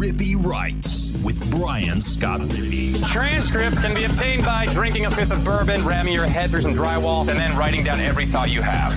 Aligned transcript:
Rippy 0.00 0.34
Writes 0.34 1.10
with 1.22 1.50
Brian 1.50 2.00
Scott 2.00 2.40
Rippey. 2.40 3.06
Transcript 3.08 3.76
can 3.76 3.94
be 3.94 4.04
obtained 4.04 4.46
by 4.46 4.64
drinking 4.72 5.04
a 5.04 5.10
fifth 5.10 5.30
of 5.30 5.44
bourbon, 5.44 5.84
ramming 5.84 6.14
your 6.14 6.24
head 6.24 6.48
through 6.48 6.62
some 6.62 6.74
drywall, 6.74 7.28
and 7.28 7.38
then 7.38 7.54
writing 7.54 7.84
down 7.84 8.00
every 8.00 8.24
thought 8.24 8.48
you 8.48 8.62
have. 8.62 8.94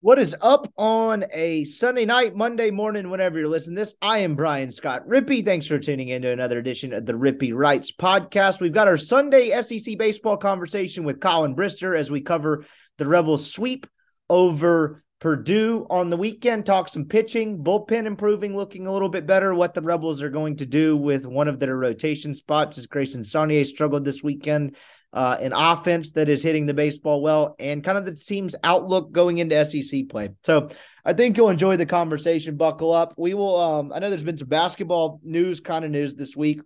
What 0.00 0.18
is 0.18 0.34
up 0.40 0.72
on 0.78 1.26
a 1.30 1.64
Sunday 1.64 2.06
night, 2.06 2.34
Monday 2.34 2.70
morning, 2.70 3.10
whenever 3.10 3.38
you're 3.38 3.48
listening 3.48 3.76
to 3.76 3.82
this? 3.82 3.94
I 4.00 4.20
am 4.20 4.34
Brian 4.34 4.70
Scott 4.70 5.06
Rippey. 5.06 5.44
Thanks 5.44 5.66
for 5.66 5.78
tuning 5.78 6.08
in 6.08 6.22
to 6.22 6.30
another 6.30 6.58
edition 6.58 6.94
of 6.94 7.04
the 7.04 7.12
Rippy 7.12 7.52
Writes 7.54 7.92
podcast. 7.92 8.60
We've 8.62 8.72
got 8.72 8.88
our 8.88 8.96
Sunday 8.96 9.60
SEC 9.60 9.98
baseball 9.98 10.38
conversation 10.38 11.04
with 11.04 11.20
Colin 11.20 11.54
Brister 11.54 11.94
as 11.94 12.10
we 12.10 12.22
cover 12.22 12.64
the 12.96 13.06
Rebels 13.06 13.52
sweep 13.52 13.86
over 14.30 15.02
Purdue 15.26 15.88
on 15.90 16.08
the 16.08 16.16
weekend. 16.16 16.64
Talk 16.64 16.88
some 16.88 17.04
pitching, 17.04 17.64
bullpen 17.64 18.06
improving, 18.06 18.54
looking 18.54 18.86
a 18.86 18.92
little 18.92 19.08
bit 19.08 19.26
better. 19.26 19.56
What 19.56 19.74
the 19.74 19.82
Rebels 19.82 20.22
are 20.22 20.30
going 20.30 20.54
to 20.58 20.66
do 20.66 20.96
with 20.96 21.26
one 21.26 21.48
of 21.48 21.58
their 21.58 21.76
rotation 21.76 22.32
spots 22.32 22.78
as 22.78 22.86
Grayson 22.86 23.22
Saunier 23.22 23.66
struggled 23.66 24.04
this 24.04 24.22
weekend 24.22 24.76
uh, 25.12 25.36
an 25.40 25.52
offense 25.52 26.12
that 26.12 26.28
is 26.28 26.44
hitting 26.44 26.66
the 26.66 26.74
baseball 26.74 27.22
well, 27.22 27.56
and 27.58 27.82
kind 27.82 27.98
of 27.98 28.04
the 28.04 28.14
team's 28.14 28.54
outlook 28.62 29.10
going 29.10 29.38
into 29.38 29.64
SEC 29.64 30.08
play. 30.08 30.28
So 30.44 30.68
I 31.04 31.12
think 31.12 31.36
you'll 31.36 31.50
enjoy 31.50 31.76
the 31.76 31.86
conversation. 31.86 32.56
Buckle 32.56 32.92
up. 32.92 33.14
We 33.16 33.34
will. 33.34 33.56
Um, 33.56 33.92
I 33.92 33.98
know 33.98 34.10
there's 34.10 34.22
been 34.22 34.38
some 34.38 34.46
basketball 34.46 35.18
news, 35.24 35.58
kind 35.58 35.84
of 35.84 35.90
news 35.90 36.14
this 36.14 36.36
week. 36.36 36.60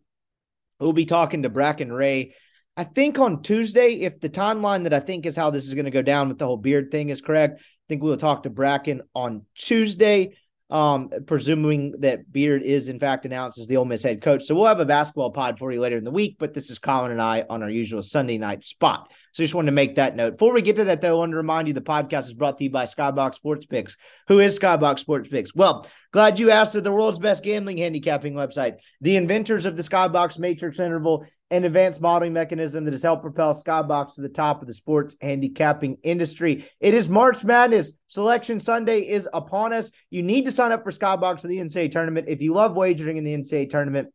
We'll 0.79 0.93
be 0.93 1.07
talking 1.07 1.45
to 1.45 1.49
Bracken 1.49 1.91
Ray. 1.91 2.35
I 2.77 2.85
think 2.85 3.19
on 3.19 3.43
Tuesday, 3.43 4.01
if 4.01 4.21
the 4.21 4.29
timeline 4.29 4.85
that 4.85 4.93
I 4.93 5.01
think 5.01 5.25
is 5.25 5.35
how 5.35 5.49
this 5.49 5.67
is 5.67 5.73
going 5.73 5.87
to 5.87 5.91
go 5.91 6.03
down 6.03 6.29
with 6.29 6.39
the 6.39 6.47
whole 6.47 6.59
beard 6.59 6.91
thing 6.91 7.09
is 7.09 7.23
correct, 7.23 7.63
think 7.91 8.05
we 8.05 8.09
will 8.09 8.17
talk 8.17 8.45
to 8.45 8.51
Bracken 8.51 9.03
on 9.17 9.45
Tuesday 9.57 10.37
um, 10.71 11.11
presuming 11.27 12.01
that 12.01 12.31
Beard 12.31 12.63
is 12.63 12.89
in 12.89 13.01
fact 13.01 13.27
announced 13.27 13.59
as 13.59 13.67
the 13.67 13.77
Ole 13.77 13.85
Miss 13.85 14.05
head 14.05 14.23
coach. 14.23 14.45
So 14.45 14.55
we'll 14.55 14.67
have 14.67 14.79
a 14.79 14.85
basketball 14.85 15.33
pod 15.33 15.59
for 15.59 15.73
you 15.73 15.81
later 15.81 15.99
in 15.99 16.05
the 16.05 16.11
week, 16.13 16.37
but 16.39 16.55
this 16.55 16.71
is 16.71 16.79
Colin 16.79 17.11
and 17.11 17.21
I 17.21 17.45
on 17.51 17.65
our 17.65 17.69
usual 17.69 18.03
Sunday 18.03 18.39
night 18.39 18.63
spot. 18.63 19.11
So 19.33 19.43
just 19.43 19.55
wanted 19.55 19.67
to 19.67 19.73
make 19.73 19.95
that 19.95 20.17
note. 20.17 20.33
Before 20.33 20.53
we 20.53 20.63
get 20.63 20.77
to 20.77 20.85
that, 20.85 21.01
though, 21.01 21.17
I 21.17 21.19
want 21.19 21.33
to 21.33 21.37
remind 21.37 21.69
you 21.69 21.75
the 21.75 21.81
podcast 21.81 22.25
is 22.25 22.35
brought 22.35 22.59
to 22.59 22.65
you 22.65 22.71
by 22.71 22.85
Skybox 22.85 23.37
Sports 23.37 23.67
Picks. 23.67 23.97
Who 24.29 24.41
is 24.41 24.59
Skybox 24.59 25.01
Sports 25.01 25.29
Picks? 25.29 25.55
Well, 25.55 25.87
glad 26.13 26.39
you 26.39 26.51
asked 26.51 26.75
at 26.75 26.85
the 26.85 26.93
world's 26.93 27.19
best 27.19 27.45
gambling 27.45 27.79
handicapping 27.79 28.35
website, 28.35 28.77
the 29.01 29.17
inventors 29.17 29.67
of 29.67 29.77
the 29.77 29.83
Skybox 29.83 30.39
Matrix 30.39 30.79
Interval 30.79 31.27
an 31.51 31.65
advanced 31.65 32.01
modeling 32.01 32.33
mechanism 32.33 32.85
that 32.85 32.93
has 32.93 33.03
helped 33.03 33.23
propel 33.23 33.53
Skybox 33.53 34.15
to 34.15 34.21
the 34.21 34.29
top 34.29 34.63
of 34.63 34.69
the 34.69 34.75
sports 34.75 35.17
handicapping 35.21 35.99
industry. 36.03 36.69
It 36.79 36.95
is 36.95 37.09
March 37.09 37.43
Madness. 37.43 37.93
Selection 38.07 38.61
Sunday 38.61 39.01
is 39.01 39.29
upon 39.33 39.73
us. 39.73 39.91
You 40.11 40.23
need 40.23 40.45
to 40.45 40.53
sign 40.53 40.71
up 40.71 40.85
for 40.85 40.93
Skybox 40.93 41.41
for 41.41 41.49
the 41.49 41.59
NCAA 41.59 41.91
tournament. 41.91 42.29
If 42.29 42.41
you 42.41 42.55
love 42.55 42.77
wagering 42.77 43.17
in 43.17 43.25
the 43.25 43.35
NCAA 43.35 43.69
tournament 43.69 44.13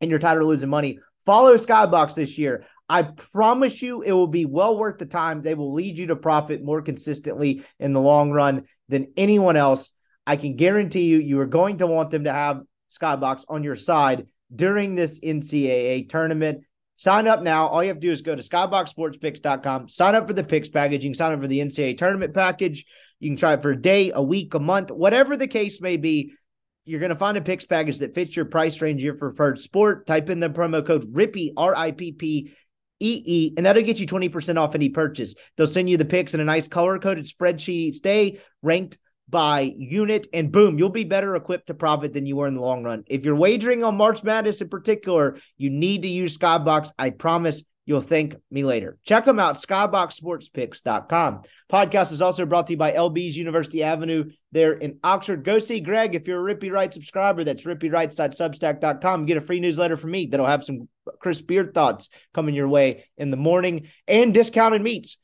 and 0.00 0.10
you're 0.10 0.20
tired 0.20 0.40
of 0.40 0.46
losing 0.46 0.70
money, 0.70 1.00
follow 1.26 1.56
Skybox 1.56 2.14
this 2.14 2.38
year. 2.38 2.66
I 2.90 3.04
promise 3.04 3.80
you 3.80 4.02
it 4.02 4.10
will 4.10 4.26
be 4.26 4.46
well 4.46 4.76
worth 4.76 4.98
the 4.98 5.06
time. 5.06 5.42
They 5.42 5.54
will 5.54 5.72
lead 5.72 5.96
you 5.96 6.08
to 6.08 6.16
profit 6.16 6.60
more 6.60 6.82
consistently 6.82 7.64
in 7.78 7.92
the 7.92 8.00
long 8.00 8.32
run 8.32 8.64
than 8.88 9.12
anyone 9.16 9.54
else. 9.54 9.92
I 10.26 10.34
can 10.34 10.56
guarantee 10.56 11.04
you, 11.04 11.18
you 11.18 11.38
are 11.38 11.46
going 11.46 11.78
to 11.78 11.86
want 11.86 12.10
them 12.10 12.24
to 12.24 12.32
have 12.32 12.62
Skybox 12.90 13.44
on 13.48 13.62
your 13.62 13.76
side 13.76 14.26
during 14.54 14.96
this 14.96 15.20
NCAA 15.20 16.08
tournament. 16.08 16.64
Sign 16.96 17.28
up 17.28 17.42
now. 17.42 17.68
All 17.68 17.80
you 17.80 17.90
have 17.90 17.98
to 17.98 18.08
do 18.08 18.10
is 18.10 18.22
go 18.22 18.34
to 18.34 18.42
skyboxsportspicks.com, 18.42 19.88
sign 19.88 20.16
up 20.16 20.26
for 20.26 20.34
the 20.34 20.42
picks 20.42 20.68
package. 20.68 21.04
You 21.04 21.10
can 21.10 21.14
sign 21.14 21.32
up 21.32 21.40
for 21.40 21.46
the 21.46 21.60
NCAA 21.60 21.96
tournament 21.96 22.34
package. 22.34 22.84
You 23.20 23.30
can 23.30 23.36
try 23.36 23.54
it 23.54 23.62
for 23.62 23.70
a 23.70 23.80
day, 23.80 24.10
a 24.12 24.20
week, 24.20 24.54
a 24.54 24.58
month, 24.58 24.90
whatever 24.90 25.36
the 25.36 25.46
case 25.46 25.80
may 25.80 25.96
be. 25.96 26.32
You're 26.86 26.98
going 26.98 27.10
to 27.10 27.16
find 27.16 27.36
a 27.36 27.40
picks 27.40 27.66
package 27.66 28.00
that 28.00 28.16
fits 28.16 28.34
your 28.34 28.46
price 28.46 28.80
range, 28.80 29.00
your 29.00 29.14
preferred 29.14 29.60
sport. 29.60 30.08
Type 30.08 30.28
in 30.28 30.40
the 30.40 30.50
promo 30.50 30.84
code 30.84 31.06
RIPPY, 31.14 31.52
R 31.56 31.76
I 31.76 31.92
P 31.92 32.10
P 32.10 32.52
E 33.00 33.22
E, 33.24 33.54
and 33.56 33.66
that'll 33.66 33.82
get 33.82 33.98
you 33.98 34.06
20% 34.06 34.58
off 34.58 34.74
any 34.74 34.90
purchase. 34.90 35.34
They'll 35.56 35.66
send 35.66 35.88
you 35.88 35.96
the 35.96 36.04
picks 36.04 36.34
in 36.34 36.40
a 36.40 36.44
nice 36.44 36.68
color 36.68 36.98
coded 36.98 37.24
spreadsheet. 37.24 37.94
Stay 37.94 38.40
ranked 38.62 38.98
by 39.28 39.72
unit, 39.76 40.26
and 40.32 40.52
boom, 40.52 40.78
you'll 40.78 40.90
be 40.90 41.04
better 41.04 41.36
equipped 41.36 41.68
to 41.68 41.74
profit 41.74 42.12
than 42.12 42.26
you 42.26 42.36
were 42.36 42.46
in 42.46 42.54
the 42.54 42.60
long 42.60 42.82
run. 42.82 43.04
If 43.06 43.24
you're 43.24 43.36
wagering 43.36 43.84
on 43.84 43.96
March 43.96 44.24
Madness 44.24 44.60
in 44.60 44.68
particular, 44.68 45.38
you 45.56 45.70
need 45.70 46.02
to 46.02 46.08
use 46.08 46.36
Skybox. 46.36 46.92
I 46.98 47.10
promise 47.10 47.62
you'll 47.90 48.00
thank 48.00 48.36
me 48.52 48.62
later. 48.62 48.96
Check 49.04 49.24
them 49.24 49.40
out, 49.40 49.56
skyboxsportspicks.com. 49.56 51.42
Podcast 51.68 52.12
is 52.12 52.22
also 52.22 52.46
brought 52.46 52.68
to 52.68 52.74
you 52.74 52.76
by 52.76 52.92
LB's 52.92 53.36
University 53.36 53.82
Avenue 53.82 54.30
there 54.52 54.74
in 54.74 55.00
Oxford. 55.02 55.42
Go 55.42 55.58
see 55.58 55.80
Greg 55.80 56.14
if 56.14 56.28
you're 56.28 56.48
a 56.48 56.54
Rippy 56.54 56.70
Wright 56.70 56.94
subscriber. 56.94 57.42
That's 57.42 57.64
rippywrites.substack.com. 57.64 59.26
Get 59.26 59.38
a 59.38 59.40
free 59.40 59.58
newsletter 59.58 59.96
from 59.96 60.12
me 60.12 60.26
that'll 60.26 60.46
have 60.46 60.62
some 60.62 60.88
Chris 61.18 61.42
Beard 61.42 61.74
thoughts 61.74 62.08
coming 62.32 62.54
your 62.54 62.68
way 62.68 63.06
in 63.18 63.32
the 63.32 63.36
morning 63.36 63.88
and 64.06 64.32
discounted 64.32 64.82
meats. 64.82 65.16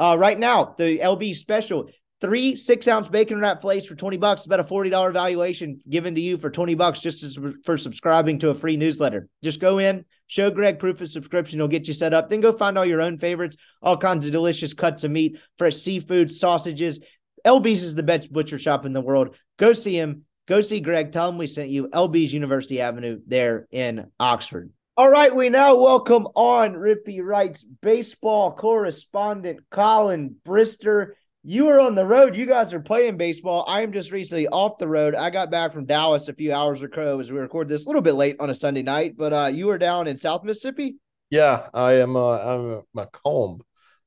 Uh, 0.00 0.16
right 0.18 0.40
now, 0.40 0.74
the 0.76 0.98
LB 0.98 1.36
special 1.36 1.88
three 2.20 2.56
six 2.56 2.88
ounce 2.88 3.08
bacon 3.08 3.40
wrap 3.40 3.60
flakes 3.60 3.86
for 3.86 3.94
20 3.94 4.16
bucks. 4.16 4.46
About 4.46 4.60
a 4.60 4.64
$40 4.64 5.12
valuation 5.12 5.80
given 5.88 6.14
to 6.14 6.20
you 6.20 6.36
for 6.36 6.50
20 6.50 6.74
bucks 6.74 7.00
just 7.00 7.22
as, 7.22 7.38
for 7.64 7.76
subscribing 7.76 8.38
to 8.40 8.50
a 8.50 8.54
free 8.54 8.76
newsletter. 8.76 9.28
Just 9.42 9.60
go 9.60 9.78
in 9.78 10.04
show 10.26 10.50
greg 10.50 10.78
proof 10.78 11.00
of 11.00 11.08
subscription. 11.08 11.58
He'll 11.58 11.68
get 11.68 11.88
you 11.88 11.94
set 11.94 12.14
up. 12.14 12.28
Then 12.28 12.40
go 12.40 12.52
find 12.52 12.78
all 12.78 12.84
your 12.84 13.02
own 13.02 13.18
favorites 13.18 13.56
all 13.82 13.96
kinds 13.96 14.26
of 14.26 14.32
delicious 14.32 14.74
cuts 14.74 15.04
of 15.04 15.10
meat 15.10 15.38
fresh 15.56 15.76
seafood 15.76 16.30
sausages. 16.30 17.00
Lb's 17.46 17.82
is 17.82 17.94
the 17.94 18.02
best 18.02 18.32
butcher 18.32 18.58
shop 18.58 18.84
in 18.84 18.92
the 18.92 19.00
world. 19.00 19.36
Go 19.58 19.72
see 19.72 19.98
him. 19.98 20.24
Go 20.46 20.60
see 20.60 20.80
greg. 20.80 21.12
Tell 21.12 21.28
him 21.28 21.38
we 21.38 21.46
sent 21.46 21.68
you 21.68 21.88
lb's 21.88 22.32
university 22.32 22.80
avenue 22.80 23.20
there 23.26 23.66
in 23.70 24.10
oxford. 24.18 24.70
All 24.96 25.08
right, 25.08 25.32
we 25.32 25.48
now 25.48 25.80
welcome 25.80 26.26
on 26.34 26.74
Rippy 26.74 27.22
Writes 27.22 27.64
baseball 27.82 28.50
correspondent 28.52 29.60
Colin 29.70 30.34
Brister 30.44 31.10
you 31.44 31.64
were 31.66 31.80
on 31.80 31.94
the 31.94 32.04
road. 32.04 32.36
You 32.36 32.46
guys 32.46 32.72
are 32.72 32.80
playing 32.80 33.16
baseball. 33.16 33.64
I 33.66 33.82
am 33.82 33.92
just 33.92 34.10
recently 34.10 34.48
off 34.48 34.78
the 34.78 34.88
road. 34.88 35.14
I 35.14 35.30
got 35.30 35.50
back 35.50 35.72
from 35.72 35.86
Dallas 35.86 36.28
a 36.28 36.34
few 36.34 36.52
hours 36.52 36.82
ago 36.82 37.20
as 37.20 37.30
we 37.30 37.38
record 37.38 37.68
this 37.68 37.86
a 37.86 37.88
little 37.88 38.02
bit 38.02 38.14
late 38.14 38.36
on 38.40 38.50
a 38.50 38.54
Sunday 38.54 38.82
night, 38.82 39.14
but 39.16 39.32
uh, 39.32 39.46
you 39.46 39.66
were 39.66 39.78
down 39.78 40.06
in 40.06 40.16
South 40.16 40.44
Mississippi. 40.44 40.96
Yeah, 41.30 41.68
I 41.72 41.94
am. 41.94 42.16
Uh, 42.16 42.38
I'm 42.38 42.72
at 42.78 42.84
McComb. 42.96 43.60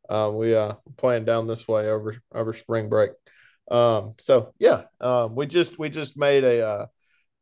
Um, 0.09 0.37
we 0.37 0.53
uh 0.53 0.73
playing 0.97 1.23
down 1.23 1.47
this 1.47 1.67
way 1.67 1.87
over 1.87 2.17
over 2.33 2.53
spring 2.53 2.89
break. 2.89 3.11
Um, 3.69 4.15
so 4.19 4.53
yeah, 4.59 4.83
um, 4.99 5.35
we 5.35 5.45
just 5.45 5.79
we 5.79 5.89
just 5.89 6.17
made 6.17 6.43
a 6.43 6.67
uh, 6.67 6.85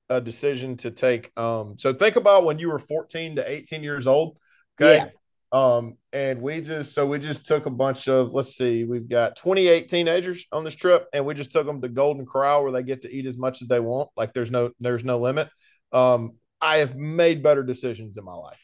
a 0.10 0.22
decision 0.22 0.78
to 0.78 0.92
take. 0.92 1.32
Um, 1.38 1.76
so 1.80 1.94
think 1.94 2.16
about 2.16 2.46
when 2.46 2.60
you 2.60 2.70
were 2.70 2.80
14 2.80 3.38
to 3.38 3.52
18 3.52 3.84
years 3.84 4.06
old. 4.06 4.38
Okay. 4.80 4.98
Yeah. 4.98 5.10
Um, 5.52 5.98
and 6.14 6.42
we 6.42 6.62
just 6.62 6.94
so 6.94 7.08
we 7.08 7.18
just 7.18 7.48
took 7.48 7.66
a 7.66 7.72
bunch 7.72 8.08
of 8.08 8.32
let's 8.34 8.56
see, 8.56 8.84
we've 8.84 9.10
got 9.10 9.36
28 9.36 9.90
teenagers 9.90 10.46
on 10.52 10.64
this 10.64 10.76
trip, 10.76 11.08
and 11.12 11.26
we 11.26 11.34
just 11.34 11.52
took 11.52 11.66
them 11.66 11.82
to 11.82 11.90
Golden 11.90 12.26
Corral 12.26 12.64
where 12.64 12.72
they 12.72 12.84
get 12.84 13.02
to 13.02 13.12
eat 13.12 13.26
as 13.26 13.38
much 13.38 13.62
as 13.62 13.68
they 13.68 13.80
want. 13.80 14.10
Like 14.16 14.34
there's 14.34 14.52
no 14.52 14.72
there's 14.80 15.04
no 15.04 15.18
limit. 15.20 15.50
Um, 15.92 16.34
I 16.62 16.78
have 16.78 16.96
made 16.96 17.42
better 17.42 17.64
decisions 17.64 18.18
in 18.18 18.26
my 18.26 18.36
life. 18.36 18.62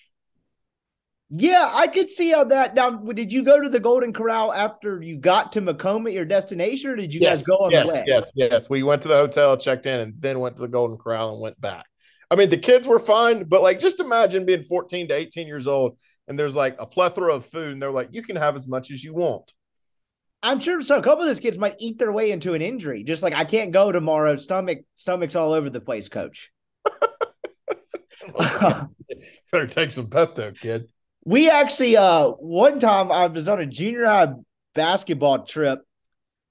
Yeah, 1.32 1.68
I 1.74 1.88
could 1.88 2.12
see 2.12 2.30
how 2.30 2.44
that. 2.46 2.76
Now, 2.76 2.92
did 2.92 3.32
you 3.32 3.44
go 3.44 3.60
to 3.60 3.68
the 3.68 3.80
Golden 3.80 4.14
Corral 4.14 4.54
after 4.54 5.02
you 5.02 5.18
got 5.18 5.54
to 5.54 5.62
McComb 5.62 6.06
at 6.06 6.14
your 6.14 6.26
destination, 6.26 6.92
or 6.92 6.96
did 6.96 7.14
you 7.14 7.20
yes, 7.22 7.40
guys 7.40 7.46
go 7.48 7.56
on 7.56 7.72
yes, 7.72 7.88
the 7.88 7.94
way? 7.94 8.04
Yes, 8.06 8.32
yes. 8.36 8.70
We 8.70 8.84
went 8.84 9.02
to 9.02 9.08
the 9.08 9.16
hotel, 9.16 9.58
checked 9.58 9.88
in, 9.88 10.00
and 10.00 10.14
then 10.20 10.40
went 10.40 10.56
to 10.58 10.62
the 10.62 10.68
Golden 10.68 10.98
Corral 10.98 11.32
and 11.32 11.42
went 11.42 11.60
back. 11.60 11.88
I 12.30 12.36
mean, 12.36 12.50
the 12.50 12.58
kids 12.58 12.88
were 12.88 13.00
fine, 13.00 13.46
but 13.46 13.64
like, 13.64 13.80
just 13.80 14.00
imagine 14.00 14.46
being 14.46 14.64
14 14.64 15.08
to 15.08 15.16
18 15.16 15.48
years 15.48 15.66
old 15.66 15.98
and 16.28 16.38
there's 16.38 16.56
like 16.56 16.76
a 16.80 16.86
plethora 16.86 17.36
of 17.36 17.46
food, 17.46 17.74
and 17.74 17.82
they're 17.82 17.92
like, 17.92 18.10
you 18.12 18.24
can 18.24 18.36
have 18.36 18.56
as 18.56 18.68
much 18.68 18.92
as 18.92 19.04
you 19.04 19.14
want. 19.14 19.54
I'm 20.44 20.60
sure 20.60 20.82
so. 20.82 20.98
A 20.98 21.02
couple 21.02 21.24
of 21.24 21.28
those 21.28 21.40
kids 21.40 21.58
might 21.58 21.76
eat 21.80 21.98
their 21.98 22.12
way 22.12 22.32
into 22.32 22.54
an 22.54 22.62
injury. 22.62 23.04
Just 23.04 23.24
like 23.24 23.34
I 23.34 23.46
can't 23.46 23.72
go 23.72 23.92
tomorrow. 23.92 24.36
Stomach, 24.36 24.80
stomach's 24.96 25.36
all 25.36 25.54
over 25.54 25.70
the 25.70 25.82
place, 25.82 26.08
coach. 26.08 26.52
Better 28.38 29.68
take 29.68 29.92
some 29.92 30.08
Pepto, 30.08 30.58
kid. 30.60 30.90
We 31.24 31.50
actually, 31.50 31.98
uh, 31.98 32.28
one 32.30 32.78
time 32.80 33.12
I 33.12 33.26
was 33.28 33.48
on 33.50 33.60
a 33.60 33.66
junior 33.66 34.06
high 34.06 34.34
basketball 34.76 35.46
trip, 35.46 35.82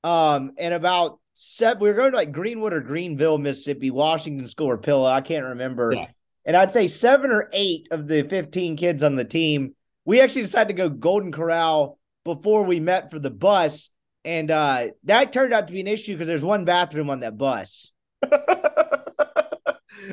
um, 0.02 0.52
and 0.58 0.74
about 0.74 1.20
seven, 1.34 1.80
we 1.82 1.88
were 1.88 1.94
going 1.94 2.10
to 2.10 2.16
like 2.16 2.32
Greenwood 2.32 2.72
or 2.72 2.80
Greenville, 2.80 3.38
Mississippi, 3.38 3.92
Washington 3.92 4.48
School 4.48 4.70
or 4.70 4.78
Pillow. 4.78 5.08
I 5.08 5.20
can't 5.20 5.44
remember. 5.44 5.92
Yeah. 5.94 6.06
And 6.44 6.56
I'd 6.56 6.72
say 6.72 6.88
seven 6.88 7.30
or 7.30 7.48
eight 7.52 7.88
of 7.90 8.06
the 8.06 8.22
15 8.22 8.76
kids 8.76 9.02
on 9.02 9.14
the 9.14 9.24
team, 9.24 9.74
we 10.04 10.20
actually 10.20 10.42
decided 10.42 10.76
to 10.76 10.82
go 10.82 10.88
Golden 10.88 11.32
Corral 11.32 11.98
before 12.24 12.64
we 12.64 12.80
met 12.80 13.10
for 13.10 13.18
the 13.18 13.30
bus. 13.30 13.90
And 14.24 14.50
uh, 14.50 14.88
that 15.04 15.32
turned 15.32 15.52
out 15.52 15.66
to 15.66 15.72
be 15.72 15.80
an 15.80 15.86
issue 15.86 16.14
because 16.14 16.28
there's 16.28 16.44
one 16.44 16.64
bathroom 16.64 17.10
on 17.10 17.20
that 17.20 17.36
bus. 17.36 17.92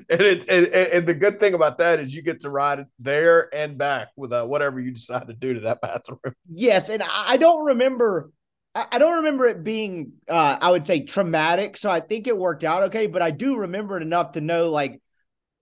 and, 0.10 0.22
it, 0.22 0.50
and, 0.50 0.68
and, 0.68 1.08
the 1.08 1.14
good 1.14 1.40
thing 1.40 1.54
about 1.54 1.78
that 1.78 2.00
is 2.00 2.14
you 2.14 2.22
get 2.22 2.42
to 2.42 2.50
ride 2.50 2.86
there 3.00 3.54
and 3.54 3.78
back 3.78 4.10
with 4.16 4.34
uh, 4.34 4.46
whatever 4.46 4.80
you 4.80 4.92
decide 4.92 5.28
to 5.28 5.34
do 5.34 5.54
to 5.54 5.60
that 5.62 5.82
bathroom. 5.82 6.20
Yes, 6.50 6.90
and 6.90 7.04
I 7.04 7.38
don't 7.38 7.66
remember. 7.66 8.32
I 8.74 9.00
don't 9.00 9.18
remember 9.18 9.48
it 9.48 9.66
being, 9.66 10.14
uh, 10.30 10.58
I 10.62 10.72
would 10.72 10.88
say, 10.88 11.02
traumatic. 11.02 11.76
So 11.76 11.90
I 11.90 12.00
think 12.00 12.28
it 12.28 12.38
worked 12.38 12.64
out 12.64 12.84
okay. 12.84 13.08
But 13.08 13.22
I 13.22 13.30
do 13.30 13.58
remember 13.58 13.98
it 13.98 14.02
enough 14.02 14.32
to 14.34 14.42
know, 14.42 14.70
like, 14.70 15.02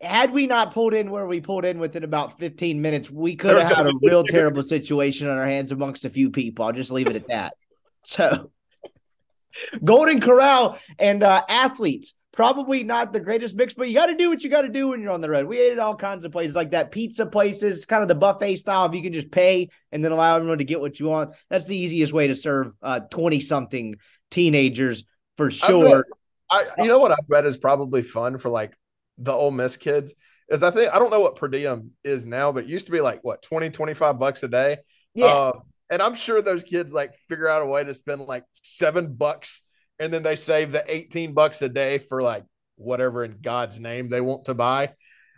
had 0.01 0.31
we 0.31 0.47
not 0.47 0.73
pulled 0.73 0.93
in 0.93 1.11
where 1.11 1.27
we 1.27 1.41
pulled 1.41 1.65
in 1.65 1.79
within 1.79 2.03
about 2.03 2.39
15 2.39 2.81
minutes, 2.81 3.09
we 3.09 3.35
could 3.35 3.57
have 3.57 3.75
had 3.75 3.87
a 3.87 3.93
real 4.01 4.23
terrible 4.23 4.63
situation 4.63 5.27
on 5.27 5.37
our 5.37 5.45
hands 5.45 5.71
amongst 5.71 6.05
a 6.05 6.09
few 6.09 6.29
people. 6.29 6.65
I'll 6.65 6.71
just 6.71 6.91
leave 6.91 7.07
it 7.07 7.15
at 7.15 7.27
that. 7.27 7.53
So, 8.01 8.49
Golden 9.83 10.21
Corral 10.21 10.79
and 10.97 11.21
uh, 11.21 11.43
athletes, 11.49 12.15
probably 12.31 12.83
not 12.85 13.11
the 13.11 13.19
greatest 13.19 13.57
mix, 13.57 13.73
but 13.73 13.89
you 13.89 13.93
got 13.93 14.05
to 14.05 14.15
do 14.15 14.29
what 14.29 14.41
you 14.41 14.49
got 14.49 14.61
to 14.61 14.69
do 14.69 14.87
when 14.87 15.01
you're 15.01 15.11
on 15.11 15.19
the 15.19 15.29
road. 15.29 15.45
We 15.47 15.59
ate 15.59 15.73
at 15.73 15.79
all 15.79 15.97
kinds 15.97 16.23
of 16.23 16.31
places 16.31 16.55
like 16.55 16.71
that, 16.71 16.91
pizza 16.91 17.25
places, 17.25 17.85
kind 17.85 18.01
of 18.01 18.07
the 18.07 18.15
buffet 18.15 18.55
style. 18.55 18.85
If 18.85 18.95
you 18.95 19.03
can 19.03 19.11
just 19.11 19.29
pay 19.29 19.67
and 19.91 20.03
then 20.03 20.13
allow 20.13 20.37
everyone 20.37 20.59
to 20.59 20.63
get 20.63 20.79
what 20.79 20.97
you 20.97 21.07
want, 21.07 21.35
that's 21.49 21.65
the 21.65 21.75
easiest 21.75 22.13
way 22.13 22.27
to 22.27 22.35
serve 22.35 22.71
20 23.11 23.37
uh, 23.37 23.41
something 23.41 23.95
teenagers 24.31 25.03
for 25.35 25.51
sure. 25.51 26.05
I, 26.49 26.65
you 26.77 26.87
know 26.87 26.99
what 26.99 27.11
I 27.11 27.17
bet 27.27 27.45
is 27.45 27.57
probably 27.57 28.01
fun 28.01 28.37
for 28.37 28.49
like 28.49 28.78
the 29.19 29.33
Ole 29.33 29.51
Miss 29.51 29.77
kids 29.77 30.13
is 30.49 30.63
I 30.63 30.71
think 30.71 30.93
I 30.93 30.99
don't 30.99 31.11
know 31.11 31.19
what 31.19 31.35
per 31.35 31.47
diem 31.47 31.91
is 32.03 32.25
now, 32.25 32.51
but 32.51 32.63
it 32.63 32.69
used 32.69 32.87
to 32.87 32.91
be 32.91 33.01
like 33.01 33.19
what 33.23 33.41
20, 33.43 33.69
25 33.69 34.19
bucks 34.19 34.43
a 34.43 34.47
day. 34.47 34.77
Yeah. 35.13 35.25
Uh, 35.25 35.51
and 35.91 36.01
I'm 36.01 36.15
sure 36.15 36.41
those 36.41 36.63
kids 36.63 36.93
like 36.93 37.15
figure 37.27 37.47
out 37.47 37.61
a 37.61 37.65
way 37.65 37.83
to 37.83 37.93
spend 37.93 38.21
like 38.21 38.43
seven 38.53 39.13
bucks 39.13 39.63
and 39.99 40.13
then 40.13 40.23
they 40.23 40.35
save 40.35 40.71
the 40.71 40.83
18 40.87 41.33
bucks 41.33 41.61
a 41.61 41.69
day 41.69 41.97
for 41.97 42.21
like 42.21 42.45
whatever 42.75 43.23
in 43.23 43.37
God's 43.41 43.79
name 43.79 44.09
they 44.09 44.21
want 44.21 44.45
to 44.45 44.53
buy. 44.53 44.93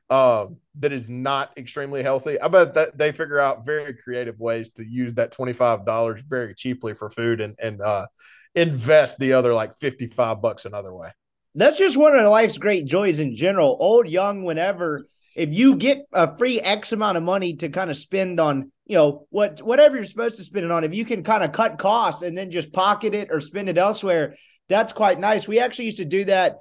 Uh, 0.09 0.47
that 0.79 0.91
is 0.91 1.09
not 1.09 1.57
extremely 1.57 2.03
healthy. 2.03 2.39
I 2.39 2.49
bet 2.49 2.73
that 2.73 2.97
they 2.97 3.13
figure 3.13 3.39
out 3.39 3.65
very 3.65 3.93
creative 3.93 4.37
ways 4.39 4.69
to 4.71 4.85
use 4.85 5.13
that 5.13 5.31
$25 5.31 6.21
very 6.27 6.53
cheaply 6.53 6.93
for 6.93 7.09
food 7.09 7.39
and, 7.39 7.55
and, 7.61 7.81
uh, 7.81 8.07
invest 8.53 9.17
the 9.19 9.31
other 9.31 9.53
like 9.53 9.77
55 9.77 10.41
bucks 10.41 10.65
another 10.65 10.93
way 10.93 11.11
that's 11.55 11.77
just 11.77 11.97
one 11.97 12.15
of 12.15 12.29
life's 12.29 12.57
great 12.57 12.85
joys 12.85 13.19
in 13.19 13.35
general. 13.35 13.77
Old, 13.79 14.07
young, 14.07 14.43
whenever, 14.43 15.07
if 15.35 15.49
you 15.49 15.75
get 15.75 16.05
a 16.13 16.37
free 16.37 16.59
X 16.59 16.91
amount 16.91 17.17
of 17.17 17.23
money 17.23 17.55
to 17.57 17.69
kind 17.69 17.89
of 17.89 17.97
spend 17.97 18.39
on, 18.39 18.71
you 18.85 18.95
know, 18.95 19.27
what 19.29 19.61
whatever 19.61 19.95
you're 19.95 20.05
supposed 20.05 20.35
to 20.35 20.43
spend 20.43 20.65
it 20.65 20.71
on, 20.71 20.83
if 20.83 20.95
you 20.95 21.05
can 21.05 21.23
kind 21.23 21.43
of 21.43 21.51
cut 21.51 21.77
costs 21.77 22.21
and 22.21 22.37
then 22.37 22.51
just 22.51 22.71
pocket 22.71 23.13
it 23.13 23.29
or 23.31 23.41
spend 23.41 23.69
it 23.69 23.77
elsewhere, 23.77 24.35
that's 24.69 24.93
quite 24.93 25.19
nice. 25.19 25.47
We 25.47 25.59
actually 25.59 25.85
used 25.85 25.97
to 25.97 26.05
do 26.05 26.25
that 26.25 26.59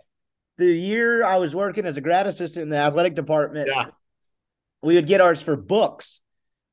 the 0.60 0.66
year 0.66 1.24
I 1.24 1.38
was 1.38 1.54
working 1.54 1.86
as 1.86 1.96
a 1.96 2.02
grad 2.02 2.26
assistant 2.26 2.64
in 2.64 2.68
the 2.68 2.76
athletic 2.76 3.14
department. 3.14 3.68
Yeah. 3.68 3.86
We 4.82 4.94
would 4.94 5.06
get 5.06 5.20
ours 5.20 5.42
for 5.42 5.56
books. 5.56 6.20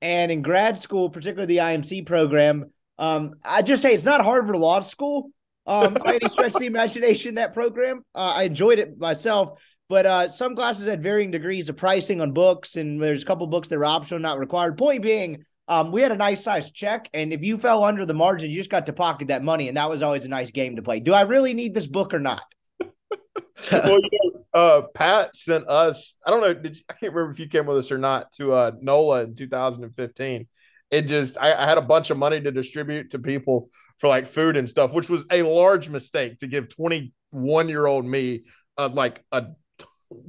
And 0.02 0.32
in 0.32 0.42
grad 0.42 0.78
school, 0.78 1.10
particularly 1.10 1.56
the 1.56 1.62
IMC 1.62 2.06
program, 2.06 2.72
um, 3.00 3.36
I 3.44 3.62
just 3.62 3.82
say 3.82 3.94
it's 3.94 4.06
not 4.06 4.22
Harvard 4.22 4.56
Law 4.56 4.82
School, 4.82 5.32
um, 5.68 5.94
by 5.94 6.16
any 6.16 6.30
stretch 6.30 6.54
of 6.54 6.60
the 6.60 6.66
imagination, 6.66 7.36
that 7.36 7.54
program. 7.54 8.02
Uh, 8.16 8.34
I 8.36 8.44
enjoyed 8.44 8.80
it 8.80 8.98
myself, 8.98 9.60
but 9.90 10.06
uh, 10.06 10.30
some 10.30 10.56
classes 10.56 10.88
had 10.88 11.04
varying 11.04 11.30
degrees 11.30 11.70
of 11.70 11.78
pricing 11.78 12.22
on 12.22 12.32
books, 12.32 12.78
and 12.78 13.02
there's 13.02 13.22
a 13.22 13.26
couple 13.26 13.46
books 13.48 13.68
that 13.68 13.78
were 13.78 13.86
optional, 13.86 14.20
not 14.20 14.40
required. 14.40 14.78
Point 14.78 15.04
being, 15.04 15.44
um, 15.68 15.92
we 15.92 16.02
had 16.02 16.14
a 16.14 16.18
nice 16.18 16.42
size 16.42 16.72
check, 16.72 17.10
and 17.14 17.34
if 17.34 17.44
you 17.44 17.58
fell 17.58 17.84
under 17.84 18.06
the 18.06 18.14
margin, 18.14 18.50
you 18.50 18.58
just 18.58 18.70
got 18.70 18.86
to 18.86 18.94
pocket 18.94 19.28
that 19.28 19.44
money, 19.44 19.68
and 19.68 19.78
that 19.78 19.90
was 19.90 20.02
always 20.02 20.26
a 20.26 20.30
nice 20.30 20.52
game 20.52 20.78
to 20.78 20.82
play. 20.82 21.02
Do 21.02 21.14
I 21.14 21.22
really 21.22 21.54
need 21.54 21.76
this 21.76 21.88
book 21.88 22.14
or 22.14 22.20
not? 22.20 22.44
well, 23.72 23.90
you 23.90 24.20
know, 24.24 24.46
uh, 24.54 24.82
Pat 24.94 25.36
sent 25.36 25.68
us. 25.68 26.16
I 26.26 26.32
don't 26.32 26.42
know. 26.42 26.54
Did 26.54 26.78
you, 26.78 26.84
I 26.90 26.94
can't 26.94 27.14
remember 27.14 27.32
if 27.32 27.40
you 27.40 27.50
came 27.50 27.66
with 27.66 27.78
us 27.78 27.92
or 27.92 27.98
not 27.98 28.32
to 28.34 28.54
uh, 28.54 28.72
NOLA 28.80 29.24
in 29.24 29.36
2015. 29.36 30.48
It 30.90 31.02
just 31.02 31.38
I, 31.38 31.54
I 31.54 31.66
had 31.66 31.78
a 31.78 31.82
bunch 31.82 32.12
of 32.12 32.18
money 32.18 32.40
to 32.40 32.52
distribute 32.52 33.12
to 33.12 33.20
people 33.20 33.70
for 33.98 34.08
like 34.08 34.28
food 34.28 34.58
and 34.58 34.70
stuff, 34.70 34.94
which 34.94 35.10
was 35.10 35.26
a 35.32 35.42
large 35.42 35.90
mistake 35.90 36.40
to 36.40 36.48
give 36.48 36.70
21 36.70 37.70
year 37.70 37.86
old 37.86 38.06
me 38.06 38.44
uh, 38.78 38.90
like 38.92 39.24
a 39.32 39.48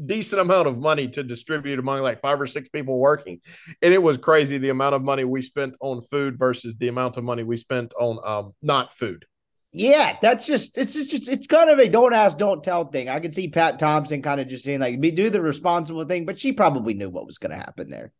decent 0.07 0.41
amount 0.41 0.67
of 0.67 0.79
money 0.79 1.09
to 1.09 1.23
distribute 1.23 1.79
among 1.79 2.01
like 2.01 2.21
five 2.21 2.41
or 2.41 2.47
six 2.47 2.69
people 2.69 2.99
working. 2.99 3.41
And 3.83 3.95
it 3.95 4.03
was 4.03 4.19
crazy 4.19 4.59
the 4.59 4.71
amount 4.71 4.95
of 4.95 5.03
money 5.03 5.25
we 5.25 5.43
spent 5.43 5.77
on 5.81 6.03
food 6.03 6.39
versus 6.39 6.77
the 6.77 6.89
amount 6.89 7.17
of 7.17 7.25
money 7.25 7.43
we 7.43 7.57
spent 7.57 7.95
on 7.99 8.19
um 8.25 8.53
not 8.63 8.93
food. 8.93 9.25
Yeah, 9.73 10.17
that's 10.23 10.47
just 10.47 10.79
it's 10.79 10.95
just 10.95 11.29
it's 11.29 11.47
kind 11.47 11.69
of 11.69 11.79
a 11.79 11.89
don't 11.89 12.15
ask, 12.15 12.39
don't 12.39 12.65
tell 12.65 12.87
thing. 12.87 13.09
I 13.09 13.21
could 13.21 13.35
see 13.35 13.49
Pat 13.49 13.79
Thompson 13.79 14.23
kind 14.23 14.41
of 14.41 14.49
just 14.49 14.65
saying 14.65 14.81
like 14.81 14.99
"Be 15.01 15.11
do 15.11 15.29
the 15.29 15.43
responsible 15.43 16.05
thing, 16.05 16.25
but 16.25 16.39
she 16.39 16.53
probably 16.53 16.95
knew 16.95 17.11
what 17.11 17.27
was 17.27 17.39
going 17.39 17.51
to 17.51 17.59
happen 17.59 17.91
there 17.91 18.13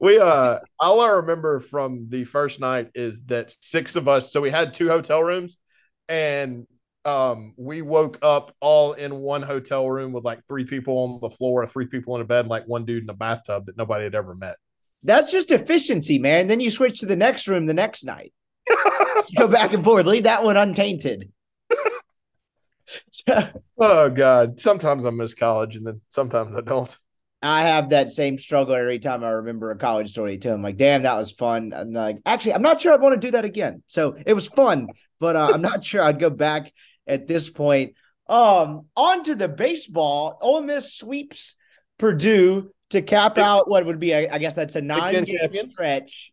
we 0.00 0.18
uh 0.18 0.58
all 0.80 1.00
I 1.00 1.10
remember 1.10 1.60
from 1.60 2.06
the 2.08 2.24
first 2.24 2.60
night 2.60 2.90
is 2.94 3.22
that 3.24 3.50
six 3.50 3.96
of 3.96 4.08
us, 4.08 4.32
so 4.32 4.40
we 4.40 4.50
had 4.50 4.74
two 4.74 4.88
hotel 4.88 5.22
rooms 5.22 5.58
and 6.08 6.66
um 7.04 7.54
we 7.56 7.82
woke 7.82 8.18
up 8.22 8.54
all 8.60 8.92
in 8.92 9.14
one 9.16 9.42
hotel 9.42 9.88
room 9.88 10.12
with 10.12 10.24
like 10.24 10.40
three 10.46 10.64
people 10.64 10.98
on 10.98 11.20
the 11.20 11.34
floor, 11.34 11.66
three 11.66 11.86
people 11.86 12.14
in 12.16 12.22
a 12.22 12.24
bed, 12.24 12.40
and 12.40 12.48
like 12.48 12.66
one 12.66 12.84
dude 12.84 13.04
in 13.04 13.10
a 13.10 13.14
bathtub 13.14 13.66
that 13.66 13.76
nobody 13.76 14.04
had 14.04 14.14
ever 14.14 14.34
met. 14.34 14.56
That's 15.02 15.32
just 15.32 15.50
efficiency, 15.50 16.18
man. 16.18 16.46
Then 16.46 16.60
you 16.60 16.70
switch 16.70 17.00
to 17.00 17.06
the 17.06 17.16
next 17.16 17.48
room 17.48 17.66
the 17.66 17.74
next 17.74 18.04
night. 18.04 18.32
Go 19.36 19.48
back 19.48 19.72
and 19.72 19.82
forth. 19.82 20.06
Leave 20.06 20.24
that 20.24 20.44
one 20.44 20.56
untainted. 20.56 21.30
oh 23.78 24.10
God. 24.10 24.60
Sometimes 24.60 25.04
I 25.04 25.10
miss 25.10 25.34
college 25.34 25.76
and 25.76 25.86
then 25.86 26.00
sometimes 26.08 26.56
I 26.56 26.60
don't. 26.60 26.96
I 27.42 27.62
have 27.62 27.88
that 27.88 28.10
same 28.12 28.38
struggle 28.38 28.74
every 28.74 28.98
time 28.98 29.24
I 29.24 29.30
remember 29.30 29.70
a 29.70 29.76
college 29.76 30.10
story 30.10 30.38
too. 30.38 30.50
I'm 30.50 30.62
like, 30.62 30.76
damn, 30.76 31.02
that 31.02 31.16
was 31.16 31.32
fun. 31.32 31.72
I'm 31.74 31.92
like, 31.92 32.18
actually, 32.24 32.54
I'm 32.54 32.62
not 32.62 32.80
sure 32.80 32.92
I'd 32.92 33.00
want 33.00 33.20
to 33.20 33.26
do 33.26 33.32
that 33.32 33.44
again. 33.44 33.82
So 33.88 34.16
it 34.24 34.34
was 34.34 34.46
fun, 34.48 34.88
but 35.18 35.34
uh, 35.34 35.50
I'm 35.52 35.62
not 35.62 35.84
sure 35.84 36.02
I'd 36.02 36.20
go 36.20 36.30
back 36.30 36.72
at 37.06 37.26
this 37.26 37.50
point. 37.50 37.94
Um, 38.28 38.86
on 38.96 39.24
to 39.24 39.34
the 39.34 39.48
baseball. 39.48 40.38
Ole 40.40 40.62
Miss 40.62 40.94
sweeps 40.94 41.56
Purdue 41.98 42.72
to 42.90 43.02
cap 43.02 43.38
out 43.38 43.68
what 43.68 43.84
would 43.86 43.98
be, 43.98 44.14
I, 44.14 44.28
I 44.30 44.38
guess 44.38 44.54
that's 44.54 44.76
a 44.76 44.82
nine 44.82 45.24
game 45.24 45.70
stretch 45.70 46.32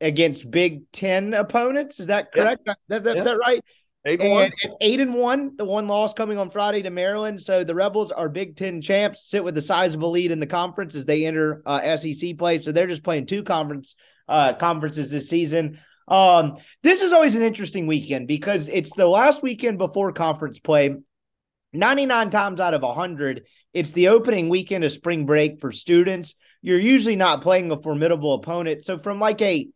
against 0.00 0.50
Big 0.50 0.90
Ten 0.92 1.34
opponents. 1.34 2.00
Is 2.00 2.06
that 2.06 2.32
correct? 2.32 2.62
Yeah. 2.66 2.74
That, 2.88 3.02
that, 3.02 3.16
yeah. 3.16 3.22
that 3.24 3.38
right? 3.38 3.64
Eight 4.06 4.20
and, 4.20 4.30
one. 4.30 4.52
and 4.62 4.72
eight 4.80 5.00
and 5.00 5.14
one, 5.14 5.56
the 5.56 5.64
one 5.64 5.88
loss 5.88 6.14
coming 6.14 6.38
on 6.38 6.50
Friday 6.50 6.82
to 6.82 6.90
Maryland. 6.90 7.42
So 7.42 7.64
the 7.64 7.74
Rebels 7.74 8.12
are 8.12 8.28
Big 8.28 8.56
Ten 8.56 8.80
champs, 8.80 9.28
sit 9.28 9.42
with 9.42 9.58
a 9.58 9.62
sizable 9.62 10.12
lead 10.12 10.30
in 10.30 10.38
the 10.38 10.46
conference 10.46 10.94
as 10.94 11.06
they 11.06 11.26
enter 11.26 11.60
uh, 11.66 11.96
SEC 11.96 12.38
play. 12.38 12.60
So 12.60 12.70
they're 12.70 12.86
just 12.86 13.02
playing 13.02 13.26
two 13.26 13.42
conference 13.42 13.96
uh, 14.28 14.52
conferences 14.52 15.10
this 15.10 15.28
season. 15.28 15.80
Um, 16.06 16.58
this 16.84 17.02
is 17.02 17.12
always 17.12 17.34
an 17.34 17.42
interesting 17.42 17.88
weekend 17.88 18.28
because 18.28 18.68
it's 18.68 18.94
the 18.94 19.08
last 19.08 19.42
weekend 19.42 19.78
before 19.78 20.12
conference 20.12 20.60
play. 20.60 20.94
99 21.72 22.30
times 22.30 22.60
out 22.60 22.74
of 22.74 22.82
100, 22.82 23.42
it's 23.74 23.90
the 23.90 24.08
opening 24.08 24.48
weekend 24.48 24.84
of 24.84 24.92
spring 24.92 25.26
break 25.26 25.60
for 25.60 25.72
students. 25.72 26.36
You're 26.62 26.78
usually 26.78 27.16
not 27.16 27.42
playing 27.42 27.72
a 27.72 27.76
formidable 27.76 28.34
opponent. 28.34 28.84
So, 28.84 28.98
from 28.98 29.18
like 29.18 29.42
a 29.42 29.68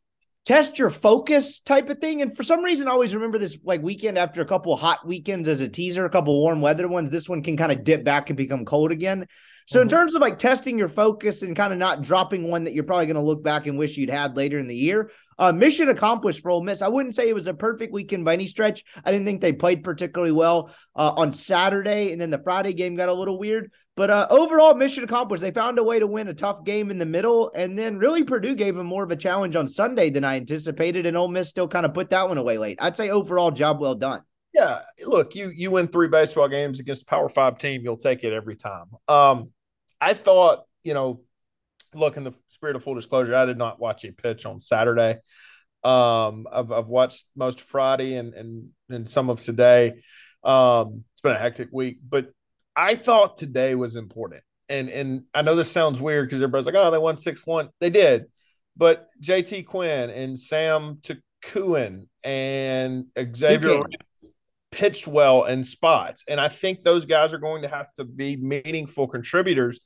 test 0.45 0.79
your 0.79 0.91
focus 0.91 1.61
type 1.61 1.91
of 1.91 1.99
thing. 1.99 2.23
And 2.23 2.35
for 2.35 2.43
some 2.43 2.63
reason, 2.63 2.89
I 2.89 2.93
always 2.93 3.15
remember 3.15 3.39
this 3.39 3.59
like 3.63 3.83
weekend 3.83 4.19
after 4.19 4.41
a 4.41 4.47
couple 4.47 4.75
hot 4.77 5.07
weekends 5.07 5.49
as 5.49 5.61
a 5.61 5.69
teaser, 5.69 6.05
a 6.05 6.11
couple 6.11 6.41
warm 6.41 6.61
weather 6.61 6.89
ones. 6.89 7.11
This 7.11 7.29
one 7.29 7.43
can 7.43 7.57
kind 7.57 7.73
of 7.73 7.85
dip 7.85 8.05
back 8.05 8.31
and 8.31 8.37
become 8.37 8.65
cold 8.65 8.91
again. 8.91 9.27
So 9.67 9.79
mm-hmm. 9.79 9.83
in 9.85 9.89
terms 9.89 10.15
of 10.15 10.21
like 10.21 10.39
testing 10.39 10.79
your 10.79 10.89
focus 10.89 11.43
and 11.43 11.55
kind 11.55 11.73
of 11.73 11.79
not 11.79 12.03
dropping 12.03 12.51
one 12.51 12.65
that 12.65 12.75
you're 12.75 12.85
probably 12.85 13.07
going 13.07 13.17
to 13.17 13.23
look 13.23 13.43
back 13.43 13.67
and 13.67 13.79
wish 13.79 13.97
you'd 13.97 14.11
had 14.11 14.37
later 14.37 14.59
in 14.59 14.67
the 14.67 14.75
year, 14.75 15.11
uh, 15.39 15.53
mission 15.53 15.89
accomplished 15.89 16.41
for 16.43 16.51
Ole 16.51 16.63
Miss. 16.63 16.83
I 16.83 16.89
wouldn't 16.89 17.15
say 17.15 17.29
it 17.29 17.35
was 17.35 17.47
a 17.47 17.55
perfect 17.55 17.93
weekend 17.93 18.25
by 18.25 18.35
any 18.35 18.47
stretch. 18.47 18.85
I 19.05 19.11
didn't 19.11 19.27
think 19.27 19.41
they 19.41 19.53
played 19.53 19.85
particularly 19.85 20.33
well 20.33 20.71
uh, 20.97 21.13
on 21.17 21.33
Saturday, 21.33 22.13
and 22.13 22.21
then 22.21 22.31
the 22.31 22.43
Friday 22.43 22.75
game 22.75 22.97
got 22.97 23.09
a 23.09 23.15
little 23.15 23.39
weird. 23.39 23.71
But 24.01 24.09
uh, 24.09 24.27
overall, 24.31 24.73
mission 24.73 25.05
accomplished. 25.05 25.43
They 25.43 25.51
found 25.51 25.79
a 25.79 25.85
way 25.85 25.99
to 25.99 26.07
win 26.07 26.29
a 26.29 26.33
tough 26.33 26.65
game 26.65 26.91
in 26.91 26.97
the 26.97 27.05
middle, 27.05 27.53
and 27.55 27.79
then 27.79 27.99
really 27.99 28.25
Purdue 28.25 28.55
gave 28.55 28.75
them 28.75 28.87
more 28.87 29.05
of 29.05 29.11
a 29.11 29.17
challenge 29.17 29.57
on 29.57 29.69
Sunday 29.69 30.09
than 30.09 30.25
I 30.25 30.37
anticipated, 30.37 31.05
and 31.05 31.19
Ole 31.19 31.29
Miss 31.29 31.51
still 31.51 31.69
kind 31.69 31.85
of 31.85 31.93
put 31.93 32.09
that 32.09 32.27
one 32.27 32.39
away 32.39 32.57
late. 32.57 32.79
I'd 32.81 32.97
say 32.97 33.11
overall, 33.11 33.51
job 33.51 33.79
well 33.79 33.95
done. 33.95 34.23
Yeah, 34.55 34.79
look, 35.05 35.35
you 35.35 35.51
you 35.55 35.71
win 35.71 35.87
three 35.87 36.09
baseball 36.09 36.49
games 36.49 36.81
against 36.81 37.03
a 37.03 37.05
Power 37.05 37.29
Five 37.29 37.59
team, 37.59 37.83
you'll 37.85 37.99
take 37.99 38.25
it 38.25 38.33
every 38.33 38.57
time. 38.57 38.87
Um, 39.07 39.51
I 40.01 40.15
thought, 40.15 40.63
you 40.83 40.95
know, 40.95 41.21
look 41.95 42.17
in 42.17 42.25
the 42.25 42.33
spirit 42.49 42.77
of 42.77 42.83
full 42.83 42.95
disclosure, 42.95 43.37
I 43.37 43.45
did 43.45 43.59
not 43.59 43.81
watch 43.81 44.07
a 44.07 44.13
pitch 44.13 44.47
on 44.47 44.61
Saturday. 44.61 45.19
Um, 45.85 46.47
I've 46.51 46.73
I've 46.73 46.89
watched 46.89 47.27
most 47.37 47.61
Friday 47.61 48.15
and 48.15 48.33
and 48.33 48.69
and 48.89 49.07
some 49.07 49.29
of 49.29 49.43
today. 49.43 50.01
Um, 50.43 51.05
it's 51.13 51.21
been 51.23 51.33
a 51.33 51.39
hectic 51.39 51.69
week, 51.71 51.99
but 52.09 52.31
I 52.81 52.95
thought 52.95 53.37
today 53.37 53.75
was 53.75 53.95
important. 53.95 54.43
And 54.71 54.89
and 54.89 55.25
I 55.35 55.43
know 55.43 55.55
this 55.55 55.71
sounds 55.71 56.01
weird 56.01 56.29
because 56.29 56.41
everybody's 56.41 56.65
like, 56.65 56.77
oh, 56.77 56.91
they 56.91 56.99
won 56.99 57.17
6 57.19 57.47
1. 57.47 57.69
They 57.79 57.91
did. 57.91 58.27
But 58.77 59.09
JT 59.23 59.67
Quinn 59.67 60.09
and 60.09 60.39
Sam 60.39 61.01
Tookoian 61.03 62.07
and 62.25 63.07
Xavier 63.37 63.83
pitched 64.71 65.07
well 65.07 65.45
in 65.45 65.63
spots. 65.63 66.25
And 66.27 66.41
I 66.41 66.49
think 66.49 66.83
those 66.83 67.05
guys 67.05 67.35
are 67.35 67.39
going 67.39 67.63
to 67.63 67.69
have 67.69 67.89
to 67.99 68.05
be 68.05 68.37
meaningful 68.37 69.09
contributors 69.09 69.81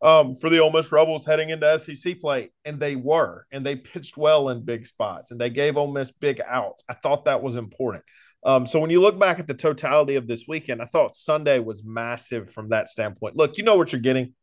um, 0.00 0.34
for 0.36 0.48
the 0.48 0.60
Ole 0.60 0.72
Miss 0.72 0.90
Rebels 0.90 1.26
heading 1.26 1.50
into 1.50 1.78
SEC 1.78 2.18
play. 2.20 2.50
And 2.64 2.80
they 2.80 2.96
were. 2.96 3.44
And 3.52 3.66
they 3.66 3.76
pitched 3.76 4.16
well 4.16 4.48
in 4.48 4.64
big 4.64 4.86
spots. 4.86 5.32
And 5.32 5.40
they 5.40 5.50
gave 5.50 5.76
Ole 5.76 5.92
Miss 5.92 6.10
big 6.12 6.40
outs. 6.46 6.82
I 6.88 6.94
thought 6.94 7.26
that 7.26 7.42
was 7.42 7.56
important. 7.56 8.04
Um, 8.44 8.66
so 8.66 8.78
when 8.78 8.90
you 8.90 9.00
look 9.00 9.18
back 9.18 9.38
at 9.38 9.46
the 9.46 9.54
totality 9.54 10.14
of 10.16 10.28
this 10.28 10.44
weekend, 10.46 10.80
I 10.80 10.86
thought 10.86 11.16
Sunday 11.16 11.58
was 11.58 11.82
massive 11.84 12.52
from 12.52 12.68
that 12.70 12.88
standpoint. 12.88 13.36
Look, 13.36 13.58
you 13.58 13.64
know 13.64 13.76
what 13.76 13.92
you're 13.92 14.00
getting. 14.00 14.34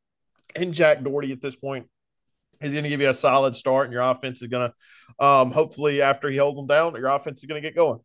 in 0.56 0.74
Jack 0.74 1.04
Dougherty 1.04 1.32
at 1.32 1.42
this 1.42 1.56
point. 1.56 1.88
He's 2.62 2.72
going 2.72 2.84
to 2.84 2.90
give 2.90 3.02
you 3.02 3.10
a 3.10 3.14
solid 3.14 3.56
start, 3.56 3.86
and 3.86 3.94
your 3.94 4.02
offense 4.02 4.42
is 4.42 4.48
going 4.48 4.72
to, 4.72 5.26
um, 5.26 5.52
hopefully, 5.52 6.02
after 6.02 6.30
he 6.30 6.38
holds 6.38 6.56
them 6.58 6.68
down, 6.68 6.96
your 6.96 7.10
offense 7.10 7.40
is 7.40 7.46
going 7.46 7.62
to 7.62 7.68
get 7.68 7.76
going. 7.76 8.00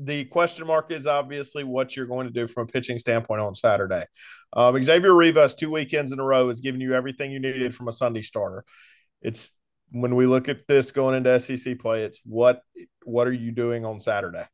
The 0.00 0.24
question 0.24 0.66
mark 0.66 0.90
is 0.90 1.06
obviously 1.06 1.62
what 1.62 1.94
you're 1.94 2.06
going 2.06 2.26
to 2.26 2.32
do 2.32 2.48
from 2.48 2.64
a 2.64 2.66
pitching 2.66 2.98
standpoint 2.98 3.40
on 3.40 3.54
Saturday. 3.54 4.06
Um, 4.52 4.82
Xavier 4.82 5.14
Rivas, 5.14 5.54
two 5.54 5.70
weekends 5.70 6.10
in 6.12 6.18
a 6.18 6.24
row, 6.24 6.48
has 6.48 6.60
given 6.60 6.80
you 6.80 6.94
everything 6.94 7.30
you 7.30 7.38
needed 7.38 7.74
from 7.74 7.86
a 7.86 7.92
Sunday 7.92 8.22
starter. 8.22 8.64
It's 9.22 9.52
when 9.92 10.16
we 10.16 10.26
look 10.26 10.48
at 10.48 10.66
this 10.66 10.90
going 10.90 11.14
into 11.14 11.38
SEC 11.38 11.78
play, 11.78 12.02
it's 12.02 12.18
what 12.24 12.60
what 13.04 13.28
are 13.28 13.32
you 13.32 13.52
doing 13.52 13.84
on 13.84 14.00
Saturday? 14.00 14.44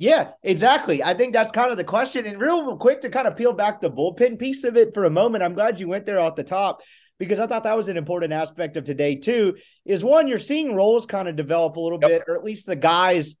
Yeah, 0.00 0.30
exactly. 0.44 1.02
I 1.02 1.14
think 1.14 1.32
that's 1.32 1.50
kind 1.50 1.72
of 1.72 1.76
the 1.76 1.84
question. 1.84 2.24
And 2.24 2.40
real 2.40 2.76
quick 2.76 3.00
to 3.00 3.10
kind 3.10 3.26
of 3.26 3.36
peel 3.36 3.52
back 3.52 3.80
the 3.80 3.90
bullpen 3.90 4.38
piece 4.38 4.62
of 4.62 4.76
it 4.76 4.94
for 4.94 5.04
a 5.04 5.10
moment. 5.10 5.42
I'm 5.42 5.54
glad 5.54 5.80
you 5.80 5.88
went 5.88 6.06
there 6.06 6.20
off 6.20 6.36
the 6.36 6.44
top 6.44 6.82
because 7.18 7.40
I 7.40 7.48
thought 7.48 7.64
that 7.64 7.76
was 7.76 7.88
an 7.88 7.96
important 7.96 8.32
aspect 8.32 8.76
of 8.76 8.84
today 8.84 9.16
too. 9.16 9.56
Is 9.84 10.04
one 10.04 10.28
you're 10.28 10.38
seeing 10.38 10.76
roles 10.76 11.04
kind 11.04 11.28
of 11.28 11.34
develop 11.34 11.76
a 11.76 11.80
little 11.80 11.98
yep. 12.00 12.10
bit, 12.10 12.22
or 12.28 12.36
at 12.36 12.44
least 12.44 12.66
the 12.66 12.76
guys 12.76 13.34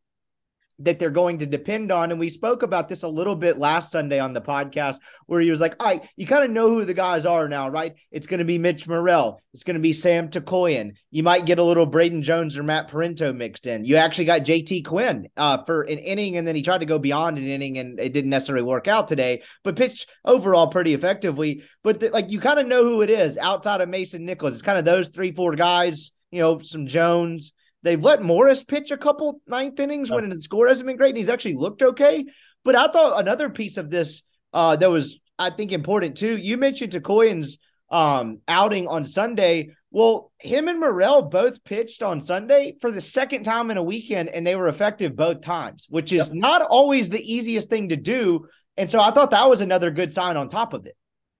that 0.80 0.98
they're 0.98 1.10
going 1.10 1.38
to 1.38 1.46
depend 1.46 1.90
on. 1.90 2.10
And 2.10 2.20
we 2.20 2.28
spoke 2.28 2.62
about 2.62 2.88
this 2.88 3.02
a 3.02 3.08
little 3.08 3.34
bit 3.34 3.58
last 3.58 3.90
Sunday 3.90 4.20
on 4.20 4.32
the 4.32 4.40
podcast 4.40 4.98
where 5.26 5.40
he 5.40 5.50
was 5.50 5.60
like, 5.60 5.74
all 5.80 5.86
right, 5.86 6.08
you 6.16 6.26
kind 6.26 6.44
of 6.44 6.50
know 6.50 6.68
who 6.68 6.84
the 6.84 6.94
guys 6.94 7.26
are 7.26 7.48
now, 7.48 7.68
right? 7.68 7.94
It's 8.10 8.26
going 8.26 8.38
to 8.38 8.44
be 8.44 8.58
Mitch 8.58 8.86
Murrell. 8.86 9.40
It's 9.54 9.64
going 9.64 9.74
to 9.74 9.80
be 9.80 9.92
Sam 9.92 10.28
Tookoian. 10.28 10.92
You 11.10 11.22
might 11.22 11.46
get 11.46 11.58
a 11.58 11.64
little 11.64 11.86
Braden 11.86 12.22
Jones 12.22 12.56
or 12.56 12.62
Matt 12.62 12.90
Parenteau 12.90 13.34
mixed 13.34 13.66
in. 13.66 13.84
You 13.84 13.96
actually 13.96 14.26
got 14.26 14.42
JT 14.42 14.84
Quinn 14.84 15.28
uh, 15.36 15.64
for 15.64 15.82
an 15.82 15.98
inning, 15.98 16.36
and 16.36 16.46
then 16.46 16.54
he 16.54 16.62
tried 16.62 16.78
to 16.78 16.86
go 16.86 16.98
beyond 16.98 17.38
an 17.38 17.46
inning, 17.46 17.78
and 17.78 17.98
it 17.98 18.12
didn't 18.12 18.30
necessarily 18.30 18.64
work 18.64 18.86
out 18.86 19.08
today, 19.08 19.42
but 19.64 19.76
pitched 19.76 20.08
overall 20.24 20.68
pretty 20.68 20.94
effectively. 20.94 21.64
But 21.82 22.00
the, 22.00 22.10
like 22.10 22.30
you 22.30 22.38
kind 22.38 22.60
of 22.60 22.66
know 22.66 22.84
who 22.84 23.02
it 23.02 23.10
is 23.10 23.36
outside 23.36 23.80
of 23.80 23.88
Mason 23.88 24.24
Nichols. 24.24 24.54
It's 24.54 24.62
kind 24.62 24.78
of 24.78 24.84
those 24.84 25.08
three, 25.08 25.32
four 25.32 25.56
guys, 25.56 26.12
you 26.30 26.40
know, 26.40 26.60
some 26.60 26.86
Jones 26.86 27.52
They've 27.82 28.02
let 28.02 28.22
Morris 28.22 28.64
pitch 28.64 28.90
a 28.90 28.96
couple 28.96 29.40
ninth 29.46 29.78
innings 29.78 30.10
when 30.10 30.28
the 30.28 30.40
score 30.40 30.66
hasn't 30.68 30.86
been 30.86 30.96
great, 30.96 31.10
and 31.10 31.18
he's 31.18 31.28
actually 31.28 31.54
looked 31.54 31.82
okay. 31.82 32.24
But 32.64 32.76
I 32.76 32.88
thought 32.88 33.20
another 33.20 33.48
piece 33.50 33.76
of 33.76 33.90
this 33.90 34.22
uh, 34.52 34.76
that 34.76 34.90
was, 34.90 35.20
I 35.38 35.50
think, 35.50 35.72
important 35.72 36.16
too. 36.16 36.36
You 36.36 36.56
mentioned 36.56 36.92
Tookoian's 36.92 37.58
um, 37.90 38.40
outing 38.48 38.88
on 38.88 39.04
Sunday. 39.04 39.70
Well, 39.90 40.32
him 40.38 40.68
and 40.68 40.80
Murrell 40.80 41.22
both 41.22 41.64
pitched 41.64 42.02
on 42.02 42.20
Sunday 42.20 42.76
for 42.80 42.90
the 42.90 43.00
second 43.00 43.44
time 43.44 43.70
in 43.70 43.76
a 43.76 43.82
weekend, 43.82 44.28
and 44.28 44.46
they 44.46 44.56
were 44.56 44.68
effective 44.68 45.16
both 45.16 45.40
times, 45.40 45.86
which 45.88 46.12
is 46.12 46.28
yep. 46.28 46.36
not 46.36 46.62
always 46.62 47.08
the 47.08 47.32
easiest 47.32 47.70
thing 47.70 47.88
to 47.90 47.96
do. 47.96 48.46
And 48.76 48.90
so 48.90 49.00
I 49.00 49.10
thought 49.12 49.30
that 49.30 49.48
was 49.48 49.60
another 49.60 49.90
good 49.90 50.12
sign 50.12 50.36
on 50.36 50.48
top 50.48 50.72
of 50.72 50.86
it. 50.86 50.96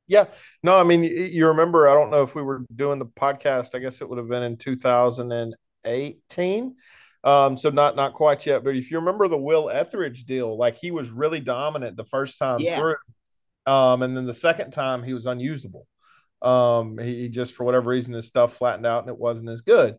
Yeah. 0.07 0.25
No, 0.63 0.81
I 0.81 0.85
mean, 0.85 1.05
you 1.05 1.49
remember, 1.49 1.87
I 1.87 1.95
don't 1.95 2.11
know 2.11 2.23
if 2.23 2.35
we 2.35 2.43
were 2.43 2.65
doing 2.75 2.99
the 2.99 3.07
podcast, 3.07 3.75
I 3.75 3.79
guess 3.79 4.01
it 4.01 4.09
would 4.09 4.19
have 4.19 4.29
been 4.29 4.43
in 4.43 4.57
2000 4.57 5.55
18. 5.89 6.77
Um, 7.25 7.57
so 7.57 7.71
not 7.71 7.97
not 7.97 8.15
quite 8.15 8.47
yet. 8.47 8.65
But 8.65 8.77
if 8.77 8.91
you 8.91 8.99
remember 8.99 9.29
the 9.29 9.39
Will 9.39 9.71
Etheridge 9.71 10.25
deal, 10.25 10.57
like 10.57 10.79
he 10.79 10.91
was 10.91 11.11
really 11.11 11.41
dominant 11.41 11.97
the 11.97 12.05
first 12.05 12.39
time 12.39 12.61
yeah. 12.61 12.79
through. 12.79 12.97
Um, 13.67 14.03
and 14.03 14.17
then 14.17 14.27
the 14.27 14.35
second 14.35 14.71
time 14.71 15.03
he 15.03 15.13
was 15.13 15.27
unusable. 15.27 15.87
Um, 16.41 16.99
he, 16.99 17.23
he, 17.23 17.29
just 17.29 17.55
for 17.55 17.65
whatever 17.65 17.91
reason 17.91 18.15
his 18.15 18.27
stuff 18.27 18.57
flattened 18.57 18.87
out 18.87 19.03
and 19.03 19.11
it 19.11 19.19
wasn't 19.19 19.51
as 19.51 19.61
good. 19.61 19.97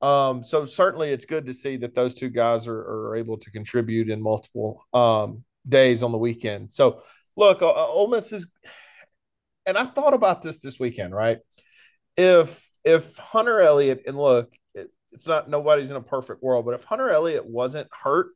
Um, 0.00 0.42
so 0.42 0.64
certainly 0.64 1.10
it's 1.10 1.26
good 1.26 1.46
to 1.46 1.54
see 1.54 1.76
that 1.76 1.94
those 1.94 2.14
two 2.14 2.30
guys 2.30 2.66
are, 2.66 2.80
are 2.80 3.16
able 3.16 3.36
to 3.36 3.50
contribute 3.50 4.10
in 4.10 4.20
multiple 4.20 4.84
um 4.92 5.44
days 5.68 6.02
on 6.02 6.10
the 6.10 6.18
weekend. 6.18 6.72
So 6.72 7.02
look, 7.36 7.62
uh, 7.62 7.70
uh 7.70 7.86
Ole 7.86 8.08
Miss 8.08 8.32
is, 8.32 8.48
and 9.66 9.78
I 9.78 9.86
thought 9.86 10.14
about 10.14 10.42
this 10.42 10.58
this 10.58 10.80
weekend, 10.80 11.14
right? 11.14 11.38
If 12.16 12.68
if 12.84 13.16
Hunter 13.18 13.60
Elliott 13.60 14.02
and 14.06 14.16
look, 14.16 14.52
it's 15.12 15.26
not 15.26 15.48
nobody's 15.48 15.90
in 15.90 15.96
a 15.96 16.02
perfect 16.02 16.42
world, 16.42 16.64
but 16.64 16.74
if 16.74 16.84
Hunter 16.84 17.10
Elliott 17.10 17.46
wasn't 17.46 17.88
hurt 17.92 18.28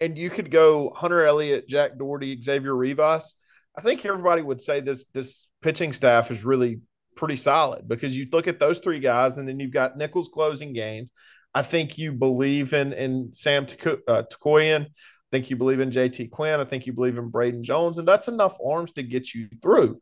and 0.00 0.18
you 0.18 0.30
could 0.30 0.50
go 0.50 0.92
Hunter 0.94 1.24
Elliott, 1.24 1.68
Jack 1.68 1.98
Dougherty, 1.98 2.40
Xavier 2.40 2.74
Rivas, 2.74 3.34
I 3.76 3.80
think 3.80 4.04
everybody 4.04 4.42
would 4.42 4.60
say 4.60 4.80
this 4.80 5.06
this 5.12 5.48
pitching 5.62 5.92
staff 5.92 6.30
is 6.30 6.44
really 6.44 6.80
pretty 7.16 7.36
solid 7.36 7.86
because 7.88 8.16
you 8.16 8.26
look 8.32 8.48
at 8.48 8.58
those 8.58 8.78
three 8.78 9.00
guys 9.00 9.38
and 9.38 9.48
then 9.48 9.60
you've 9.60 9.72
got 9.72 9.96
Nichols 9.96 10.30
closing 10.32 10.72
games. 10.72 11.08
I 11.54 11.62
think 11.62 11.98
you 11.98 12.12
believe 12.12 12.72
in 12.72 12.92
in 12.92 13.32
Sam 13.32 13.66
Tookoian. 13.66 14.80
Uh, 14.82 14.84
I 14.84 15.36
think 15.38 15.50
you 15.50 15.56
believe 15.56 15.80
in 15.80 15.90
JT 15.90 16.30
Quinn. 16.30 16.60
I 16.60 16.64
think 16.64 16.86
you 16.86 16.92
believe 16.92 17.18
in 17.18 17.28
Braden 17.28 17.64
Jones, 17.64 17.98
and 17.98 18.06
that's 18.06 18.28
enough 18.28 18.56
arms 18.64 18.92
to 18.92 19.02
get 19.02 19.34
you 19.34 19.48
through. 19.62 20.00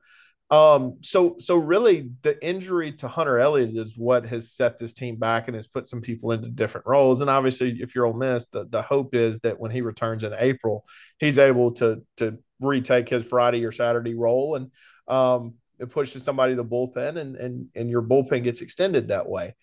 Um, 0.53 0.99
so 1.01 1.37
so 1.39 1.57
really 1.57 2.11
the 2.21 2.37
injury 2.47 2.93
to 2.99 3.09
Hunter 3.09 3.39
Elliott 3.39 3.75
is 3.75 3.97
what 3.97 4.27
has 4.27 4.53
set 4.53 4.79
this 4.79 4.93
team 4.93 5.17
back 5.17 5.49
and 5.49 5.55
has 5.55 5.67
put 5.67 5.87
some 5.87 6.03
people 6.03 6.31
into 6.33 6.51
different 6.51 6.87
roles. 6.87 7.23
And 7.23 7.31
obviously, 7.31 7.79
if 7.81 7.95
you're 7.95 8.05
Ole 8.05 8.13
Miss, 8.13 8.47
the, 8.53 8.67
the 8.67 8.83
hope 8.83 9.15
is 9.15 9.41
that 9.41 9.59
when 9.59 9.71
he 9.71 9.81
returns 9.81 10.25
in 10.25 10.35
April, 10.39 10.85
he's 11.19 11.39
able 11.39 11.73
to 11.73 12.03
to 12.19 12.39
retake 12.61 13.09
his 13.09 13.25
Friday 13.25 13.65
or 13.65 13.73
Saturday 13.73 14.15
role 14.15 14.57
and 14.57 14.71
um, 15.09 15.55
it 15.81 15.89
pushes 15.91 16.23
somebody 16.23 16.53
to 16.53 16.63
the 16.63 16.69
bullpen 16.69 17.17
and 17.17 17.35
and 17.37 17.69
and 17.75 17.89
your 17.89 18.03
bullpen 18.03 18.43
gets 18.43 18.61
extended 18.61 19.09
that 19.09 19.27
way. 19.27 19.55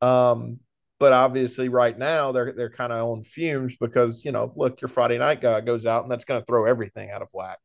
Um, 0.00 0.60
but 1.00 1.12
obviously, 1.12 1.68
right 1.68 1.98
now 1.98 2.30
they're 2.30 2.52
they're 2.52 2.70
kind 2.70 2.92
of 2.92 3.00
on 3.00 3.24
fumes 3.24 3.74
because 3.80 4.24
you 4.24 4.30
know, 4.30 4.52
look, 4.54 4.80
your 4.80 4.88
Friday 4.88 5.18
night 5.18 5.40
guy 5.40 5.60
goes 5.60 5.86
out 5.86 6.04
and 6.04 6.10
that's 6.12 6.24
going 6.24 6.40
to 6.40 6.46
throw 6.46 6.66
everything 6.66 7.10
out 7.10 7.22
of 7.22 7.28
whack. 7.32 7.58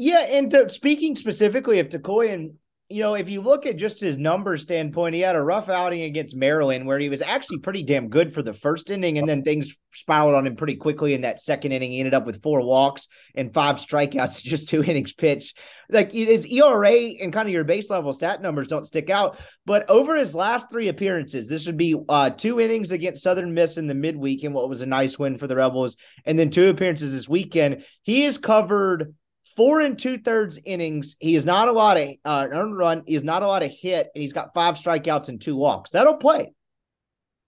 Yeah, 0.00 0.26
and 0.30 0.48
to, 0.52 0.70
speaking 0.70 1.16
specifically 1.16 1.80
of 1.80 1.88
Tookoian, 1.88 2.52
you 2.88 3.02
know, 3.02 3.14
if 3.14 3.28
you 3.28 3.40
look 3.40 3.66
at 3.66 3.76
just 3.76 4.00
his 4.00 4.16
numbers 4.16 4.62
standpoint, 4.62 5.16
he 5.16 5.20
had 5.20 5.34
a 5.34 5.42
rough 5.42 5.68
outing 5.68 6.02
against 6.02 6.36
Maryland 6.36 6.86
where 6.86 7.00
he 7.00 7.08
was 7.08 7.20
actually 7.20 7.58
pretty 7.58 7.82
damn 7.82 8.08
good 8.08 8.32
for 8.32 8.40
the 8.40 8.54
first 8.54 8.90
inning, 8.90 9.18
and 9.18 9.28
then 9.28 9.42
things 9.42 9.74
spiraled 9.92 10.36
on 10.36 10.46
him 10.46 10.54
pretty 10.54 10.76
quickly 10.76 11.14
in 11.14 11.22
that 11.22 11.40
second 11.40 11.72
inning. 11.72 11.90
He 11.90 11.98
ended 11.98 12.14
up 12.14 12.26
with 12.26 12.44
four 12.44 12.64
walks 12.64 13.08
and 13.34 13.52
five 13.52 13.76
strikeouts, 13.76 14.40
just 14.44 14.68
two 14.68 14.84
innings 14.84 15.12
pitched. 15.12 15.58
Like 15.90 16.12
his 16.12 16.46
ERA 16.46 16.92
and 17.20 17.32
kind 17.32 17.48
of 17.48 17.52
your 17.52 17.64
base 17.64 17.90
level 17.90 18.12
stat 18.12 18.40
numbers 18.40 18.68
don't 18.68 18.86
stick 18.86 19.10
out, 19.10 19.36
but 19.66 19.90
over 19.90 20.14
his 20.14 20.32
last 20.32 20.70
three 20.70 20.86
appearances, 20.86 21.48
this 21.48 21.66
would 21.66 21.76
be 21.76 21.96
uh, 22.08 22.30
two 22.30 22.60
innings 22.60 22.92
against 22.92 23.24
Southern 23.24 23.52
Miss 23.52 23.78
in 23.78 23.88
the 23.88 23.96
midweek, 23.96 24.44
and 24.44 24.54
what 24.54 24.68
was 24.68 24.80
a 24.80 24.86
nice 24.86 25.18
win 25.18 25.36
for 25.36 25.48
the 25.48 25.56
Rebels, 25.56 25.96
and 26.24 26.38
then 26.38 26.50
two 26.50 26.68
appearances 26.68 27.12
this 27.12 27.28
weekend. 27.28 27.84
He 28.04 28.22
has 28.22 28.38
covered 28.38 29.12
four 29.58 29.80
and 29.80 29.98
two 29.98 30.18
thirds 30.18 30.60
innings. 30.64 31.16
He 31.18 31.34
is 31.34 31.44
not 31.44 31.66
a 31.66 31.72
lot 31.72 31.96
of 31.96 32.10
uh, 32.24 32.46
earned 32.48 32.78
run. 32.78 33.02
He 33.06 33.16
is 33.16 33.24
not 33.24 33.42
a 33.42 33.48
lot 33.48 33.64
of 33.64 33.72
hit, 33.72 34.08
and 34.14 34.22
he's 34.22 34.32
got 34.32 34.54
five 34.54 34.76
strikeouts 34.76 35.28
and 35.28 35.40
two 35.40 35.56
walks. 35.56 35.90
That'll 35.90 36.16
play. 36.16 36.54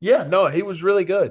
Yeah, 0.00 0.24
no, 0.24 0.48
he 0.48 0.62
was 0.62 0.82
really 0.82 1.04
good. 1.04 1.30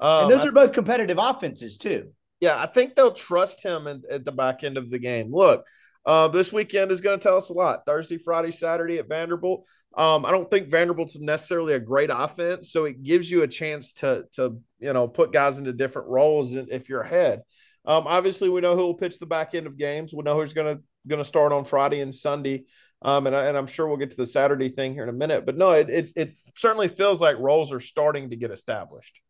Um, 0.00 0.22
and 0.22 0.30
those 0.30 0.46
are 0.46 0.52
both 0.52 0.72
competitive 0.72 1.18
offenses 1.18 1.76
too. 1.76 2.12
Yeah, 2.40 2.56
I 2.56 2.66
think 2.66 2.94
they'll 2.94 3.12
trust 3.12 3.64
him 3.64 3.88
in, 3.88 4.02
at 4.08 4.24
the 4.24 4.30
back 4.30 4.62
end 4.62 4.76
of 4.76 4.90
the 4.90 4.98
game. 5.00 5.34
Look, 5.34 5.64
uh, 6.06 6.28
this 6.28 6.52
weekend 6.52 6.92
is 6.92 7.00
going 7.00 7.18
to 7.18 7.22
tell 7.22 7.36
us 7.36 7.50
a 7.50 7.54
lot. 7.54 7.80
Thursday, 7.84 8.18
Friday, 8.18 8.52
Saturday 8.52 8.98
at 8.98 9.08
Vanderbilt. 9.08 9.64
Um, 9.96 10.24
I 10.24 10.30
don't 10.30 10.48
think 10.48 10.68
Vanderbilt's 10.68 11.18
necessarily 11.18 11.74
a 11.74 11.80
great 11.80 12.10
offense, 12.12 12.70
so 12.70 12.84
it 12.84 13.02
gives 13.02 13.28
you 13.28 13.42
a 13.42 13.48
chance 13.48 13.92
to 13.94 14.24
to 14.32 14.60
you 14.78 14.92
know 14.92 15.08
put 15.08 15.32
guys 15.32 15.58
into 15.58 15.72
different 15.72 16.08
roles 16.08 16.54
if 16.54 16.88
you're 16.88 17.02
ahead. 17.02 17.42
Um, 17.84 18.06
obviously, 18.06 18.48
we 18.48 18.60
know 18.60 18.76
who 18.76 18.82
will 18.82 18.94
pitch 18.94 19.18
the 19.18 19.26
back 19.26 19.54
end 19.54 19.66
of 19.66 19.76
games. 19.76 20.12
We 20.12 20.22
know 20.22 20.38
who's 20.38 20.52
going 20.52 20.76
to 20.76 20.82
going 21.08 21.18
to 21.18 21.24
start 21.24 21.52
on 21.52 21.64
Friday 21.64 22.00
and 22.00 22.14
Sunday. 22.14 22.64
Um, 23.04 23.26
and, 23.26 23.34
I, 23.34 23.46
and 23.46 23.58
I'm 23.58 23.66
sure 23.66 23.88
we'll 23.88 23.96
get 23.96 24.12
to 24.12 24.16
the 24.16 24.26
Saturday 24.26 24.68
thing 24.68 24.94
here 24.94 25.02
in 25.02 25.08
a 25.08 25.12
minute. 25.12 25.44
But 25.44 25.56
no, 25.56 25.72
it, 25.72 25.90
it, 25.90 26.12
it 26.14 26.38
certainly 26.56 26.86
feels 26.86 27.20
like 27.20 27.36
roles 27.38 27.72
are 27.72 27.80
starting 27.80 28.30
to 28.30 28.36
get 28.36 28.52
established. 28.52 29.20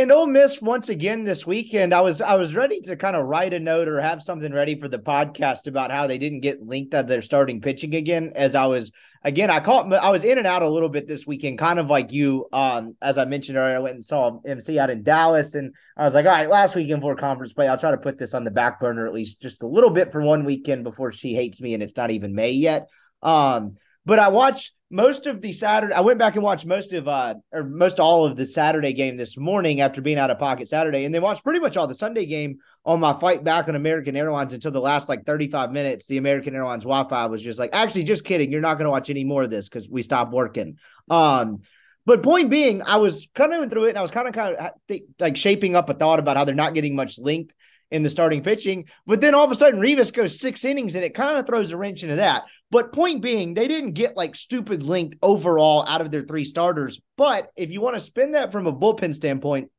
And 0.00 0.10
Ole 0.10 0.28
Miss 0.28 0.62
once 0.62 0.88
again 0.88 1.24
this 1.24 1.46
weekend. 1.46 1.92
I 1.92 2.00
was 2.00 2.22
I 2.22 2.34
was 2.36 2.54
ready 2.54 2.80
to 2.82 2.96
kind 2.96 3.14
of 3.14 3.26
write 3.26 3.52
a 3.52 3.60
note 3.60 3.86
or 3.86 4.00
have 4.00 4.22
something 4.22 4.50
ready 4.50 4.74
for 4.74 4.88
the 4.88 4.98
podcast 4.98 5.66
about 5.66 5.90
how 5.90 6.06
they 6.06 6.16
didn't 6.16 6.40
get 6.40 6.66
linked 6.66 6.92
that 6.92 7.06
they're 7.06 7.20
starting 7.20 7.60
pitching 7.60 7.94
again. 7.94 8.32
As 8.34 8.54
I 8.54 8.64
was 8.64 8.92
again, 9.24 9.50
I 9.50 9.60
caught 9.60 9.92
I 9.92 10.08
was 10.08 10.24
in 10.24 10.38
and 10.38 10.46
out 10.46 10.62
a 10.62 10.70
little 10.70 10.88
bit 10.88 11.06
this 11.06 11.26
weekend, 11.26 11.58
kind 11.58 11.78
of 11.78 11.90
like 11.90 12.12
you. 12.12 12.46
Um, 12.50 12.96
as 13.02 13.18
I 13.18 13.26
mentioned 13.26 13.58
earlier, 13.58 13.76
I 13.76 13.80
went 13.80 13.96
and 13.96 14.04
saw 14.04 14.40
MC 14.46 14.78
out 14.78 14.88
in 14.88 15.02
Dallas, 15.02 15.54
and 15.54 15.74
I 15.98 16.06
was 16.06 16.14
like, 16.14 16.24
all 16.24 16.32
right, 16.32 16.48
last 16.48 16.74
weekend 16.74 17.02
for 17.02 17.14
conference 17.14 17.52
play, 17.52 17.68
I'll 17.68 17.76
try 17.76 17.90
to 17.90 17.98
put 17.98 18.16
this 18.16 18.32
on 18.32 18.44
the 18.44 18.50
back 18.50 18.80
burner 18.80 19.06
at 19.06 19.12
least 19.12 19.42
just 19.42 19.62
a 19.62 19.66
little 19.66 19.90
bit 19.90 20.12
for 20.12 20.22
one 20.22 20.46
weekend 20.46 20.82
before 20.82 21.12
she 21.12 21.34
hates 21.34 21.60
me, 21.60 21.74
and 21.74 21.82
it's 21.82 21.96
not 21.98 22.10
even 22.10 22.34
May 22.34 22.52
yet. 22.52 22.88
Um, 23.22 23.76
but 24.04 24.18
I 24.18 24.28
watched 24.28 24.74
most 24.90 25.26
of 25.26 25.40
the 25.40 25.52
Saturday. 25.52 25.94
I 25.94 26.00
went 26.00 26.18
back 26.18 26.34
and 26.34 26.42
watched 26.42 26.66
most 26.66 26.92
of 26.92 27.06
uh 27.06 27.34
or 27.52 27.62
most 27.62 28.00
all 28.00 28.26
of 28.26 28.36
the 28.36 28.44
Saturday 28.44 28.92
game 28.92 29.16
this 29.16 29.36
morning 29.36 29.80
after 29.80 30.00
being 30.00 30.18
out 30.18 30.30
of 30.30 30.38
pocket 30.38 30.68
Saturday, 30.68 31.04
and 31.04 31.14
then 31.14 31.22
watched 31.22 31.44
pretty 31.44 31.60
much 31.60 31.76
all 31.76 31.86
the 31.86 31.94
Sunday 31.94 32.26
game 32.26 32.58
on 32.84 32.98
my 32.98 33.12
flight 33.12 33.44
back 33.44 33.68
on 33.68 33.76
American 33.76 34.16
Airlines 34.16 34.54
until 34.54 34.72
the 34.72 34.80
last 34.80 35.08
like 35.08 35.24
35 35.24 35.70
minutes. 35.70 36.06
The 36.06 36.16
American 36.16 36.54
Airlines 36.54 36.84
Wi-Fi 36.84 37.26
was 37.26 37.42
just 37.42 37.58
like, 37.58 37.70
actually, 37.72 38.04
just 38.04 38.24
kidding. 38.24 38.50
You're 38.50 38.60
not 38.60 38.78
going 38.78 38.86
to 38.86 38.90
watch 38.90 39.10
any 39.10 39.24
more 39.24 39.42
of 39.42 39.50
this 39.50 39.68
because 39.68 39.88
we 39.88 40.02
stopped 40.02 40.32
working. 40.32 40.78
Um, 41.08 41.60
but 42.06 42.22
point 42.22 42.50
being, 42.50 42.82
I 42.82 42.96
was 42.96 43.28
kind 43.34 43.52
of 43.52 43.70
through 43.70 43.84
it, 43.84 43.90
and 43.90 43.98
I 43.98 44.02
was 44.02 44.10
kind 44.10 44.26
of 44.26 44.34
kind 44.34 44.56
of 44.56 45.00
like 45.20 45.36
shaping 45.36 45.76
up 45.76 45.90
a 45.90 45.94
thought 45.94 46.18
about 46.18 46.36
how 46.36 46.44
they're 46.44 46.54
not 46.54 46.74
getting 46.74 46.96
much 46.96 47.18
length 47.18 47.54
in 47.90 48.02
the 48.02 48.10
starting 48.10 48.42
pitching. 48.42 48.86
But 49.06 49.20
then 49.20 49.34
all 49.34 49.44
of 49.44 49.52
a 49.52 49.56
sudden, 49.56 49.80
Rivas 49.80 50.10
goes 50.10 50.40
six 50.40 50.64
innings, 50.64 50.94
and 50.94 51.04
it 51.04 51.14
kind 51.14 51.38
of 51.38 51.46
throws 51.46 51.72
a 51.72 51.76
wrench 51.76 52.02
into 52.02 52.16
that. 52.16 52.44
But 52.70 52.92
point 52.92 53.20
being, 53.20 53.54
they 53.54 53.66
didn't 53.66 53.92
get 53.92 54.16
like 54.16 54.36
stupid 54.36 54.84
length 54.84 55.18
overall 55.22 55.84
out 55.86 56.00
of 56.00 56.10
their 56.10 56.22
three 56.22 56.44
starters. 56.44 57.00
But 57.16 57.50
if 57.56 57.70
you 57.70 57.80
want 57.80 57.96
to 57.96 58.00
spin 58.00 58.32
that 58.32 58.52
from 58.52 58.66
a 58.66 58.72
bullpen 58.72 59.14
standpoint, 59.14 59.70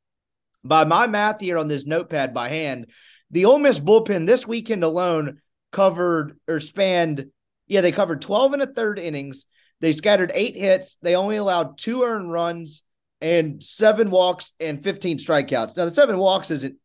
by 0.64 0.84
my 0.84 1.08
math 1.08 1.40
here 1.40 1.58
on 1.58 1.68
this 1.68 1.86
notepad 1.86 2.34
by 2.34 2.50
hand, 2.50 2.88
the 3.32 3.46
Ole 3.46 3.60
Miss 3.60 3.80
bullpen 3.80 4.28
this 4.28 4.46
weekend 4.46 4.84
alone 4.84 5.42
covered 5.72 6.38
or 6.48 6.60
spanned, 6.60 7.28
yeah, 7.68 7.82
they 7.82 7.94
covered 7.94 8.22
12 8.22 8.54
and 8.54 8.62
a 8.62 8.68
third 8.68 9.00
innings. 9.00 9.46
They 9.80 9.94
scattered 9.94 10.32
eight 10.36 10.56
hits. 10.56 10.98
They 11.02 11.16
only 11.16 11.38
allowed 11.38 11.78
two 11.78 12.04
earned 12.04 12.32
runs 12.32 12.84
and 13.22 13.64
seven 13.64 14.12
walks 14.12 14.54
and 14.60 14.84
15 14.84 15.18
strikeouts. 15.18 15.78
Now, 15.78 15.86
the 15.86 15.92
seven 15.92 16.18
walks 16.18 16.52
isn't 16.52 16.76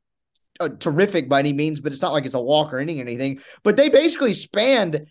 uh, 0.60 0.68
terrific 0.68 1.28
by 1.28 1.40
any 1.40 1.52
means, 1.52 1.80
but 1.80 1.92
it's 1.92 2.00
not 2.00 2.12
like 2.12 2.26
it's 2.26 2.34
a 2.34 2.40
walk 2.40 2.72
or 2.72 2.78
inning 2.78 2.98
or 2.98 3.02
anything. 3.02 3.40
But 3.62 3.76
they 3.76 3.88
basically 3.88 4.32
spanned 4.32 5.06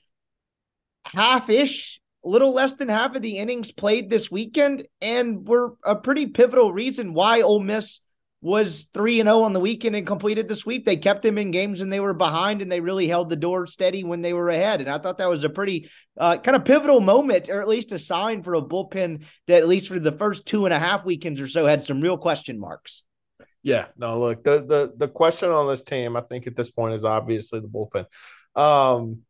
half 1.05 1.49
ish, 1.49 1.99
a 2.23 2.29
little 2.29 2.53
less 2.53 2.73
than 2.73 2.89
half 2.89 3.15
of 3.15 3.21
the 3.21 3.37
innings 3.37 3.71
played 3.71 4.09
this 4.09 4.31
weekend, 4.31 4.87
and 5.01 5.47
were 5.47 5.75
a 5.83 5.95
pretty 5.95 6.27
pivotal 6.27 6.73
reason 6.73 7.13
why 7.13 7.41
Ole 7.41 7.59
Miss 7.59 7.99
was 8.45 8.83
3 8.93 9.21
and 9.21 9.27
0 9.27 9.39
on 9.41 9.53
the 9.53 9.59
weekend 9.59 9.95
and 9.95 10.05
completed 10.05 10.47
the 10.47 10.55
sweep. 10.55 10.85
They 10.85 10.97
kept 10.97 11.23
them 11.23 11.39
in 11.39 11.49
games 11.49 11.79
when 11.79 11.89
they 11.89 11.99
were 11.99 12.13
behind 12.13 12.61
and 12.61 12.71
they 12.71 12.79
really 12.79 13.07
held 13.07 13.27
the 13.27 13.35
door 13.35 13.65
steady 13.65 14.03
when 14.03 14.21
they 14.21 14.33
were 14.33 14.49
ahead. 14.49 14.81
And 14.81 14.89
I 14.89 14.99
thought 14.99 15.17
that 15.17 15.29
was 15.29 15.43
a 15.43 15.49
pretty 15.49 15.89
uh, 16.15 16.37
kind 16.37 16.55
of 16.55 16.63
pivotal 16.63 17.01
moment, 17.01 17.49
or 17.49 17.59
at 17.59 17.67
least 17.67 17.91
a 17.91 17.97
sign 17.97 18.43
for 18.43 18.53
a 18.53 18.61
bullpen 18.61 19.23
that, 19.47 19.63
at 19.63 19.67
least 19.67 19.87
for 19.87 19.97
the 19.97 20.11
first 20.11 20.45
two 20.45 20.65
and 20.65 20.73
a 20.75 20.77
half 20.77 21.05
weekends 21.05 21.41
or 21.41 21.47
so, 21.47 21.65
had 21.65 21.83
some 21.83 22.01
real 22.01 22.19
question 22.19 22.59
marks. 22.59 23.03
Yeah, 23.63 23.87
no, 23.97 24.19
look, 24.19 24.43
the 24.43 24.63
the 24.63 24.93
the 24.95 25.07
question 25.07 25.49
on 25.49 25.67
this 25.67 25.81
team, 25.81 26.15
I 26.15 26.21
think 26.21 26.45
at 26.45 26.55
this 26.55 26.69
point 26.69 26.93
is 26.93 27.03
obviously 27.03 27.61
the 27.61 27.67
bullpen. 27.67 28.05
Um, 28.55 29.21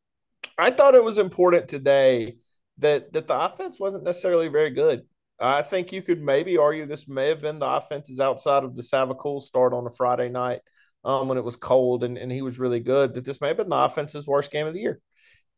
I 0.58 0.72
thought 0.72 0.96
it 0.96 1.04
was 1.04 1.18
important 1.18 1.68
today 1.68 2.38
that 2.80 3.14
that 3.14 3.28
the 3.28 3.40
offense 3.40 3.80
wasn't 3.80 4.04
necessarily 4.04 4.48
very 4.48 4.72
good. 4.72 5.04
I 5.40 5.62
think 5.64 5.92
you 5.92 6.02
could 6.02 6.22
maybe 6.22 6.58
argue 6.58 6.86
this 6.86 7.08
may 7.08 7.28
have 7.30 7.40
been 7.40 7.60
the 7.60 7.68
offenses 7.68 8.20
outside 8.20 8.64
of 8.64 8.76
the 8.76 8.82
Savacool 8.82 9.42
start 9.42 9.74
on 9.74 9.86
a 9.86 9.92
Friday 9.92 10.30
night 10.30 10.62
um, 11.04 11.28
when 11.28 11.38
it 11.38 11.44
was 11.44 11.58
cold 11.58 12.04
and, 12.04 12.18
and 12.18 12.32
he 12.32 12.42
was 12.42 12.58
really 12.58 12.80
good. 12.80 13.14
That 13.14 13.26
this 13.26 13.42
may 13.42 13.50
have 13.50 13.58
been 13.58 13.70
the 13.70 13.76
offense's 13.76 14.28
worst 14.28 14.52
game 14.52 14.68
of 14.68 14.74
the 14.74 14.80
year, 14.80 15.02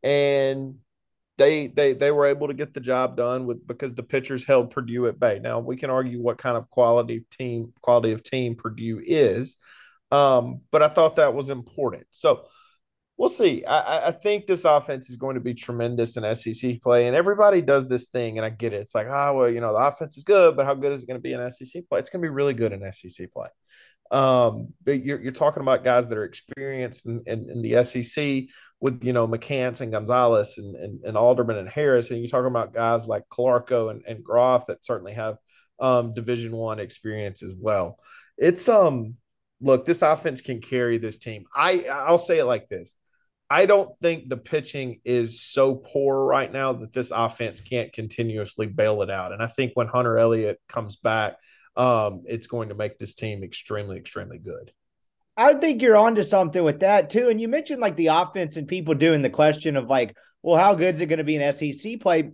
and 0.04 0.76
they 1.38 1.68
they 1.68 1.94
they 1.94 2.12
were 2.12 2.26
able 2.26 2.48
to 2.48 2.54
get 2.54 2.74
the 2.74 2.80
job 2.80 3.16
done 3.16 3.46
with 3.46 3.66
because 3.68 3.94
the 3.94 4.04
pitchers 4.04 4.46
held 4.46 4.72
Purdue 4.72 5.08
at 5.08 5.20
bay. 5.20 5.40
Now 5.40 5.60
we 5.60 5.78
can 5.78 5.90
argue 5.90 6.22
what 6.22 6.38
kind 6.38 6.58
of 6.58 6.70
quality 6.70 7.26
team 7.38 7.74
quality 7.82 8.12
of 8.12 8.24
team 8.24 8.56
Purdue 8.56 9.02
is, 9.04 9.56
um, 10.12 10.62
but 10.72 10.82
I 10.82 10.90
thought 10.90 11.18
that 11.18 11.34
was 11.36 11.50
important. 11.50 12.08
So 12.12 12.46
we'll 13.18 13.30
see. 13.30 13.66
I, 13.66 14.08
I, 14.08 14.12
think 14.12 14.46
this 14.46 14.64
offense 14.64 15.10
is 15.10 15.16
going 15.16 15.36
to 15.36 15.42
be 15.42 15.54
tremendous 15.54 16.18
in 16.18 16.36
SEC 16.36 16.82
play, 16.82 17.08
and 17.08 17.16
everybody 17.16 17.62
does 17.62 17.88
this 17.88 18.08
thing, 18.08 18.38
and 18.38 18.46
I 18.46 18.50
get 18.50 18.74
it. 18.74 18.82
It's 18.82 18.96
like, 18.96 19.08
oh 19.08 19.36
well, 19.36 19.50
you 19.50 19.60
know, 19.60 19.74
the 19.74 19.80
offense 19.80 20.18
is 20.18 20.24
good, 20.24 20.56
but 20.56 20.66
how 20.66 20.76
good 20.76 20.94
is 20.94 21.04
it 21.04 21.08
going 21.08 21.20
to 21.20 21.22
be 21.22 21.34
in 21.34 21.52
SEC 21.52 21.84
play? 21.90 22.00
It's 22.00 22.10
going 22.10 22.22
to 22.22 22.26
be 22.26 22.34
really 22.34 22.54
good 22.54 22.74
in 22.74 22.92
SEC 22.92 23.32
play. 23.32 23.48
Um, 24.10 24.70
but 24.86 25.04
you're, 25.04 25.20
you're 25.22 25.34
talking 25.34 25.62
about 25.62 25.84
guys 25.84 26.08
that 26.08 26.18
are 26.18 26.24
experienced 26.24 27.06
in, 27.08 27.24
in, 27.26 27.50
in 27.50 27.62
the 27.62 27.84
SEC 27.84 28.46
with 28.80 29.04
you 29.04 29.14
know 29.14 29.28
McCants 29.28 29.82
and 29.82 29.92
Gonzalez 29.92 30.58
and, 30.58 30.76
and, 30.76 31.04
and 31.04 31.18
Alderman 31.18 31.58
and 31.58 31.70
Harris, 31.70 32.12
and 32.12 32.20
you're 32.20 32.28
talking 32.28 32.48
about 32.48 32.74
guys 32.74 33.08
like 33.08 33.24
Calarco 33.30 33.92
and, 33.92 34.04
and 34.08 34.24
Groff 34.24 34.68
that 34.68 34.86
certainly 34.86 35.14
have 35.14 35.38
um, 35.80 36.14
Division 36.14 36.56
One 36.56 36.80
experience 36.80 37.44
as 37.44 37.52
well. 37.58 37.98
It's 38.38 38.70
um 38.70 39.16
look, 39.60 39.86
this 39.86 40.04
offense 40.04 40.42
can 40.42 40.62
carry 40.62 41.00
this 41.00 41.18
team. 41.18 41.46
I 41.54 41.86
I'll 41.92 42.20
say 42.20 42.38
it 42.38 42.46
like 42.46 42.70
this 42.70 42.96
I 43.50 43.66
don't 43.66 43.96
think 43.98 44.28
the 44.28 44.38
pitching 44.38 45.00
is 45.06 45.42
so 45.42 45.76
poor 45.76 46.26
right 46.26 46.52
now 46.52 46.74
that 46.74 46.94
this 46.94 47.12
offense 47.12 47.62
can't 47.62 47.94
continuously 47.94 48.66
bail 48.66 49.02
it 49.02 49.10
out. 49.10 49.32
And 49.32 49.42
I 49.42 49.48
think 49.48 49.72
when 49.76 49.88
Hunter 49.88 50.18
Elliott 50.18 50.60
comes 50.68 50.98
back, 50.98 51.38
um, 51.78 52.24
it's 52.26 52.48
going 52.48 52.70
to 52.70 52.76
make 52.76 52.98
this 52.98 53.16
team 53.16 53.44
extremely, 53.44 53.98
extremely 53.98 54.38
good. 54.38 54.72
I 55.38 55.54
think 55.54 55.82
you're 55.82 55.96
onto 55.96 56.24
something 56.24 56.64
with 56.64 56.80
that 56.80 57.10
too. 57.10 57.30
And 57.30 57.40
you 57.40 57.48
mentioned 57.48 57.80
like 57.80 57.96
the 57.96 58.08
offense 58.08 58.58
and 58.58 58.68
people 58.68 58.96
doing 58.96 59.22
the 59.22 59.30
question 59.30 59.78
of 59.78 59.88
like, 59.88 60.18
well, 60.42 60.58
how 60.58 60.74
good 60.74 60.96
is 60.96 61.02
it 61.02 61.06
going 61.06 61.20
to 61.20 61.24
be 61.24 61.36
in 61.36 61.54
SEC 61.54 62.00
play? 62.00 62.32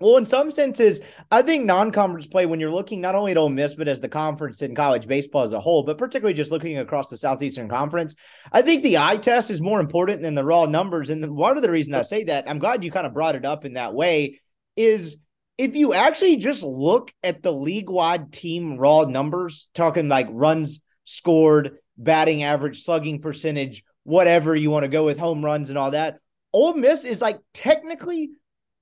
Well, 0.00 0.16
in 0.16 0.26
some 0.26 0.52
senses, 0.52 1.00
I 1.32 1.42
think 1.42 1.64
non-conference 1.64 2.28
play 2.28 2.46
when 2.46 2.60
you're 2.60 2.70
looking 2.70 3.00
not 3.00 3.16
only 3.16 3.32
at 3.32 3.36
Ole 3.36 3.48
Miss 3.48 3.74
but 3.74 3.88
as 3.88 4.00
the 4.00 4.08
conference 4.08 4.62
in 4.62 4.74
college 4.74 5.08
baseball 5.08 5.42
as 5.42 5.52
a 5.52 5.58
whole, 5.58 5.82
but 5.82 5.98
particularly 5.98 6.34
just 6.34 6.52
looking 6.52 6.78
across 6.78 7.08
the 7.08 7.16
Southeastern 7.16 7.68
Conference, 7.68 8.14
I 8.52 8.62
think 8.62 8.84
the 8.84 8.98
eye 8.98 9.16
test 9.16 9.50
is 9.50 9.60
more 9.60 9.80
important 9.80 10.22
than 10.22 10.36
the 10.36 10.44
raw 10.44 10.66
numbers. 10.66 11.10
And 11.10 11.28
one 11.34 11.56
of 11.56 11.62
the 11.62 11.70
reasons 11.70 11.96
I 11.96 12.02
say 12.02 12.24
that, 12.24 12.48
I'm 12.48 12.60
glad 12.60 12.84
you 12.84 12.92
kind 12.92 13.08
of 13.08 13.14
brought 13.14 13.34
it 13.34 13.44
up 13.44 13.64
in 13.64 13.72
that 13.72 13.92
way, 13.92 14.40
is 14.76 15.16
if 15.56 15.74
you 15.74 15.92
actually 15.92 16.36
just 16.36 16.62
look 16.62 17.12
at 17.24 17.42
the 17.42 17.52
league-wide 17.52 18.32
team 18.32 18.76
raw 18.76 19.02
numbers, 19.02 19.68
talking 19.74 20.08
like 20.08 20.28
runs 20.30 20.80
scored, 21.02 21.78
batting 21.96 22.44
average, 22.44 22.84
slugging 22.84 23.20
percentage, 23.20 23.82
whatever 24.04 24.54
you 24.54 24.70
want 24.70 24.84
to 24.84 24.88
go 24.88 25.04
with, 25.04 25.18
home 25.18 25.44
runs 25.44 25.70
and 25.70 25.78
all 25.78 25.90
that, 25.90 26.20
Ole 26.52 26.74
Miss 26.74 27.02
is 27.02 27.20
like 27.20 27.40
technically 27.52 28.30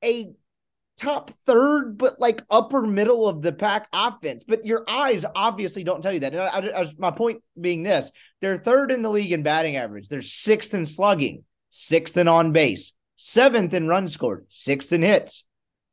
a 0.05 0.31
top 0.97 1.31
third, 1.47 1.99
but 1.99 2.21
like 2.21 2.43
upper 2.51 2.83
middle 2.83 3.29
of 3.29 3.43
the 3.43 3.53
pack 3.53 3.89
offense. 3.93 4.45
But 4.47 4.65
your 4.65 4.85
eyes 4.89 5.25
obviously 5.35 5.85
don't 5.85 6.03
tell 6.03 6.13
you 6.13 6.21
that. 6.21 6.35
I, 6.35 6.47
I, 6.47 6.81
I, 6.83 6.93
my 6.99 7.11
point 7.11 7.43
being 7.61 7.83
this 7.83 8.13
they're 8.41 8.57
third 8.57 8.91
in 8.91 9.03
the 9.03 9.11
league 9.11 9.33
in 9.33 9.43
batting 9.43 9.77
average, 9.77 10.09
they're 10.09 10.23
sixth 10.23 10.75
in 10.75 10.87
slugging, 10.87 11.45
sixth 11.71 12.17
in 12.17 12.29
on 12.29 12.53
base, 12.53 12.95
seventh 13.17 13.75
in 13.75 13.89
runs 13.89 14.13
scored, 14.13 14.47
sixth 14.49 14.93
in 14.93 15.03
hits, 15.03 15.45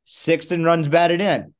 sixth 0.04 0.52
in 0.52 0.64
runs 0.64 0.88
batted 0.88 1.20
in. 1.20 1.54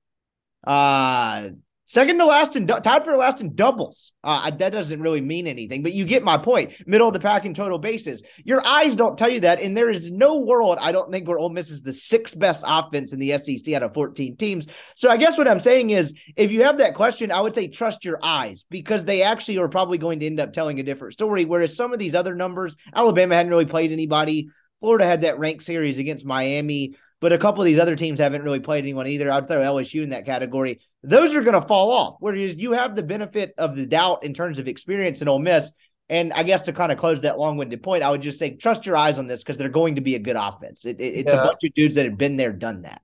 Uh, 0.66 1.50
Second 1.86 2.18
to 2.18 2.24
last 2.24 2.56
in 2.56 2.66
tied 2.66 3.04
for 3.04 3.14
last 3.14 3.42
in 3.42 3.54
doubles. 3.54 4.12
Uh, 4.22 4.50
that 4.50 4.72
doesn't 4.72 5.02
really 5.02 5.20
mean 5.20 5.46
anything, 5.46 5.82
but 5.82 5.92
you 5.92 6.06
get 6.06 6.24
my 6.24 6.38
point. 6.38 6.72
Middle 6.86 7.08
of 7.08 7.12
the 7.12 7.20
pack 7.20 7.44
in 7.44 7.52
total 7.52 7.78
bases. 7.78 8.22
Your 8.42 8.66
eyes 8.66 8.96
don't 8.96 9.18
tell 9.18 9.28
you 9.28 9.40
that, 9.40 9.60
and 9.60 9.76
there 9.76 9.90
is 9.90 10.10
no 10.10 10.38
world 10.38 10.78
I 10.80 10.92
don't 10.92 11.12
think 11.12 11.28
where 11.28 11.36
Ole 11.36 11.50
Miss 11.50 11.70
is 11.70 11.82
the 11.82 11.92
sixth 11.92 12.38
best 12.38 12.64
offense 12.66 13.12
in 13.12 13.18
the 13.18 13.36
SEC 13.36 13.74
out 13.74 13.82
of 13.82 13.92
14 13.92 14.36
teams. 14.36 14.66
So 14.96 15.10
I 15.10 15.18
guess 15.18 15.36
what 15.36 15.46
I'm 15.46 15.60
saying 15.60 15.90
is, 15.90 16.14
if 16.36 16.50
you 16.50 16.62
have 16.62 16.78
that 16.78 16.94
question, 16.94 17.30
I 17.30 17.42
would 17.42 17.52
say 17.52 17.68
trust 17.68 18.04
your 18.04 18.18
eyes 18.22 18.64
because 18.70 19.04
they 19.04 19.22
actually 19.22 19.58
are 19.58 19.68
probably 19.68 19.98
going 19.98 20.20
to 20.20 20.26
end 20.26 20.40
up 20.40 20.54
telling 20.54 20.80
a 20.80 20.84
different 20.84 21.12
story. 21.12 21.44
Whereas 21.44 21.76
some 21.76 21.92
of 21.92 21.98
these 21.98 22.14
other 22.14 22.34
numbers, 22.34 22.76
Alabama 22.94 23.34
hadn't 23.34 23.50
really 23.50 23.66
played 23.66 23.92
anybody. 23.92 24.48
Florida 24.80 25.04
had 25.04 25.20
that 25.20 25.38
ranked 25.38 25.64
series 25.64 25.98
against 25.98 26.24
Miami 26.24 26.96
but 27.24 27.32
a 27.32 27.38
couple 27.38 27.62
of 27.62 27.64
these 27.64 27.78
other 27.78 27.96
teams 27.96 28.20
haven't 28.20 28.42
really 28.42 28.60
played 28.60 28.84
anyone 28.84 29.06
either. 29.06 29.32
I'd 29.32 29.48
throw 29.48 29.56
LSU 29.56 30.02
in 30.02 30.10
that 30.10 30.26
category. 30.26 30.80
Those 31.04 31.34
are 31.34 31.42
going 31.42 31.60
to 31.60 31.66
fall 31.66 31.92
off. 31.92 32.16
Whereas 32.20 32.56
you 32.56 32.72
have 32.72 32.94
the 32.94 33.02
benefit 33.02 33.54
of 33.58 33.76
the 33.76 33.86
doubt 33.86 34.24
in 34.24 34.32
terms 34.32 34.58
of 34.58 34.66
experience 34.66 35.22
in 35.22 35.28
Ole 35.28 35.38
Miss. 35.38 35.70
And 36.08 36.32
I 36.32 36.42
guess 36.42 36.62
to 36.62 36.72
kind 36.72 36.92
of 36.92 36.98
close 36.98 37.22
that 37.22 37.38
long-winded 37.38 37.82
point, 37.82 38.02
I 38.02 38.10
would 38.10 38.20
just 38.20 38.38
say 38.38 38.56
trust 38.56 38.84
your 38.84 38.96
eyes 38.96 39.18
on 39.18 39.26
this 39.26 39.42
because 39.42 39.56
they're 39.56 39.68
going 39.68 39.94
to 39.94 40.00
be 40.02 40.16
a 40.16 40.18
good 40.18 40.36
offense. 40.36 40.84
It, 40.84 41.00
it, 41.00 41.14
it's 41.14 41.32
yeah. 41.32 41.40
a 41.40 41.44
bunch 41.44 41.64
of 41.64 41.72
dudes 41.74 41.94
that 41.94 42.04
have 42.04 42.18
been 42.18 42.36
there, 42.36 42.52
done 42.52 42.82
that. 42.82 43.00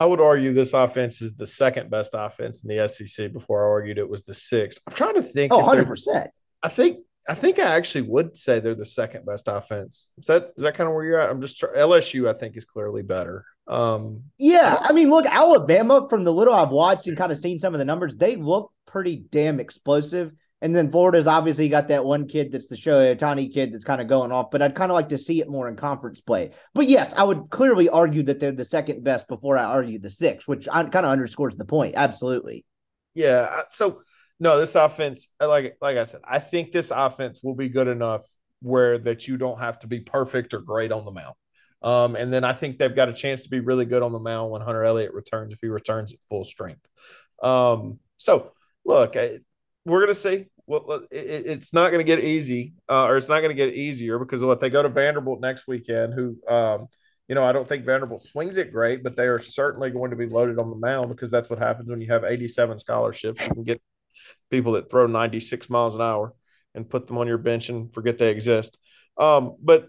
I 0.00 0.06
would 0.06 0.20
argue 0.20 0.52
this 0.52 0.72
offense 0.72 1.22
is 1.22 1.34
the 1.34 1.46
second 1.46 1.88
best 1.88 2.10
offense 2.14 2.64
in 2.64 2.68
the 2.68 2.88
SEC. 2.88 3.32
Before 3.32 3.64
I 3.64 3.70
argued 3.70 3.98
it 3.98 4.08
was 4.08 4.24
the 4.24 4.34
sixth. 4.34 4.80
I'm 4.86 4.94
trying 4.94 5.14
to 5.14 5.22
think. 5.22 5.52
Oh, 5.52 5.58
100 5.58 5.86
percent. 5.86 6.30
I 6.62 6.68
think 6.68 6.98
I 7.28 7.34
think 7.34 7.58
I 7.58 7.74
actually 7.76 8.02
would 8.02 8.36
say 8.36 8.58
they're 8.58 8.74
the 8.74 8.84
second 8.84 9.24
best 9.24 9.48
offense. 9.48 10.12
Is 10.18 10.26
that 10.26 10.52
is 10.56 10.64
that 10.64 10.74
kind 10.74 10.88
of 10.88 10.94
where 10.94 11.04
you're 11.04 11.20
at? 11.20 11.30
I'm 11.30 11.40
just 11.40 11.60
LSU. 11.60 12.28
I 12.28 12.36
think 12.36 12.56
is 12.56 12.64
clearly 12.64 13.02
better. 13.02 13.44
Um, 13.68 14.24
yeah, 14.38 14.76
I 14.80 14.92
mean, 14.92 15.08
look, 15.08 15.26
Alabama 15.26 16.06
from 16.08 16.24
the 16.24 16.32
little 16.32 16.54
I've 16.54 16.70
watched 16.70 17.06
and 17.06 17.16
kind 17.16 17.30
of 17.30 17.38
seen 17.38 17.58
some 17.58 17.74
of 17.74 17.78
the 17.78 17.84
numbers, 17.84 18.16
they 18.16 18.36
look 18.36 18.72
pretty 18.86 19.16
damn 19.30 19.60
explosive. 19.60 20.32
And 20.60 20.76
then 20.76 20.92
Florida's 20.92 21.26
obviously 21.26 21.68
got 21.68 21.88
that 21.88 22.04
one 22.04 22.28
kid 22.28 22.52
that's 22.52 22.68
the 22.68 22.76
show, 22.76 23.14
tiny 23.16 23.48
kid 23.48 23.72
that's 23.72 23.84
kind 23.84 24.00
of 24.00 24.06
going 24.06 24.30
off, 24.30 24.52
but 24.52 24.62
I'd 24.62 24.76
kind 24.76 24.92
of 24.92 24.94
like 24.94 25.08
to 25.08 25.18
see 25.18 25.40
it 25.40 25.48
more 25.48 25.68
in 25.68 25.74
conference 25.74 26.20
play. 26.20 26.52
But 26.72 26.86
yes, 26.86 27.12
I 27.14 27.24
would 27.24 27.50
clearly 27.50 27.88
argue 27.88 28.22
that 28.24 28.38
they're 28.38 28.52
the 28.52 28.64
second 28.64 29.02
best 29.02 29.26
before 29.26 29.58
I 29.58 29.64
argue 29.64 29.98
the 29.98 30.08
sixth, 30.08 30.46
which 30.46 30.68
kind 30.68 30.94
of 30.94 31.04
underscores 31.04 31.56
the 31.56 31.64
point. 31.64 31.94
Absolutely. 31.96 32.64
Yeah. 33.14 33.62
So 33.70 34.02
no, 34.42 34.58
this 34.58 34.74
offense, 34.74 35.28
like 35.40 35.76
like 35.80 35.96
I 35.96 36.02
said, 36.02 36.20
I 36.24 36.40
think 36.40 36.72
this 36.72 36.90
offense 36.90 37.38
will 37.44 37.54
be 37.54 37.68
good 37.68 37.86
enough 37.86 38.24
where 38.60 38.98
that 38.98 39.28
you 39.28 39.36
don't 39.36 39.60
have 39.60 39.78
to 39.78 39.86
be 39.86 40.00
perfect 40.00 40.52
or 40.52 40.58
great 40.58 40.90
on 40.90 41.04
the 41.04 41.12
mound. 41.12 41.34
Um, 41.80 42.16
and 42.16 42.32
then 42.32 42.42
I 42.42 42.52
think 42.52 42.76
they've 42.76 42.94
got 42.94 43.08
a 43.08 43.12
chance 43.12 43.44
to 43.44 43.50
be 43.50 43.60
really 43.60 43.84
good 43.84 44.02
on 44.02 44.10
the 44.10 44.18
mound 44.18 44.50
when 44.50 44.60
Hunter 44.60 44.82
Elliott 44.82 45.14
returns, 45.14 45.52
if 45.52 45.60
he 45.62 45.68
returns 45.68 46.12
at 46.12 46.18
full 46.28 46.44
strength. 46.44 46.84
Um, 47.40 48.00
so, 48.16 48.50
look, 48.84 49.16
I, 49.16 49.38
we're 49.84 50.00
going 50.00 50.08
to 50.08 50.14
see. 50.16 50.46
Well, 50.66 51.02
it, 51.12 51.46
it's 51.46 51.72
not 51.72 51.92
going 51.92 52.04
to 52.04 52.16
get 52.16 52.24
easy, 52.24 52.74
uh, 52.88 53.04
or 53.04 53.16
it's 53.16 53.28
not 53.28 53.42
going 53.42 53.56
to 53.56 53.64
get 53.64 53.74
easier 53.74 54.18
because 54.18 54.42
what 54.42 54.58
they 54.58 54.70
go 54.70 54.82
to 54.82 54.88
Vanderbilt 54.88 55.40
next 55.40 55.68
weekend, 55.68 56.14
who, 56.14 56.36
um, 56.52 56.88
you 57.28 57.36
know, 57.36 57.44
I 57.44 57.52
don't 57.52 57.68
think 57.68 57.84
Vanderbilt 57.84 58.24
swings 58.24 58.56
it 58.56 58.72
great, 58.72 59.04
but 59.04 59.14
they 59.14 59.28
are 59.28 59.38
certainly 59.38 59.90
going 59.90 60.10
to 60.10 60.16
be 60.16 60.26
loaded 60.26 60.60
on 60.60 60.68
the 60.68 60.76
mound 60.76 61.10
because 61.10 61.30
that's 61.30 61.48
what 61.48 61.60
happens 61.60 61.88
when 61.88 62.00
you 62.00 62.08
have 62.08 62.24
87 62.24 62.80
scholarships. 62.80 63.40
You 63.40 63.54
can 63.54 63.62
get 63.62 63.80
people 64.50 64.72
that 64.72 64.90
throw 64.90 65.06
96 65.06 65.68
miles 65.70 65.94
an 65.94 66.00
hour. 66.00 66.34
and 66.74 66.88
put 66.88 67.06
them 67.06 67.18
on 67.18 67.26
your 67.26 67.38
bench 67.38 67.68
and 67.68 67.92
forget 67.92 68.16
they 68.16 68.30
exist. 68.30 68.78
Um, 69.18 69.56
but 69.62 69.88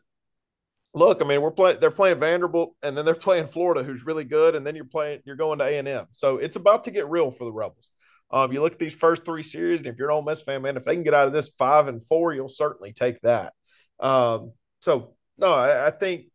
look, 0.94 1.22
I 1.22 1.26
mean, 1.26 1.42
we're 1.42 1.52
playing. 1.52 1.80
They're 1.80 1.92
playing 1.92 2.20
Vanderbilt, 2.20 2.76
and 2.84 2.98
then 2.98 3.06
they're 3.06 3.16
playing 3.16 3.48
Florida, 3.48 3.84
who's 3.84 4.06
really 4.06 4.26
good, 4.26 4.56
and 4.56 4.66
then 4.66 4.76
you're 4.76 4.86
playing. 4.86 5.22
You're 5.26 5.36
going 5.36 5.60
to 5.60 5.66
A 5.66 5.78
and 5.78 5.88
M, 5.88 6.08
so 6.12 6.38
it's 6.38 6.56
about 6.56 6.84
to 6.86 6.92
get 6.92 7.10
real 7.10 7.32
for 7.32 7.46
the 7.46 7.52
Rebels. 7.54 7.90
Um, 8.32 8.52
you 8.52 8.62
look 8.62 8.74
at 8.74 8.80
these 8.80 8.94
first 8.94 9.26
three 9.26 9.44
series, 9.44 9.80
and 9.80 9.88
if 9.88 9.98
you're 9.98 10.10
an 10.10 10.16
Ole 10.16 10.24
Miss 10.24 10.42
fan, 10.42 10.62
man, 10.62 10.78
if 10.78 10.84
they 10.84 10.96
can 10.96 11.04
get 11.04 11.14
out 11.14 11.28
of 11.28 11.34
this 11.34 11.52
five 11.58 11.88
and 11.88 12.04
four, 12.06 12.34
you'll 12.34 12.50
certainly 12.50 12.92
take 12.92 13.22
that. 13.22 13.54
Um, 14.00 14.54
so 14.80 15.16
no, 15.38 15.54
I, 15.54 15.88
I 15.88 15.92
think 15.92 16.26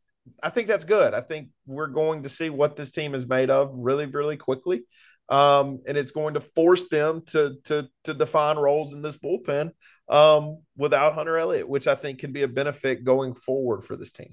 I 0.42 0.51
think 0.51 0.68
that's 0.68 0.85
good. 0.85 1.14
I 1.14 1.20
think 1.20 1.48
we're 1.66 1.88
going 1.88 2.22
to 2.22 2.29
see 2.29 2.51
what 2.51 2.77
this 2.77 2.92
team 2.92 3.14
is 3.14 3.27
made 3.27 3.51
of 3.51 3.70
really, 3.74 4.07
really 4.07 4.37
quickly. 4.37 4.85
Um, 5.28 5.80
and 5.86 5.98
it's 5.98 6.12
going 6.12 6.34
to 6.34 6.40
force 6.40 6.88
them 6.88 7.22
to 7.26 7.56
to 7.64 7.88
to 8.04 8.14
define 8.14 8.56
roles 8.56 8.94
in 8.94 9.02
this 9.02 9.16
bullpen 9.16 9.72
um, 10.08 10.62
without 10.76 11.14
Hunter 11.14 11.36
Elliott, 11.36 11.68
which 11.68 11.86
I 11.86 11.94
think 11.94 12.20
can 12.20 12.32
be 12.32 12.42
a 12.42 12.48
benefit 12.48 13.04
going 13.04 13.34
forward 13.34 13.84
for 13.84 13.96
this 13.96 14.12
team. 14.12 14.30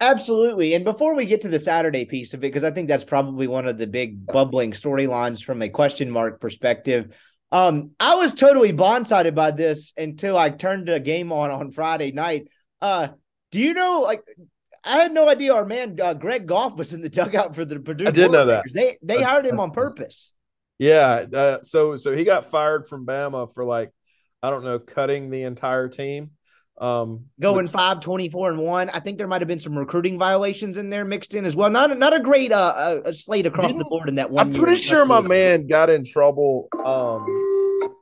Absolutely. 0.00 0.74
And 0.74 0.84
before 0.84 1.14
we 1.14 1.26
get 1.26 1.42
to 1.42 1.48
the 1.48 1.60
Saturday 1.60 2.04
piece 2.04 2.34
of 2.34 2.40
it, 2.40 2.48
because 2.48 2.64
I 2.64 2.72
think 2.72 2.88
that's 2.88 3.04
probably 3.04 3.46
one 3.46 3.68
of 3.68 3.78
the 3.78 3.86
big 3.86 4.26
bubbling 4.26 4.72
storylines 4.72 5.44
from 5.44 5.62
a 5.62 5.68
question 5.68 6.10
mark 6.10 6.40
perspective. 6.40 7.14
Um, 7.52 7.90
I 8.00 8.16
was 8.16 8.34
totally 8.34 8.72
blindsided 8.72 9.34
by 9.34 9.52
this 9.52 9.92
until 9.96 10.36
I 10.36 10.48
turned 10.48 10.88
the 10.88 10.98
game 10.98 11.30
on 11.30 11.50
on 11.50 11.70
Friday 11.70 12.10
night. 12.10 12.48
Uh, 12.80 13.08
do 13.52 13.60
you 13.60 13.74
know, 13.74 14.00
like, 14.00 14.22
I 14.84 14.96
had 14.96 15.12
no 15.12 15.28
idea 15.28 15.54
our 15.54 15.64
man 15.64 15.98
uh, 16.00 16.14
Greg 16.14 16.46
Goff 16.46 16.76
was 16.76 16.92
in 16.92 17.02
the 17.02 17.08
dugout 17.08 17.54
for 17.54 17.64
the 17.64 17.78
Purdue. 17.80 18.08
I 18.08 18.10
did 18.10 18.32
know 18.32 18.46
that 18.46 18.64
they 18.72 18.98
they 19.02 19.22
hired 19.22 19.46
him 19.46 19.60
on 19.60 19.70
purpose. 19.70 20.32
Yeah, 20.78 21.24
uh, 21.32 21.58
so 21.62 21.96
so 21.96 22.14
he 22.14 22.24
got 22.24 22.50
fired 22.50 22.88
from 22.88 23.06
Bama 23.06 23.52
for 23.54 23.64
like 23.64 23.90
I 24.42 24.50
don't 24.50 24.64
know 24.64 24.78
cutting 24.78 25.30
the 25.30 25.44
entire 25.44 25.88
team. 25.88 26.32
Um, 26.80 27.26
going 27.38 27.68
five, 27.68 28.00
24 28.00 28.50
and 28.50 28.58
one. 28.58 28.90
I 28.90 28.98
think 28.98 29.18
there 29.18 29.28
might 29.28 29.40
have 29.40 29.46
been 29.46 29.60
some 29.60 29.78
recruiting 29.78 30.18
violations 30.18 30.78
in 30.78 30.90
there 30.90 31.04
mixed 31.04 31.34
in 31.34 31.44
as 31.44 31.54
well. 31.54 31.70
Not 31.70 31.96
not 31.96 32.14
a 32.14 32.20
great 32.20 32.50
uh, 32.50 32.72
uh 32.76 33.00
a 33.04 33.14
slate 33.14 33.46
across 33.46 33.72
the 33.72 33.84
board 33.88 34.08
in 34.08 34.16
that 34.16 34.30
one. 34.30 34.48
I'm 34.48 34.60
pretty 34.60 34.80
sure 34.80 35.04
my 35.04 35.20
man 35.20 35.68
got 35.68 35.90
in 35.90 36.04
trouble. 36.04 36.68
Um, 36.72 37.92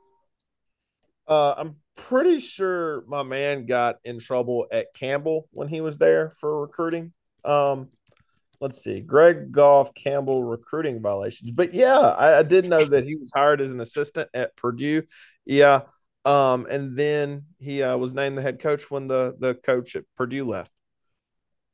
uh, 1.27 1.53
I'm 1.57 1.75
pretty 1.97 2.39
sure 2.39 3.03
my 3.07 3.23
man 3.23 3.65
got 3.65 3.97
in 4.03 4.19
trouble 4.19 4.67
at 4.71 4.93
Campbell 4.93 5.47
when 5.51 5.67
he 5.67 5.81
was 5.81 5.97
there 5.97 6.29
for 6.29 6.61
recruiting. 6.61 7.13
Um, 7.43 7.89
let's 8.59 8.83
see, 8.83 8.99
Greg 8.99 9.51
Goff 9.51 9.93
Campbell 9.93 10.43
recruiting 10.43 11.01
violations. 11.01 11.51
But 11.51 11.73
yeah, 11.73 11.99
I, 11.99 12.39
I 12.39 12.43
did 12.43 12.65
know 12.65 12.85
that 12.85 13.05
he 13.05 13.15
was 13.15 13.31
hired 13.33 13.61
as 13.61 13.71
an 13.71 13.79
assistant 13.79 14.29
at 14.33 14.55
Purdue. 14.55 15.03
Yeah. 15.45 15.81
Um, 16.23 16.67
and 16.69 16.95
then 16.95 17.45
he 17.59 17.81
uh, 17.81 17.97
was 17.97 18.13
named 18.13 18.37
the 18.37 18.43
head 18.43 18.59
coach 18.59 18.91
when 18.91 19.07
the 19.07 19.35
the 19.39 19.55
coach 19.55 19.95
at 19.95 20.03
Purdue 20.15 20.45
left. 20.45 20.71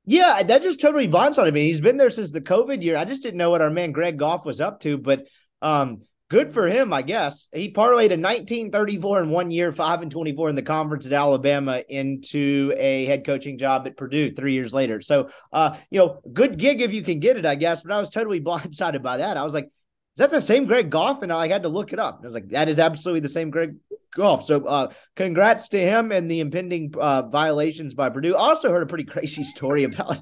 Yeah, 0.06 0.41
that 0.41 0.63
just 0.63 0.80
totally 0.80 1.08
bonds 1.08 1.38
on 1.38 1.51
me. 1.53 1.63
He's 1.63 1.82
been 1.82 1.97
there 1.97 2.10
since 2.10 2.32
the 2.32 2.39
COVID 2.39 2.82
year. 2.82 2.95
I 2.95 3.03
just 3.03 3.21
didn't 3.21 3.38
know 3.38 3.49
what 3.49 3.62
our 3.62 3.69
man 3.69 3.91
Greg 3.91 4.17
Goff 4.17 4.45
was 4.45 4.62
up 4.62 4.80
to, 4.82 4.97
but 4.97 5.27
um, 5.62 6.01
good 6.29 6.53
for 6.53 6.67
him, 6.67 6.91
I 6.91 7.01
guess. 7.01 7.47
He 7.53 7.71
parlayed 7.71 8.11
a 8.11 8.17
19 8.17 8.71
34 8.71 9.23
in 9.23 9.29
one 9.29 9.51
year, 9.51 9.71
5 9.71 10.01
and 10.01 10.11
24 10.11 10.49
in 10.49 10.55
the 10.55 10.61
conference 10.61 11.05
at 11.05 11.13
Alabama 11.13 11.81
into 11.87 12.73
a 12.77 13.05
head 13.05 13.25
coaching 13.25 13.57
job 13.57 13.87
at 13.87 13.97
Purdue 13.97 14.31
three 14.31 14.53
years 14.53 14.73
later. 14.73 15.01
So, 15.01 15.29
uh, 15.53 15.77
you 15.89 15.99
know, 15.99 16.21
good 16.31 16.57
gig 16.57 16.81
if 16.81 16.93
you 16.93 17.01
can 17.01 17.19
get 17.19 17.37
it, 17.37 17.45
I 17.45 17.55
guess. 17.55 17.81
But 17.81 17.93
I 17.93 17.99
was 17.99 18.09
totally 18.09 18.41
blindsided 18.47 19.01
by 19.01 19.17
that. 19.17 19.37
I 19.37 19.43
was 19.43 19.53
like, 19.53 19.65
is 19.65 20.19
that 20.19 20.31
the 20.31 20.41
same 20.41 20.65
Greg 20.65 20.89
Goff? 20.89 21.21
And 21.21 21.31
I 21.31 21.47
had 21.47 21.63
to 21.63 21.69
look 21.69 21.93
it 21.93 21.99
up. 21.99 22.19
I 22.21 22.25
was 22.25 22.33
like, 22.33 22.49
that 22.49 22.67
is 22.67 22.79
absolutely 22.79 23.19
the 23.21 23.29
same 23.29 23.51
Greg 23.51 23.75
Goff. 24.15 24.45
So, 24.45 24.65
uh, 24.65 24.91
congrats 25.15 25.69
to 25.69 25.79
him 25.79 26.11
and 26.11 26.29
the 26.29 26.39
impending 26.39 26.93
uh, 26.99 27.23
violations 27.23 27.93
by 27.93 28.09
Purdue. 28.09 28.35
Also 28.35 28.71
heard 28.71 28.83
a 28.83 28.87
pretty 28.87 29.03
crazy 29.05 29.43
story 29.43 29.83
about 29.83 30.17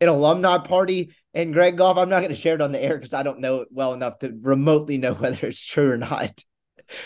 an 0.00 0.08
alumni 0.08 0.58
party 0.58 1.14
and 1.34 1.52
Greg 1.52 1.76
Goff. 1.76 1.96
I'm 1.96 2.08
not 2.08 2.20
going 2.20 2.30
to 2.30 2.36
share 2.36 2.54
it 2.54 2.60
on 2.60 2.72
the 2.72 2.82
air 2.82 2.96
because 2.96 3.14
I 3.14 3.22
don't 3.22 3.40
know 3.40 3.60
it 3.62 3.68
well 3.70 3.92
enough 3.92 4.18
to 4.20 4.36
remotely 4.40 4.98
know 4.98 5.14
whether 5.14 5.46
it's 5.46 5.64
true 5.64 5.90
or 5.90 5.98
not. 5.98 6.32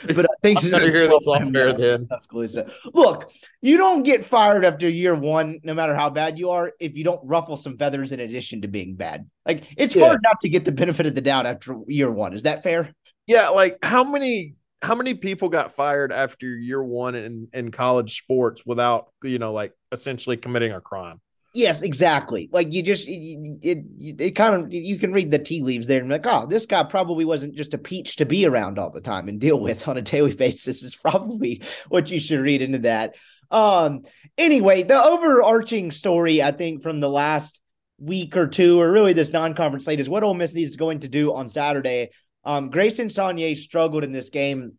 But 0.06 0.26
I 0.26 0.35
think 0.42 0.62
I'm 0.62 0.70
going 0.70 0.82
to 0.85 0.92
hear 0.92 1.08
this 1.08 1.26
off 1.26 1.42
air 1.56 1.72
then. 1.72 2.08
Look, 2.94 3.32
you 3.61 3.76
don't 3.76 4.04
get 4.04 4.24
fired 4.24 4.64
after 4.64 4.88
year 4.88 5.16
one, 5.16 5.58
no 5.64 5.74
matter 5.74 5.96
how 5.96 6.08
bad 6.08 6.38
you 6.38 6.50
are, 6.50 6.72
if 6.78 6.96
you 6.96 7.02
don't 7.02 7.26
ruffle 7.26 7.56
some 7.56 7.76
feathers 7.76 8.12
in 8.12 8.20
addition 8.20 8.62
to 8.62 8.68
being 8.68 8.94
bad. 8.94 9.28
Like 9.44 9.64
it's 9.76 9.96
yeah. 9.96 10.06
hard 10.06 10.20
not 10.22 10.38
to 10.42 10.48
get 10.48 10.64
the 10.64 10.70
benefit 10.70 11.06
of 11.06 11.16
the 11.16 11.20
doubt 11.20 11.46
after 11.46 11.76
year 11.88 12.08
one. 12.12 12.32
Is 12.32 12.44
that 12.44 12.62
fair? 12.62 12.92
Yeah. 13.26 13.48
Like 13.48 13.78
how 13.82 14.04
many 14.04 14.54
how 14.82 14.94
many 14.94 15.14
people 15.14 15.48
got 15.48 15.74
fired 15.74 16.12
after 16.12 16.46
year 16.46 16.82
one 16.82 17.14
in, 17.14 17.48
in 17.52 17.70
college 17.70 18.18
sports 18.18 18.64
without, 18.66 19.12
you 19.22 19.38
know, 19.38 19.52
like 19.52 19.72
essentially 19.92 20.37
committing 20.37 20.72
a 20.72 20.80
crime? 20.80 21.20
Yes, 21.54 21.82
exactly. 21.82 22.48
Like 22.50 22.72
you 22.72 22.82
just 22.82 23.06
it, 23.06 23.58
it, 23.62 24.20
it 24.20 24.30
kind 24.30 24.64
of 24.64 24.72
you 24.72 24.98
can 24.98 25.12
read 25.12 25.30
the 25.30 25.38
tea 25.38 25.60
leaves 25.62 25.86
there 25.86 26.00
and 26.00 26.08
be 26.08 26.14
like, 26.14 26.26
oh, 26.26 26.46
this 26.46 26.64
guy 26.64 26.82
probably 26.84 27.26
wasn't 27.26 27.54
just 27.54 27.74
a 27.74 27.78
peach 27.78 28.16
to 28.16 28.26
be 28.26 28.46
around 28.46 28.78
all 28.78 28.90
the 28.90 29.02
time 29.02 29.28
and 29.28 29.38
deal 29.38 29.60
with 29.60 29.86
on 29.86 29.98
a 29.98 30.02
daily 30.02 30.34
basis 30.36 30.82
is 30.82 30.96
probably 30.96 31.62
what 31.88 32.10
you 32.10 32.18
should 32.18 32.40
read 32.40 32.62
into 32.62 32.78
that. 32.78 33.16
Um 33.50 34.02
anyway, 34.38 34.82
the 34.82 35.02
overarching 35.02 35.90
story 35.90 36.42
I 36.42 36.52
think 36.52 36.82
from 36.82 37.00
the 37.00 37.10
last 37.10 37.60
week 37.98 38.36
or 38.36 38.48
two, 38.48 38.80
or 38.80 38.90
really 38.90 39.12
this 39.12 39.30
non-conference 39.30 39.84
slate, 39.84 40.00
is 40.00 40.08
what 40.08 40.24
Ole 40.24 40.34
Miss 40.34 40.54
needs 40.54 40.76
going 40.76 41.00
to 41.00 41.08
do 41.08 41.34
on 41.34 41.48
Saturday. 41.48 42.10
Um, 42.44 42.70
Grayson 42.70 43.08
Saunier 43.08 43.56
struggled 43.56 44.04
in 44.04 44.10
this 44.12 44.30
game. 44.30 44.72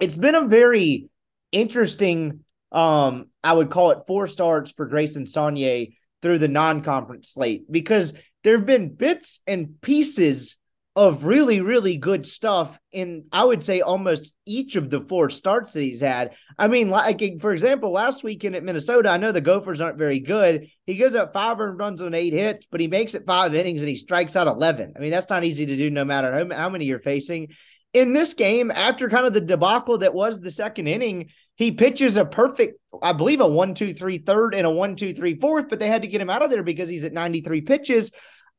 It's 0.00 0.16
been 0.16 0.34
a 0.34 0.46
very 0.46 1.10
interesting 1.52 2.44
um, 2.72 3.26
I 3.42 3.52
would 3.52 3.70
call 3.70 3.90
it 3.92 4.06
four 4.06 4.26
starts 4.26 4.72
for 4.72 4.86
Grayson 4.86 5.24
Saunier 5.24 5.94
through 6.22 6.38
the 6.38 6.48
non-conference 6.48 7.30
slate 7.30 7.70
because 7.70 8.12
there 8.44 8.56
have 8.56 8.66
been 8.66 8.94
bits 8.94 9.40
and 9.46 9.80
pieces 9.80 10.56
of 10.98 11.24
really, 11.24 11.60
really 11.60 11.96
good 11.96 12.26
stuff 12.26 12.76
in, 12.90 13.24
I 13.30 13.44
would 13.44 13.62
say, 13.62 13.82
almost 13.82 14.34
each 14.46 14.74
of 14.74 14.90
the 14.90 15.00
four 15.02 15.30
starts 15.30 15.74
that 15.74 15.82
he's 15.82 16.00
had. 16.00 16.32
I 16.58 16.66
mean, 16.66 16.90
like, 16.90 17.40
for 17.40 17.52
example, 17.52 17.92
last 17.92 18.24
weekend 18.24 18.56
at 18.56 18.64
Minnesota, 18.64 19.08
I 19.08 19.16
know 19.16 19.30
the 19.30 19.40
Gophers 19.40 19.80
aren't 19.80 19.96
very 19.96 20.18
good. 20.18 20.66
He 20.86 20.96
goes 20.96 21.14
up 21.14 21.32
five 21.32 21.60
and 21.60 21.78
runs 21.78 22.02
on 22.02 22.14
eight 22.14 22.32
hits, 22.32 22.66
but 22.68 22.80
he 22.80 22.88
makes 22.88 23.14
it 23.14 23.26
five 23.26 23.54
innings 23.54 23.80
and 23.80 23.88
he 23.88 23.94
strikes 23.94 24.34
out 24.34 24.48
11. 24.48 24.94
I 24.96 24.98
mean, 24.98 25.12
that's 25.12 25.30
not 25.30 25.44
easy 25.44 25.66
to 25.66 25.76
do 25.76 25.88
no 25.88 26.04
matter 26.04 26.52
how 26.52 26.68
many 26.68 26.86
you're 26.86 26.98
facing. 26.98 27.50
In 27.92 28.12
this 28.12 28.34
game, 28.34 28.72
after 28.72 29.08
kind 29.08 29.24
of 29.24 29.32
the 29.32 29.40
debacle 29.40 29.98
that 29.98 30.14
was 30.14 30.40
the 30.40 30.50
second 30.50 30.88
inning, 30.88 31.28
he 31.58 31.72
pitches 31.72 32.16
a 32.16 32.24
perfect, 32.24 32.80
I 33.02 33.12
believe, 33.12 33.40
a 33.40 33.48
one, 33.48 33.74
two, 33.74 33.92
three 33.92 34.18
third 34.18 34.54
and 34.54 34.64
a 34.64 34.70
one, 34.70 34.94
two, 34.94 35.12
three 35.12 35.34
fourth, 35.34 35.68
but 35.68 35.80
they 35.80 35.88
had 35.88 36.02
to 36.02 36.08
get 36.08 36.20
him 36.20 36.30
out 36.30 36.42
of 36.42 36.50
there 36.50 36.62
because 36.62 36.88
he's 36.88 37.04
at 37.04 37.12
93 37.12 37.62
pitches. 37.62 38.12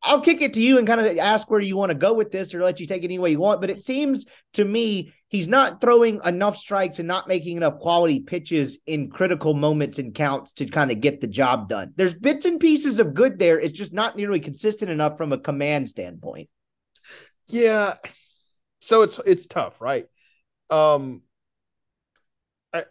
I'll 0.04 0.22
kick 0.22 0.42
it 0.42 0.54
to 0.54 0.62
you 0.62 0.78
and 0.78 0.88
kind 0.88 1.00
of 1.00 1.18
ask 1.18 1.50
where 1.50 1.62
you 1.62 1.78
want 1.78 1.92
to 1.92 1.98
go 1.98 2.14
with 2.14 2.30
this 2.32 2.54
or 2.54 2.62
let 2.62 2.80
you 2.80 2.88
take 2.88 3.04
it 3.04 3.06
any 3.06 3.18
way 3.20 3.32
you 3.32 3.40
want. 3.40 3.62
But 3.62 3.70
it 3.70 3.82
seems 3.82 4.26
to 4.54 4.66
me 4.66 5.14
he's 5.30 5.48
not 5.48 5.80
throwing 5.80 6.20
enough 6.26 6.58
strikes 6.58 7.00
and 7.00 7.08
not 7.08 7.30
making 7.30 7.56
enough 7.56 7.80
quality 7.80 8.20
pitches 8.20 8.80
in 8.86 9.10
critical 9.10 9.54
moments 9.54 9.98
and 9.98 10.14
counts 10.14 10.54
to 10.54 10.66
kind 10.66 10.92
of 10.92 11.00
get 11.00 11.22
the 11.22 11.28
job 11.28 11.70
done. 11.70 11.94
There's 11.96 12.14
bits 12.14 12.46
and 12.46 12.60
pieces 12.60 13.00
of 13.00 13.14
good 13.14 13.40
there. 13.40 13.60
It's 13.60 13.78
just 13.78 13.94
not 13.94 14.18
nearly 14.18 14.42
consistent 14.42 14.92
enough 14.92 15.18
from 15.18 15.32
a 15.32 15.38
command 15.38 15.88
standpoint. 15.90 16.50
Yeah. 17.48 17.96
So 18.82 19.04
it's 19.04 19.20
it's 19.26 19.48
tough, 19.48 19.80
right? 19.82 20.06
Um 20.70 21.24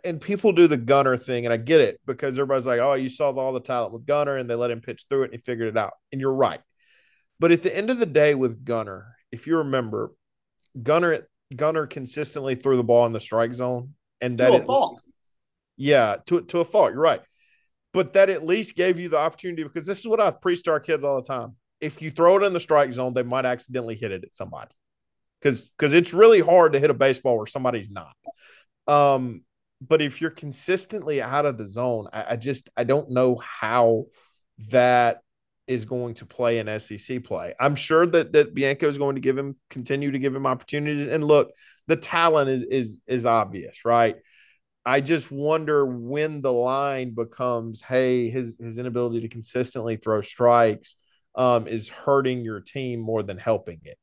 and 0.05 0.21
people 0.21 0.53
do 0.53 0.67
the 0.67 0.77
Gunnar 0.77 1.17
thing, 1.17 1.47
and 1.47 1.53
I 1.53 1.57
get 1.57 1.81
it 1.81 2.01
because 2.07 2.39
everybody's 2.39 2.67
like, 2.67 2.81
"Oh, 2.81 2.95
you 2.95 3.09
saw 3.09 3.31
all 3.33 3.53
the 3.53 3.61
talent 3.61 3.93
with 3.93 4.07
Gunnar, 4.07 4.37
and 4.37 4.49
they 4.49 4.55
let 4.55 4.71
him 4.71 4.81
pitch 4.81 5.07
through 5.09 5.23
it, 5.23 5.25
and 5.27 5.35
he 5.35 5.39
figured 5.39 5.69
it 5.69 5.77
out." 5.77 5.93
And 6.11 6.21
you're 6.21 6.33
right, 6.33 6.61
but 7.39 7.53
at 7.53 7.63
the 7.63 7.75
end 7.75 7.91
of 7.91 7.99
the 7.99 8.07
day, 8.07 8.35
with 8.35 8.65
Gunnar, 8.65 9.15
if 9.31 9.47
you 9.47 9.59
remember, 9.59 10.13
Gunner 10.83 11.29
Gunnar 11.55 11.87
consistently 11.87 12.55
threw 12.55 12.77
the 12.77 12.85
ball 12.85 13.07
in 13.07 13.13
the 13.13 13.21
strike 13.21 13.55
zone, 13.55 13.95
and 14.21 14.39
that 14.39 14.51
to 14.51 14.63
a 14.63 14.65
fault. 14.65 15.03
Yeah, 15.77 16.17
to 16.27 16.41
to 16.43 16.59
a 16.61 16.65
fault. 16.65 16.93
You're 16.93 17.01
right, 17.01 17.23
but 17.93 18.15
that 18.15 18.31
at 18.31 18.45
least 18.45 18.75
gave 18.75 18.99
you 18.99 19.09
the 19.09 19.19
opportunity 19.19 19.63
because 19.63 19.87
this 19.87 19.99
is 20.01 20.07
what 20.07 20.21
I 20.21 20.31
preach 20.33 20.65
to 20.65 20.73
our 20.73 20.81
kids 20.81 21.05
all 21.05 21.17
the 21.17 21.27
time. 21.27 21.57
If 21.81 22.03
you 22.03 22.11
throw 22.11 22.37
it 22.39 22.43
in 22.43 22.53
the 22.53 22.61
strike 22.61 22.93
zone, 22.93 23.15
they 23.15 23.23
might 23.23 23.47
accidentally 23.47 23.95
hit 23.95 24.11
it 24.11 24.25
at 24.25 24.35
somebody 24.35 24.73
because 25.41 25.69
because 25.69 25.95
it's 25.95 26.13
really 26.13 26.41
hard 26.41 26.73
to 26.73 26.81
hit 26.81 26.91
a 26.91 26.95
baseball 26.95 27.37
where 27.37 27.47
somebody's 27.47 27.91
not. 27.91 28.17
Um, 28.89 29.43
but 29.81 30.03
if 30.03 30.21
you're 30.21 30.31
consistently 30.31 31.23
out 31.23 31.47
of 31.47 31.57
the 31.57 31.67
zone, 31.67 32.09
I, 32.13 32.33
I, 32.33 32.37
just 32.37 32.69
I 32.77 32.85
don't 32.85 33.11
know 33.11 33.37
how 33.37 34.07
that 34.71 35.19
is 35.67 35.85
going 35.85 36.15
to 36.15 36.27
play 36.27 36.59
in 36.59 36.81
SEC 36.81 37.23
play. 37.23 37.55
I'm 37.61 37.75
sure 37.75 38.07
that 38.07 38.33
that 38.33 38.55
Bianco 38.55 38.89
is 38.89 38.99
going 38.99 39.15
to 39.15 39.21
give 39.21 39.39
him 39.39 39.57
continue 39.71 40.11
to 40.11 40.19
give 40.19 40.35
him 40.35 40.47
opportunities. 40.47 41.07
And 41.07 41.23
look, 41.25 41.51
the 41.87 41.97
talent 41.97 42.51
is 42.51 42.63
is 42.63 43.01
is 43.07 43.27
obvious, 43.27 43.85
right? 43.85 44.17
I 44.85 45.01
just 45.03 45.31
wonder 45.31 45.85
when 45.85 46.41
the 46.41 46.53
line 46.53 47.15
becomes, 47.15 47.83
hey, 47.83 48.31
his 48.31 48.57
his 48.59 48.79
inability 48.79 49.21
to 49.21 49.29
consistently 49.29 49.97
throw 49.97 50.23
strikes 50.23 50.97
um, 51.35 51.69
is 51.69 51.89
hurting 51.89 52.41
your 52.41 52.61
team 52.61 52.99
more 52.99 53.23
than 53.23 53.39
helping 53.39 53.81
it. 53.85 53.99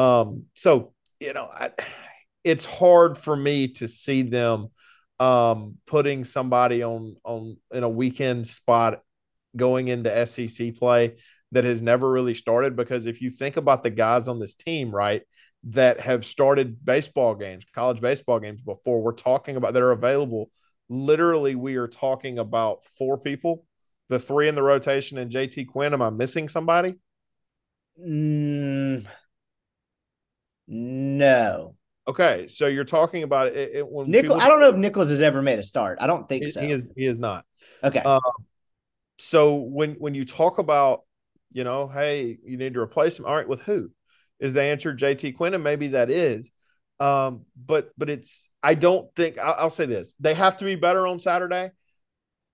Um, 0.00 0.44
so 0.54 0.94
you 1.18 1.34
know, 1.34 1.48
I, 1.52 1.72
it's 2.44 2.64
hard 2.64 3.18
for 3.18 3.36
me 3.36 3.68
to 3.68 3.88
see 3.88 4.22
them 4.22 4.68
um, 5.20 5.76
putting 5.86 6.24
somebody 6.24 6.82
on 6.82 7.14
on 7.24 7.58
in 7.72 7.84
a 7.84 7.88
weekend 7.88 8.46
spot 8.46 9.02
going 9.54 9.88
into 9.88 10.26
SEC 10.26 10.74
play 10.76 11.16
that 11.52 11.64
has 11.64 11.82
never 11.82 12.10
really 12.10 12.34
started 12.34 12.74
because 12.74 13.06
if 13.06 13.20
you 13.20 13.30
think 13.30 13.56
about 13.56 13.82
the 13.82 13.90
guys 13.90 14.28
on 14.28 14.38
this 14.38 14.54
team, 14.54 14.90
right, 14.90 15.22
that 15.64 16.00
have 16.00 16.24
started 16.24 16.82
baseball 16.84 17.34
games, 17.34 17.64
college 17.74 18.00
baseball 18.00 18.40
games 18.40 18.62
before, 18.62 19.02
we're 19.02 19.12
talking 19.12 19.56
about 19.56 19.74
that 19.74 19.82
are 19.82 19.92
available. 19.92 20.50
Literally, 20.88 21.54
we 21.54 21.76
are 21.76 21.88
talking 21.88 22.38
about 22.38 22.84
four 22.84 23.18
people, 23.18 23.66
the 24.08 24.18
three 24.18 24.48
in 24.48 24.54
the 24.54 24.62
rotation, 24.62 25.18
and 25.18 25.30
JT 25.30 25.68
Quinn. 25.68 25.92
Am 25.92 26.02
I 26.02 26.10
missing 26.10 26.48
somebody? 26.48 26.94
Mm, 28.00 29.06
no. 30.66 31.76
Okay, 32.10 32.48
so 32.48 32.66
you're 32.66 32.84
talking 32.84 33.22
about 33.22 33.48
it, 33.48 33.70
it 33.74 33.88
when 33.88 34.10
Nichols. 34.10 34.34
people- 34.34 34.40
I 34.40 34.48
don't 34.48 34.60
know 34.60 34.70
if 34.70 34.74
Nichols 34.76 35.10
has 35.10 35.20
ever 35.20 35.42
made 35.42 35.60
a 35.60 35.62
start. 35.62 35.98
I 36.00 36.08
don't 36.08 36.28
think 36.28 36.42
he, 36.42 36.50
so. 36.50 36.60
he 36.60 36.72
is 36.72 36.86
he 36.96 37.06
is 37.06 37.20
not. 37.20 37.44
okay. 37.84 38.00
Um, 38.00 38.20
so 39.18 39.54
when 39.54 39.94
when 39.94 40.14
you 40.14 40.24
talk 40.24 40.58
about, 40.58 41.02
you 41.52 41.62
know, 41.62 41.86
hey, 41.86 42.36
you 42.44 42.56
need 42.56 42.74
to 42.74 42.80
replace 42.80 43.16
him. 43.16 43.26
All 43.26 43.34
right, 43.34 43.46
with 43.46 43.60
who? 43.60 43.90
Is 44.40 44.54
the 44.54 44.62
answer 44.62 44.92
JT 44.92 45.36
Quinn? 45.36 45.54
And 45.54 45.62
maybe 45.62 45.88
that 45.88 46.10
is. 46.10 46.50
Um, 46.98 47.46
but 47.56 47.90
but 47.96 48.10
it's 48.10 48.48
I 48.60 48.74
don't 48.74 49.14
think 49.14 49.38
I'll, 49.38 49.54
I'll 49.56 49.70
say 49.70 49.86
this. 49.86 50.16
They 50.18 50.34
have 50.34 50.56
to 50.56 50.64
be 50.64 50.74
better 50.74 51.06
on 51.06 51.20
Saturday. 51.20 51.70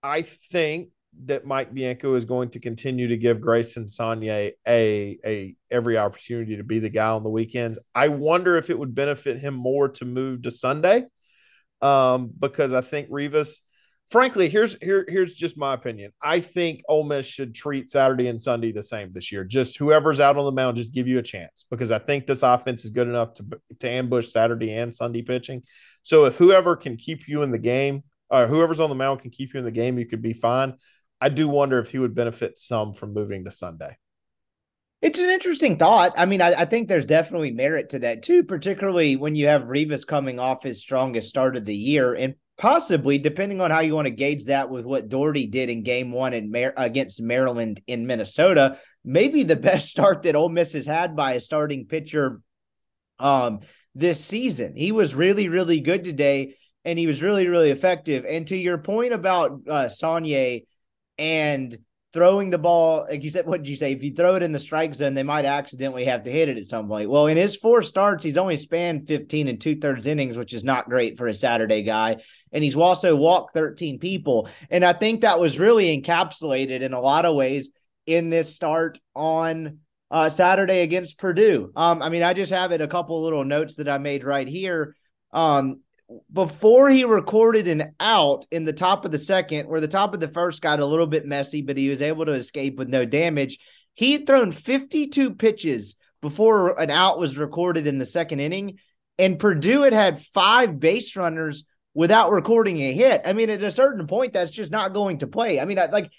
I 0.02 0.20
think 0.20 0.90
that 1.24 1.46
Mike 1.46 1.72
Bianco 1.72 2.14
is 2.14 2.24
going 2.24 2.50
to 2.50 2.60
continue 2.60 3.08
to 3.08 3.16
give 3.16 3.40
Grayson 3.40 3.86
Saunier 3.86 4.52
a 4.66 5.18
a 5.24 5.56
every 5.70 5.98
opportunity 5.98 6.56
to 6.56 6.64
be 6.64 6.78
the 6.78 6.90
guy 6.90 7.08
on 7.08 7.22
the 7.22 7.30
weekends. 7.30 7.78
I 7.94 8.08
wonder 8.08 8.56
if 8.56 8.70
it 8.70 8.78
would 8.78 8.94
benefit 8.94 9.38
him 9.38 9.54
more 9.54 9.88
to 9.90 10.04
move 10.04 10.42
to 10.42 10.50
Sunday, 10.50 11.04
um, 11.80 12.30
because 12.38 12.72
I 12.72 12.80
think 12.80 13.08
Rivas. 13.10 13.60
Frankly, 14.12 14.48
here's 14.48 14.76
here 14.80 15.04
here's 15.08 15.34
just 15.34 15.58
my 15.58 15.74
opinion. 15.74 16.12
I 16.22 16.38
think 16.38 16.82
Ole 16.88 17.02
Miss 17.02 17.26
should 17.26 17.56
treat 17.56 17.90
Saturday 17.90 18.28
and 18.28 18.40
Sunday 18.40 18.70
the 18.70 18.84
same 18.84 19.10
this 19.10 19.32
year. 19.32 19.42
Just 19.42 19.78
whoever's 19.78 20.20
out 20.20 20.36
on 20.36 20.44
the 20.44 20.52
mound, 20.52 20.76
just 20.76 20.94
give 20.94 21.08
you 21.08 21.18
a 21.18 21.22
chance 21.22 21.64
because 21.72 21.90
I 21.90 21.98
think 21.98 22.24
this 22.24 22.44
offense 22.44 22.84
is 22.84 22.92
good 22.92 23.08
enough 23.08 23.34
to 23.34 23.44
to 23.80 23.90
ambush 23.90 24.28
Saturday 24.28 24.72
and 24.72 24.94
Sunday 24.94 25.22
pitching. 25.22 25.62
So 26.04 26.26
if 26.26 26.36
whoever 26.36 26.76
can 26.76 26.96
keep 26.96 27.26
you 27.26 27.42
in 27.42 27.50
the 27.50 27.58
game, 27.58 28.04
or 28.30 28.46
whoever's 28.46 28.78
on 28.78 28.90
the 28.90 28.94
mound 28.94 29.22
can 29.22 29.30
keep 29.30 29.54
you 29.54 29.58
in 29.58 29.64
the 29.64 29.72
game, 29.72 29.98
you 29.98 30.06
could 30.06 30.22
be 30.22 30.32
fine. 30.32 30.74
I 31.20 31.28
do 31.28 31.48
wonder 31.48 31.78
if 31.78 31.90
he 31.90 31.98
would 31.98 32.14
benefit 32.14 32.58
some 32.58 32.92
from 32.92 33.14
moving 33.14 33.44
to 33.44 33.50
Sunday. 33.50 33.96
It's 35.02 35.18
an 35.18 35.30
interesting 35.30 35.76
thought. 35.76 36.14
I 36.16 36.26
mean, 36.26 36.40
I, 36.40 36.62
I, 36.62 36.64
think 36.64 36.88
there's 36.88 37.04
definitely 37.04 37.50
merit 37.50 37.90
to 37.90 37.98
that 38.00 38.22
too, 38.22 38.44
particularly 38.44 39.16
when 39.16 39.34
you 39.34 39.46
have 39.46 39.68
Rivas 39.68 40.04
coming 40.04 40.38
off 40.38 40.62
his 40.62 40.80
strongest 40.80 41.28
start 41.28 41.56
of 41.56 41.66
the 41.66 41.76
year, 41.76 42.14
and 42.14 42.34
possibly, 42.56 43.18
depending 43.18 43.60
on 43.60 43.70
how 43.70 43.80
you 43.80 43.94
want 43.94 44.06
to 44.06 44.10
gauge 44.10 44.46
that 44.46 44.70
with 44.70 44.86
what 44.86 45.08
Dougherty 45.08 45.46
did 45.46 45.68
in 45.68 45.82
Game 45.82 46.12
One 46.12 46.32
in 46.32 46.50
Mar- 46.50 46.74
against 46.76 47.20
Maryland 47.20 47.82
in 47.86 48.06
Minnesota, 48.06 48.78
maybe 49.04 49.42
the 49.42 49.56
best 49.70 49.88
start 49.88 50.22
that 50.22 50.34
Ole 50.34 50.48
Miss 50.48 50.72
has 50.72 50.86
had 50.86 51.14
by 51.14 51.34
a 51.34 51.40
starting 51.40 51.86
pitcher 51.86 52.40
um, 53.18 53.60
this 53.94 54.24
season. 54.24 54.76
He 54.76 54.92
was 54.92 55.14
really, 55.14 55.48
really 55.48 55.80
good 55.80 56.04
today, 56.04 56.56
and 56.86 56.98
he 56.98 57.06
was 57.06 57.22
really, 57.22 57.48
really 57.48 57.70
effective. 57.70 58.24
And 58.28 58.46
to 58.46 58.56
your 58.56 58.78
point 58.78 59.12
about 59.12 59.60
uh, 59.68 59.84
Saunier 59.84 60.62
and 61.18 61.76
throwing 62.12 62.48
the 62.48 62.58
ball, 62.58 63.04
like 63.10 63.22
you 63.22 63.28
said, 63.28 63.46
what 63.46 63.62
did 63.62 63.68
you 63.68 63.76
say? 63.76 63.92
If 63.92 64.02
you 64.02 64.12
throw 64.12 64.36
it 64.36 64.42
in 64.42 64.52
the 64.52 64.58
strike 64.58 64.94
zone, 64.94 65.12
they 65.12 65.22
might 65.22 65.44
accidentally 65.44 66.06
have 66.06 66.24
to 66.24 66.30
hit 66.30 66.48
it 66.48 66.56
at 66.56 66.66
some 66.66 66.88
point. 66.88 67.10
Well, 67.10 67.26
in 67.26 67.36
his 67.36 67.56
four 67.56 67.82
starts, 67.82 68.24
he's 68.24 68.38
only 68.38 68.56
spanned 68.56 69.06
15 69.06 69.48
and 69.48 69.60
two 69.60 69.76
thirds 69.76 70.06
innings, 70.06 70.38
which 70.38 70.54
is 70.54 70.64
not 70.64 70.88
great 70.88 71.18
for 71.18 71.28
a 71.28 71.34
Saturday 71.34 71.82
guy. 71.82 72.16
And 72.52 72.64
he's 72.64 72.74
also 72.74 73.14
walked 73.16 73.52
13 73.52 73.98
people. 73.98 74.48
And 74.70 74.82
I 74.82 74.94
think 74.94 75.20
that 75.20 75.38
was 75.38 75.58
really 75.58 75.94
encapsulated 76.00 76.80
in 76.80 76.94
a 76.94 77.00
lot 77.00 77.26
of 77.26 77.36
ways 77.36 77.70
in 78.06 78.30
this 78.30 78.54
start 78.54 78.98
on 79.14 79.80
uh, 80.10 80.30
Saturday 80.30 80.80
against 80.80 81.18
Purdue. 81.18 81.70
Um, 81.76 82.00
I 82.00 82.08
mean, 82.08 82.22
I 82.22 82.32
just 82.32 82.52
have 82.52 82.72
it 82.72 82.80
a 82.80 82.88
couple 82.88 83.22
little 83.22 83.44
notes 83.44 83.74
that 83.74 83.88
I 83.88 83.98
made 83.98 84.24
right 84.24 84.48
here. 84.48 84.96
Um, 85.32 85.80
before 86.32 86.88
he 86.88 87.04
recorded 87.04 87.66
an 87.68 87.94
out 87.98 88.46
in 88.50 88.64
the 88.64 88.72
top 88.72 89.04
of 89.04 89.10
the 89.10 89.18
second, 89.18 89.68
where 89.68 89.80
the 89.80 89.88
top 89.88 90.14
of 90.14 90.20
the 90.20 90.28
first 90.28 90.62
got 90.62 90.80
a 90.80 90.86
little 90.86 91.06
bit 91.06 91.26
messy, 91.26 91.62
but 91.62 91.76
he 91.76 91.88
was 91.88 92.02
able 92.02 92.24
to 92.26 92.32
escape 92.32 92.76
with 92.76 92.88
no 92.88 93.04
damage. 93.04 93.58
He 93.94 94.12
had 94.12 94.26
thrown 94.26 94.52
52 94.52 95.34
pitches 95.34 95.94
before 96.22 96.80
an 96.80 96.90
out 96.90 97.18
was 97.18 97.38
recorded 97.38 97.86
in 97.86 97.98
the 97.98 98.06
second 98.06 98.40
inning, 98.40 98.78
and 99.18 99.38
Purdue 99.38 99.82
had 99.82 99.92
had 99.92 100.22
five 100.22 100.78
base 100.78 101.16
runners 101.16 101.64
without 101.94 102.30
recording 102.30 102.78
a 102.78 102.92
hit. 102.92 103.22
I 103.24 103.32
mean, 103.32 103.50
at 103.50 103.62
a 103.62 103.70
certain 103.70 104.06
point, 104.06 104.34
that's 104.34 104.50
just 104.50 104.70
not 104.70 104.92
going 104.92 105.18
to 105.18 105.26
play. 105.26 105.58
I 105.58 105.64
mean, 105.64 105.78
I, 105.78 105.86
like 105.86 106.10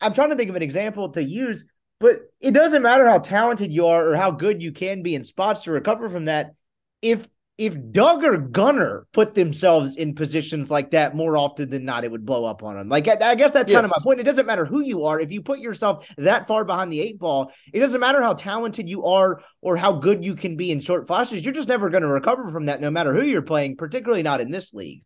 I'm 0.00 0.12
trying 0.12 0.30
to 0.30 0.36
think 0.36 0.50
of 0.50 0.56
an 0.56 0.62
example 0.62 1.08
to 1.10 1.22
use, 1.22 1.64
but 1.98 2.20
it 2.40 2.52
doesn't 2.52 2.82
matter 2.82 3.08
how 3.08 3.18
talented 3.18 3.72
you 3.72 3.86
are 3.86 4.10
or 4.10 4.16
how 4.16 4.30
good 4.30 4.62
you 4.62 4.72
can 4.72 5.02
be 5.02 5.14
in 5.14 5.24
spots 5.24 5.64
to 5.64 5.72
recover 5.72 6.08
from 6.08 6.26
that. 6.26 6.54
If 7.00 7.26
if 7.56 7.76
Doug 7.92 8.24
or 8.24 8.36
Gunnar 8.36 9.06
put 9.12 9.34
themselves 9.34 9.94
in 9.94 10.16
positions 10.16 10.72
like 10.72 10.90
that 10.90 11.14
more 11.14 11.36
often 11.36 11.70
than 11.70 11.84
not, 11.84 12.02
it 12.02 12.10
would 12.10 12.26
blow 12.26 12.44
up 12.44 12.64
on 12.64 12.76
them. 12.76 12.88
Like 12.88 13.06
I 13.06 13.36
guess 13.36 13.52
that's 13.52 13.70
yes. 13.70 13.76
kind 13.76 13.84
of 13.84 13.92
my 13.92 14.02
point. 14.02 14.18
It 14.18 14.24
doesn't 14.24 14.46
matter 14.46 14.64
who 14.64 14.80
you 14.80 15.04
are. 15.04 15.20
If 15.20 15.30
you 15.30 15.40
put 15.40 15.60
yourself 15.60 16.08
that 16.18 16.48
far 16.48 16.64
behind 16.64 16.92
the 16.92 17.00
eight 17.00 17.18
ball, 17.18 17.52
it 17.72 17.78
doesn't 17.78 18.00
matter 18.00 18.20
how 18.20 18.34
talented 18.34 18.88
you 18.88 19.04
are 19.04 19.40
or 19.60 19.76
how 19.76 19.92
good 19.92 20.24
you 20.24 20.34
can 20.34 20.56
be 20.56 20.72
in 20.72 20.80
short 20.80 21.06
flashes. 21.06 21.44
You're 21.44 21.54
just 21.54 21.68
never 21.68 21.90
going 21.90 22.02
to 22.02 22.08
recover 22.08 22.50
from 22.50 22.66
that, 22.66 22.80
no 22.80 22.90
matter 22.90 23.14
who 23.14 23.22
you're 23.22 23.42
playing. 23.42 23.76
Particularly 23.76 24.24
not 24.24 24.40
in 24.40 24.50
this 24.50 24.74
league. 24.74 25.04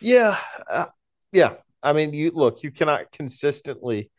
Yeah, 0.00 0.38
uh, 0.70 0.86
yeah. 1.32 1.54
I 1.82 1.92
mean, 1.92 2.12
you 2.12 2.30
look. 2.30 2.62
You 2.62 2.70
cannot 2.70 3.10
consistently 3.10 4.10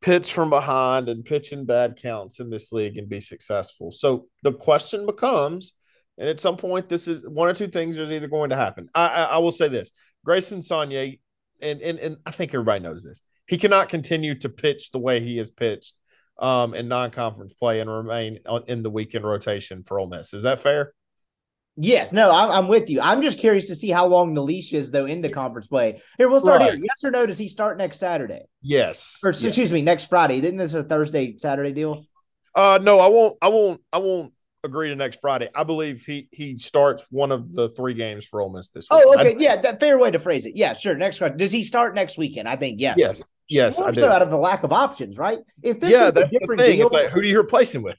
pitch 0.00 0.32
from 0.32 0.50
behind 0.50 1.08
and 1.08 1.24
pitch 1.24 1.52
in 1.52 1.64
bad 1.64 1.96
counts 2.00 2.40
in 2.40 2.50
this 2.50 2.72
league 2.72 2.96
and 2.96 3.08
be 3.08 3.20
successful. 3.20 3.92
So 3.92 4.26
the 4.42 4.52
question 4.52 5.06
becomes 5.06 5.74
and 6.20 6.28
at 6.28 6.38
some 6.38 6.58
point, 6.58 6.90
this 6.90 7.08
is 7.08 7.26
one 7.26 7.48
or 7.48 7.54
two 7.54 7.66
things 7.66 7.98
is 7.98 8.12
either 8.12 8.28
going 8.28 8.50
to 8.50 8.56
happen. 8.56 8.90
I, 8.94 9.06
I, 9.06 9.22
I 9.22 9.38
will 9.38 9.50
say 9.50 9.68
this 9.68 9.90
Grayson 10.22 10.60
Saunier, 10.60 11.18
and, 11.62 11.80
and, 11.80 11.98
and 11.98 12.16
I 12.26 12.30
think 12.30 12.52
everybody 12.52 12.80
knows 12.80 13.02
this, 13.02 13.22
he 13.46 13.56
cannot 13.56 13.88
continue 13.88 14.34
to 14.40 14.50
pitch 14.50 14.90
the 14.90 14.98
way 14.98 15.20
he 15.20 15.38
has 15.38 15.50
pitched 15.50 15.94
um, 16.38 16.74
in 16.74 16.88
non 16.88 17.10
conference 17.10 17.54
play 17.54 17.80
and 17.80 17.90
remain 17.90 18.38
in 18.66 18.82
the 18.82 18.90
weekend 18.90 19.24
rotation 19.24 19.82
for 19.82 19.98
Ole 19.98 20.08
Miss. 20.08 20.34
Is 20.34 20.42
that 20.42 20.60
fair? 20.60 20.92
Yes, 21.76 22.12
no, 22.12 22.30
I'm, 22.30 22.50
I'm 22.50 22.68
with 22.68 22.90
you. 22.90 23.00
I'm 23.00 23.22
just 23.22 23.38
curious 23.38 23.68
to 23.68 23.74
see 23.74 23.88
how 23.88 24.06
long 24.06 24.34
the 24.34 24.42
leash 24.42 24.74
is, 24.74 24.90
though, 24.90 25.06
into 25.06 25.30
conference 25.30 25.68
play. 25.68 26.02
Here, 26.18 26.28
we'll 26.28 26.40
start 26.40 26.60
right. 26.60 26.74
here. 26.74 26.84
Yes 26.84 27.02
or 27.02 27.10
no? 27.10 27.24
Does 27.24 27.38
he 27.38 27.48
start 27.48 27.78
next 27.78 27.98
Saturday? 27.98 28.42
Yes. 28.60 29.16
Or 29.22 29.30
yes. 29.30 29.42
excuse 29.42 29.72
me, 29.72 29.80
next 29.80 30.10
Friday. 30.10 30.40
Isn't 30.40 30.58
this 30.58 30.74
a 30.74 30.82
Thursday 30.82 31.38
Saturday 31.38 31.72
deal? 31.72 32.04
Uh, 32.54 32.78
no, 32.82 32.98
I 32.98 33.08
won't. 33.08 33.38
I 33.40 33.48
won't. 33.48 33.80
I 33.90 33.98
won't 33.98 34.34
agree 34.64 34.88
to 34.88 34.96
next 34.96 35.20
Friday. 35.20 35.48
I 35.54 35.64
believe 35.64 36.04
he 36.04 36.28
he 36.30 36.56
starts 36.56 37.06
one 37.10 37.32
of 37.32 37.52
the 37.52 37.68
three 37.70 37.94
games 37.94 38.24
for 38.24 38.40
Ole 38.40 38.50
Miss 38.50 38.68
this 38.68 38.86
week. 38.90 39.02
Oh, 39.04 39.14
okay, 39.18 39.34
I, 39.34 39.38
yeah, 39.38 39.56
that 39.56 39.80
fair 39.80 39.98
way 39.98 40.10
to 40.10 40.18
phrase 40.18 40.46
it. 40.46 40.56
Yeah, 40.56 40.74
sure. 40.74 40.94
Next 40.94 41.18
question: 41.18 41.38
Does 41.38 41.52
he 41.52 41.64
start 41.64 41.94
next 41.94 42.18
weekend? 42.18 42.48
I 42.48 42.56
think 42.56 42.80
yes. 42.80 42.96
Yes, 42.98 43.28
yes, 43.48 43.80
I 43.80 43.90
do. 43.90 44.04
Out 44.04 44.22
of 44.22 44.30
the 44.30 44.38
lack 44.38 44.62
of 44.62 44.72
options, 44.72 45.18
right? 45.18 45.38
If 45.62 45.80
this 45.80 45.92
yeah, 45.92 46.10
that's 46.10 46.30
the 46.30 46.56
thing. 46.56 46.76
Deal, 46.76 46.86
it's 46.86 46.94
like 46.94 47.10
who 47.10 47.22
do 47.22 47.28
you 47.28 47.40
replace 47.40 47.74
him 47.74 47.82
with? 47.82 47.96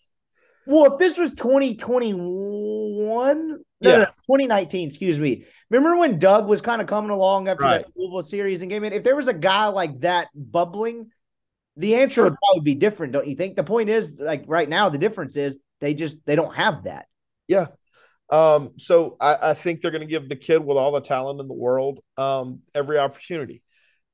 Well, 0.67 0.93
if 0.93 0.99
this 0.99 1.17
was 1.17 1.33
2021, 1.33 3.47
no, 3.47 3.57
yeah. 3.81 3.97
no, 3.97 4.05
2019, 4.05 4.89
excuse 4.89 5.19
me. 5.19 5.45
Remember 5.71 5.97
when 5.97 6.19
Doug 6.19 6.47
was 6.47 6.61
kind 6.61 6.81
of 6.81 6.87
coming 6.87 7.09
along 7.09 7.47
after 7.47 7.63
right. 7.63 7.83
that 7.83 7.91
Louisville 7.95 8.21
series 8.21 8.61
and 8.61 8.69
game 8.69 8.83
in? 8.83 8.93
If 8.93 9.03
there 9.03 9.15
was 9.15 9.27
a 9.27 9.33
guy 9.33 9.67
like 9.67 10.01
that 10.01 10.27
bubbling, 10.35 11.09
the 11.77 11.95
answer 11.95 12.23
would 12.23 12.35
probably 12.45 12.61
be 12.61 12.75
different, 12.75 13.13
don't 13.13 13.25
you 13.25 13.35
think? 13.35 13.55
The 13.55 13.63
point 13.63 13.89
is, 13.89 14.19
like 14.19 14.43
right 14.45 14.69
now, 14.69 14.89
the 14.89 14.99
difference 14.99 15.35
is 15.35 15.59
they 15.81 15.93
just 15.93 16.25
they 16.25 16.35
don't 16.35 16.55
have 16.55 16.83
that. 16.83 17.07
Yeah. 17.47 17.67
Um, 18.29 18.71
so 18.77 19.17
I, 19.19 19.49
I 19.49 19.53
think 19.53 19.81
they're 19.81 19.91
going 19.91 20.01
to 20.01 20.07
give 20.07 20.29
the 20.29 20.37
kid 20.37 20.63
with 20.63 20.77
all 20.77 20.93
the 20.93 21.01
talent 21.01 21.41
in 21.41 21.49
the 21.49 21.53
world 21.53 21.99
um, 22.17 22.59
every 22.73 22.97
opportunity. 22.97 23.61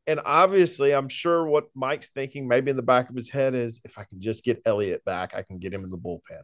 And 0.08 0.22
obviously, 0.26 0.94
I'm 0.94 1.10
sure 1.10 1.46
what 1.46 1.66
Mike's 1.76 2.10
thinking, 2.10 2.48
maybe 2.48 2.72
in 2.72 2.78
the 2.78 2.82
back 2.82 3.10
of 3.10 3.16
his 3.16 3.30
head, 3.30 3.54
is 3.54 3.82
if 3.84 4.00
I 4.00 4.06
can 4.06 4.22
just 4.22 4.44
get 4.44 4.62
Elliott 4.66 5.04
back, 5.06 5.36
I 5.36 5.44
can 5.44 5.60
get 5.60 5.74
him 5.74 5.84
in 5.84 5.90
the 5.90 5.98
bullpen. 5.98 6.42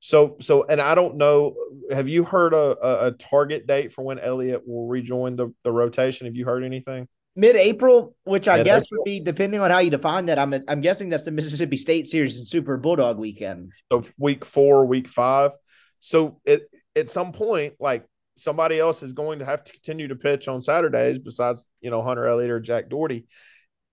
So, 0.00 0.36
so, 0.40 0.64
and 0.64 0.80
I 0.80 0.94
don't 0.94 1.16
know. 1.16 1.54
Have 1.90 2.08
you 2.08 2.24
heard 2.24 2.52
a, 2.52 2.76
a, 2.84 3.06
a 3.06 3.12
target 3.12 3.66
date 3.66 3.92
for 3.92 4.02
when 4.02 4.18
Elliott 4.18 4.66
will 4.66 4.86
rejoin 4.86 5.36
the, 5.36 5.54
the 5.62 5.72
rotation? 5.72 6.26
Have 6.26 6.36
you 6.36 6.44
heard 6.44 6.64
anything? 6.64 7.08
mid-April, 7.36 8.14
which 8.24 8.48
I 8.48 8.58
Mid-April. 8.58 8.78
guess 8.80 8.90
would 8.90 9.04
be 9.04 9.20
depending 9.20 9.60
on 9.60 9.70
how 9.70 9.78
you 9.78 9.90
define 9.90 10.26
that. 10.26 10.38
I'm 10.38 10.54
I'm 10.68 10.80
guessing 10.80 11.08
that's 11.08 11.24
the 11.24 11.30
Mississippi 11.30 11.76
State 11.76 12.06
series 12.06 12.38
and 12.38 12.46
Super 12.46 12.76
Bulldog 12.76 13.18
weekend. 13.18 13.72
So 13.90 14.02
week 14.18 14.44
four, 14.44 14.86
week 14.86 15.08
five. 15.08 15.52
So 15.98 16.40
it 16.44 16.68
at 16.94 17.08
some 17.08 17.32
point, 17.32 17.74
like 17.80 18.06
somebody 18.36 18.78
else 18.78 19.02
is 19.02 19.12
going 19.12 19.38
to 19.38 19.44
have 19.44 19.64
to 19.64 19.72
continue 19.72 20.08
to 20.08 20.16
pitch 20.16 20.48
on 20.48 20.60
Saturdays 20.60 21.18
besides 21.18 21.66
you 21.80 21.90
know 21.90 22.02
Hunter 22.02 22.26
Elliott 22.26 22.50
or 22.50 22.60
Jack 22.60 22.88
Dougherty. 22.88 23.26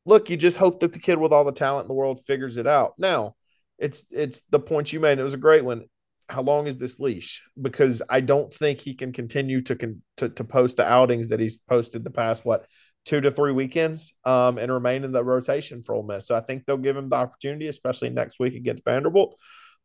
Look, 0.06 0.30
you 0.30 0.38
just 0.38 0.58
hope 0.58 0.80
that 0.80 0.94
the 0.94 1.00
kid 1.00 1.20
with 1.20 1.32
all 1.32 1.44
the 1.46 1.52
talent 1.52 1.86
in 1.86 1.88
the 1.88 1.94
world 1.94 2.20
figures 2.26 2.58
it 2.58 2.66
out. 2.68 2.94
Now, 2.98 3.36
it's 3.78 4.06
it's 4.12 4.42
the 4.50 4.60
point 4.60 4.92
you 4.92 5.00
made. 5.00 5.20
It 5.20 5.24
was 5.24 5.36
a 5.36 5.38
great 5.38 5.64
one. 5.64 5.86
how 6.28 6.42
long 6.42 6.66
is 6.68 6.78
this 6.78 7.00
leash? 7.00 7.44
Because 7.62 8.02
I 8.10 8.22
don't 8.22 8.52
think 8.52 8.80
he 8.80 8.94
can 8.94 9.12
continue 9.14 9.62
to 9.64 9.76
con- 9.76 10.02
to, 10.18 10.30
to 10.30 10.44
post 10.44 10.78
the 10.78 10.90
outings 10.90 11.28
that 11.28 11.40
he's 11.40 11.58
posted 11.58 12.04
the 12.04 12.10
past 12.10 12.46
what 12.46 12.66
two 13.06 13.22
to 13.22 13.32
three 13.32 13.52
weekends 13.52 14.14
um, 14.26 14.58
and 14.58 14.72
remain 14.72 15.04
in 15.04 15.12
the 15.12 15.24
rotation 15.24 15.84
for 15.84 15.96
Ole 15.96 16.04
Miss. 16.04 16.28
So 16.28 16.36
I 16.36 16.42
think 16.42 16.66
they'll 16.66 16.78
give 16.78 16.98
him 16.98 17.10
the 17.10 17.16
opportunity, 17.16 17.68
especially 17.68 18.10
next 18.10 18.40
week 18.40 18.56
against 18.56 18.86
Vanderbilt. 18.86 19.38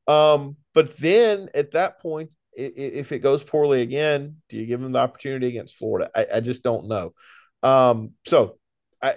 Um, 0.07 0.57
but 0.75 0.97
then 0.99 1.49
at 1.55 1.73
that 1.73 2.01
point, 2.01 2.31
if 2.57 3.13
it 3.13 3.19
goes 3.19 3.43
poorly 3.43 3.83
again, 3.83 4.37
do 4.49 4.57
you 4.57 4.67
give 4.67 4.83
him 4.83 4.93
the 4.93 4.99
opportunity 4.99 5.47
against 5.49 5.77
Florida? 5.77 6.11
I, 6.15 6.27
I 6.37 6.41
just 6.41 6.63
don't 6.63 6.89
know. 6.89 7.13
Um, 7.63 8.13
so 8.27 8.59
I, 9.03 9.17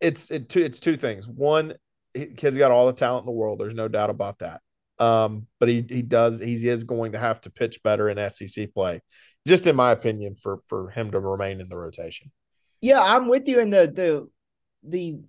it's 0.00 0.30
it, 0.30 0.54
it's 0.56 0.78
two 0.78 0.96
things. 0.96 1.26
One, 1.28 1.74
kid's 2.14 2.56
got 2.56 2.70
all 2.70 2.86
the 2.86 2.92
talent 2.92 3.22
in 3.22 3.26
the 3.26 3.32
world. 3.32 3.58
There's 3.58 3.74
no 3.74 3.88
doubt 3.88 4.10
about 4.10 4.38
that. 4.38 4.60
Um, 5.00 5.46
but 5.58 5.68
he 5.68 5.84
he 5.88 6.02
does 6.02 6.38
he 6.38 6.54
is 6.68 6.84
going 6.84 7.12
to 7.12 7.18
have 7.18 7.40
to 7.42 7.50
pitch 7.50 7.82
better 7.82 8.08
in 8.08 8.30
SEC 8.30 8.72
play, 8.72 9.00
just 9.48 9.66
in 9.66 9.74
my 9.74 9.90
opinion, 9.90 10.36
for 10.36 10.60
for 10.68 10.90
him 10.90 11.10
to 11.10 11.18
remain 11.18 11.60
in 11.60 11.68
the 11.68 11.76
rotation. 11.76 12.30
Yeah, 12.80 13.00
I'm 13.00 13.28
with 13.28 13.48
you. 13.48 13.60
In 13.60 13.70
the 13.70 13.90
the 13.92 14.28
the 14.82 15.20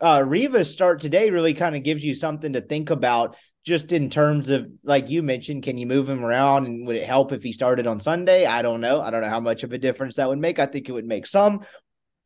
uh 0.00 0.22
Rivas 0.26 0.70
start 0.70 1.00
today 1.00 1.30
really 1.30 1.54
kind 1.54 1.76
of 1.76 1.82
gives 1.82 2.04
you 2.04 2.14
something 2.14 2.52
to 2.52 2.60
think 2.60 2.90
about 2.90 3.36
just 3.64 3.92
in 3.92 4.10
terms 4.10 4.50
of 4.50 4.66
like 4.84 5.10
you 5.10 5.22
mentioned, 5.22 5.62
can 5.62 5.78
you 5.78 5.86
move 5.86 6.08
him 6.08 6.24
around 6.24 6.66
and 6.66 6.86
would 6.86 6.96
it 6.96 7.04
help 7.04 7.32
if 7.32 7.42
he 7.42 7.52
started 7.52 7.86
on 7.86 8.00
Sunday? 8.00 8.46
I 8.46 8.62
don't 8.62 8.80
know. 8.80 9.00
I 9.00 9.10
don't 9.10 9.22
know 9.22 9.28
how 9.28 9.40
much 9.40 9.62
of 9.62 9.72
a 9.72 9.78
difference 9.78 10.16
that 10.16 10.28
would 10.28 10.38
make. 10.38 10.58
I 10.58 10.66
think 10.66 10.88
it 10.88 10.92
would 10.92 11.06
make 11.06 11.26
some. 11.26 11.64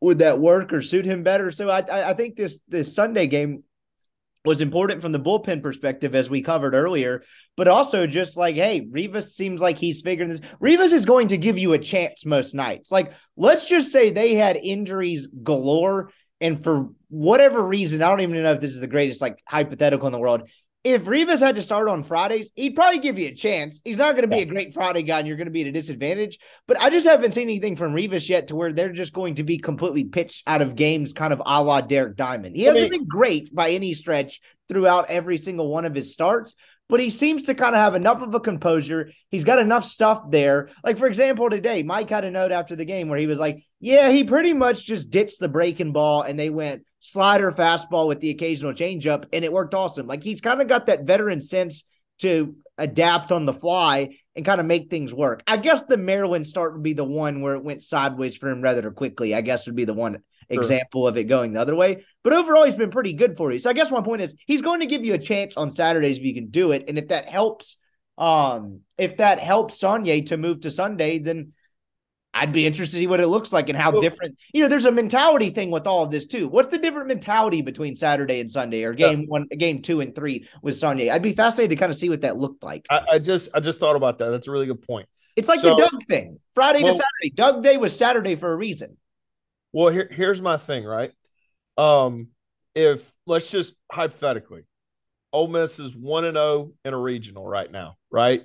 Would 0.01 0.19
that 0.19 0.41
work 0.41 0.73
or 0.73 0.81
suit 0.83 1.05
him 1.05 1.23
better? 1.23 1.51
So 1.51 1.69
I 1.69 2.11
I 2.11 2.15
think 2.15 2.37
this 2.37 2.59
this 2.69 2.95
Sunday 2.95 3.27
game 3.27 3.65
was 4.45 4.61
important 4.61 5.03
from 5.03 5.13
the 5.13 5.21
bullpen 5.21 5.63
perspective, 5.63 6.15
as 6.15 6.31
we 6.31 6.43
covered 6.43 6.75
earlier, 6.75 7.23
but 7.57 7.69
also 7.69 8.07
just 8.07 8.37
like, 8.37 8.57
hey, 8.57 8.87
Rivas 8.91 9.35
seems 9.35 9.61
like 9.61 9.77
he's 9.77 10.01
figuring 10.01 10.31
this. 10.31 10.41
Rivas 10.61 10.93
is 10.93 11.05
going 11.05 11.29
to 11.29 11.37
give 11.37 11.59
you 11.59 11.75
a 11.75 11.79
chance 11.79 12.25
most 12.25 12.55
nights. 12.55 12.91
Like, 12.91 13.13
let's 13.37 13.67
just 13.67 13.93
say 13.93 14.11
they 14.11 14.35
had 14.35 14.57
injuries 14.57 15.29
galore, 15.43 16.11
and 16.41 16.63
for 16.63 16.89
whatever 17.09 17.63
reason, 17.63 18.03
I 18.03 18.09
don't 18.09 18.21
even 18.21 18.43
know 18.43 18.53
if 18.53 18.61
this 18.61 18.73
is 18.73 18.81
the 18.81 18.87
greatest 18.87 19.21
like 19.21 19.43
hypothetical 19.47 20.07
in 20.07 20.13
the 20.13 20.19
world 20.19 20.49
if 20.83 21.07
Rivas 21.07 21.41
had 21.41 21.57
to 21.57 21.63
start 21.63 21.89
on 21.89 22.05
Fridays, 22.05 22.51
he'd 22.55 22.75
probably 22.75 23.01
give 23.01 23.19
you 23.19 23.29
a 23.29 23.35
chance. 23.35 23.83
He's 23.85 23.99
not 23.99 24.13
going 24.13 24.29
to 24.29 24.35
be 24.35 24.43
a 24.43 24.47
great 24.47 24.73
Friday 24.73 25.03
guy 25.03 25.19
and 25.19 25.29
you're 25.29 25.37
going 25.37 25.47
to 25.47 25.53
be 25.53 25.61
at 25.61 25.67
a 25.67 25.73
disadvantage. 25.73 26.39
But 26.67 26.81
I 26.81 26.89
just 26.89 27.07
haven't 27.07 27.35
seen 27.35 27.45
anything 27.45 27.77
from 27.77 27.93
Rivas 27.93 28.29
yet 28.31 28.49
to 28.49 28.57
where 28.57 28.73
they're 28.73 28.93
just 28.93 29.13
going 29.13 29.35
to 29.35 29.45
be 29.45 29.59
completely 29.59 30.05
pitched 30.05 30.43
out 30.47 30.63
of 30.63 30.77
games, 30.77 31.13
kind 31.13 31.35
of 31.35 31.43
a 31.45 31.63
la 31.63 31.83
Derek 31.83 32.17
Diamond. 32.17 32.57
He 32.57 32.63
hasn't 32.63 32.87
I 32.87 32.89
mean, 32.89 33.01
been 33.01 33.09
great 33.09 33.55
by 33.55 33.71
any 33.71 33.93
stretch 33.93 34.41
throughout 34.69 35.11
every 35.11 35.37
single 35.37 35.69
one 35.69 35.85
of 35.85 35.95
his 35.95 36.13
starts, 36.13 36.55
but 36.91 37.01
he 37.01 37.11
seems 37.11 37.43
to 37.43 37.55
kind 37.55 37.75
of 37.75 37.81
have 37.81 37.95
enough 37.95 38.23
of 38.23 38.35
a 38.35 38.41
composure. 38.41 39.11
He's 39.29 39.45
got 39.45 39.61
enough 39.61 39.85
stuff 39.85 40.31
there. 40.31 40.69
Like, 40.85 40.99
for 40.99 41.07
example, 41.07 41.49
today, 41.49 41.83
Mike 41.83 42.11
had 42.11 42.25
a 42.25 42.31
note 42.31 42.53
after 42.53 42.77
the 42.77 42.85
game 42.85 43.09
where 43.09 43.19
he 43.19 43.27
was 43.27 43.39
like, 43.39 43.65
Yeah, 43.81 44.11
he 44.11 44.25
pretty 44.25 44.53
much 44.53 44.85
just 44.85 45.11
ditched 45.11 45.41
the 45.41 45.49
breaking 45.49 45.93
ball 45.93 46.23
and 46.23 46.39
they 46.39 46.51
went 46.51 46.85
slider 46.99 47.51
fastball 47.53 48.09
with 48.09 48.21
the 48.21 48.31
occasional 48.31 48.75
changeup, 48.75 49.25
and 49.33 49.45
it 49.45 49.53
worked 49.53 49.75
awesome. 49.75 50.07
Like, 50.07 50.23
he's 50.23 50.41
kind 50.41 50.61
of 50.61 50.69
got 50.69 50.87
that 50.87 51.05
veteran 51.05 51.41
sense 51.41 51.85
to 52.19 52.55
adapt 52.77 53.33
on 53.33 53.47
the 53.47 53.53
fly 53.53 54.17
and 54.37 54.45
kind 54.45 54.61
of 54.61 54.67
make 54.67 54.91
things 54.91 55.13
work. 55.13 55.43
I 55.47 55.57
guess 55.57 55.85
the 55.85 55.97
Maryland 55.97 56.47
start 56.47 56.73
would 56.73 56.83
be 56.83 56.93
the 56.93 57.05
one 57.05 57.41
where 57.41 57.55
it 57.55 57.65
went 57.65 57.83
sideways 57.83 58.37
for 58.37 58.49
him 58.49 58.63
rather 58.63 58.91
quickly. 58.91 59.35
I 59.35 59.41
guess 59.41 59.67
would 59.67 59.77
be 59.77 59.85
the 59.85 59.95
one 59.95 60.23
example 60.51 61.07
of 61.07 61.17
it 61.17 61.25
going 61.25 61.53
the 61.53 61.61
other 61.61 61.75
way. 61.75 62.05
But 62.23 62.33
overall, 62.33 62.65
he's 62.65 62.75
been 62.75 62.91
pretty 62.91 63.13
good 63.13 63.37
for 63.37 63.53
you. 63.53 63.59
So 63.59 63.71
I 63.71 63.73
guess 63.73 63.91
my 63.91 64.03
point 64.03 64.23
is 64.23 64.35
he's 64.47 64.63
going 64.63 64.81
to 64.81 64.87
give 64.87 65.05
you 65.05 65.15
a 65.15 65.19
chance 65.19 65.57
on 65.57 65.71
Saturdays 65.71 66.19
if 66.19 66.25
you 66.25 66.35
can 66.35 66.49
do 66.49 66.73
it. 66.73 66.85
And 66.89 66.99
if 66.99 67.09
that 67.09 67.29
helps, 67.29 67.77
um, 68.19 68.81
if 68.99 69.17
that 69.19 69.39
helps 69.39 69.81
Saunier 69.81 70.27
to 70.27 70.37
move 70.37 70.61
to 70.61 70.71
Sunday, 70.71 71.19
then 71.19 71.53
I'd 72.33 72.53
be 72.53 72.65
interested 72.65 72.99
to 72.99 73.01
see 73.01 73.07
what 73.09 73.21
it 73.21 73.27
looks 73.27 73.53
like 73.53 73.69
and 73.71 73.79
how 73.79 73.91
well, 73.91 74.03
different. 74.03 74.37
You 74.55 74.63
know, 74.63 74.69
there's 74.69 74.85
a 74.85 74.93
mentality 74.93 75.51
thing 75.51 75.71
with 75.71 75.87
all 75.87 76.05
of 76.05 76.13
this 76.13 76.27
too. 76.27 76.47
What's 76.47 76.69
the 76.69 76.79
different 76.79 77.09
mentality 77.09 77.61
between 77.61 77.97
Saturday 77.97 78.41
and 78.41 78.51
Sunday, 78.51 78.85
or 78.85 78.93
game 78.93 79.23
yeah. 79.23 79.27
one, 79.27 79.47
game 79.47 79.83
two 79.83 80.01
and 80.01 80.15
three 80.15 80.47
with 80.63 80.75
Saunier? 80.75 81.11
I'd 81.11 81.23
be 81.23 81.33
fascinated 81.33 81.71
to 81.71 81.77
kind 81.77 81.91
of 81.91 81.99
see 81.99 82.09
what 82.09 82.21
that 82.21 82.37
looked 82.37 82.63
like. 82.63 82.87
I, 82.89 83.01
I 83.13 83.19
just, 83.19 83.49
I 83.53 83.59
just 83.59 83.81
thought 83.81 83.97
about 83.97 84.19
that. 84.19 84.31
That's 84.31 84.47
a 84.47 84.53
really 84.53 84.67
good 84.67 84.83
point. 84.83 85.09
It's 85.35 85.49
like 85.49 85.61
so, 85.61 85.71
the 85.71 85.77
Doug 85.77 86.05
thing, 86.09 86.39
Friday 86.55 86.83
well, 86.83 86.93
to 86.93 86.99
Saturday. 86.99 87.35
Doug 87.35 87.63
Day 87.63 87.77
was 87.79 87.97
Saturday 87.97 88.37
for 88.37 88.53
a 88.53 88.57
reason. 88.57 88.97
Well, 89.73 89.93
here, 89.93 90.09
here's 90.11 90.43
my 90.43 90.57
thing, 90.57 90.85
right? 90.85 91.13
Um, 91.77 92.29
if 92.75 93.13
let's 93.27 93.51
just 93.51 93.75
hypothetically, 93.91 94.63
Ole 95.33 95.49
Miss 95.49 95.79
is 95.79 95.97
one 95.97 96.25
and 96.25 96.37
zero 96.37 96.45
oh 96.45 96.75
in 96.85 96.95
a 96.95 96.99
regional 96.99 97.47
right 97.47 97.71
now, 97.71 97.97
right? 98.11 98.43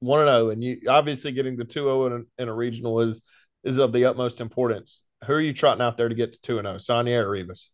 One 0.00 0.20
and 0.20 0.28
zero, 0.28 0.46
oh, 0.46 0.50
and 0.50 0.62
you 0.62 0.82
obviously 0.88 1.32
getting 1.32 1.56
the 1.56 1.64
two 1.64 1.84
zero 1.84 2.06
in, 2.06 2.26
in 2.38 2.48
a 2.48 2.54
regional 2.54 3.00
is 3.00 3.22
is 3.64 3.78
of 3.78 3.92
the 3.92 4.04
utmost 4.04 4.40
importance. 4.40 5.02
Who 5.24 5.32
are 5.32 5.40
you 5.40 5.52
trotting 5.52 5.82
out 5.82 5.96
there 5.96 6.08
to 6.08 6.14
get 6.14 6.34
to 6.34 6.40
two 6.40 6.58
and 6.58 6.66
zero? 6.66 6.76
Saunier 6.76 7.22
or 7.22 7.30
Rivas? 7.30 7.70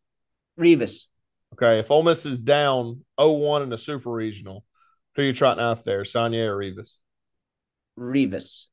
Rivas. 0.57 1.09
Okay, 1.55 1.81
if 1.81 1.91
Ole 1.91 2.03
Miss 2.03 2.25
is 2.25 2.39
down 2.39 3.05
0-1 3.21 3.65
in 3.65 3.73
a 3.73 3.79
super 3.79 4.11
regional, 4.11 4.65
who 5.15 5.23
are 5.23 5.27
you 5.27 5.33
trotting 5.35 5.63
out 5.63 5.85
there, 5.85 6.03
Saunier 6.03 6.47
or 6.47 6.57
Rivas? 6.57 6.99
Rivas. 7.97 8.71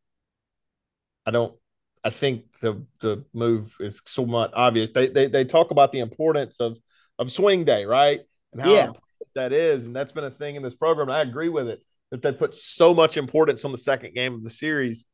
I 1.25 1.31
don't 1.31 1.58
I 2.03 2.09
think 2.09 2.45
the 2.61 2.85
the 3.01 3.25
move 3.33 3.75
is 3.79 4.01
somewhat 4.05 4.51
obvious. 4.53 4.91
They 4.91 5.07
they 5.07 5.27
they 5.27 5.43
talk 5.43 5.71
about 5.71 5.91
the 5.91 5.99
importance 5.99 6.59
of 6.59 6.77
of 7.17 7.31
swing 7.31 7.65
day, 7.65 7.85
right? 7.85 8.21
And 8.53 8.61
how 8.61 8.71
yeah. 8.71 8.91
that 9.35 9.51
is, 9.51 9.85
and 9.85 9.95
that's 9.95 10.11
been 10.11 10.23
a 10.23 10.31
thing 10.31 10.55
in 10.55 10.63
this 10.63 10.75
program. 10.75 11.09
I 11.09 11.21
agree 11.21 11.49
with 11.49 11.67
it 11.67 11.83
that 12.11 12.21
they 12.21 12.31
put 12.31 12.55
so 12.55 12.93
much 12.93 13.17
importance 13.17 13.65
on 13.65 13.71
the 13.71 13.77
second 13.77 14.15
game 14.15 14.33
of 14.33 14.43
the 14.43 14.49
series. 14.49 15.05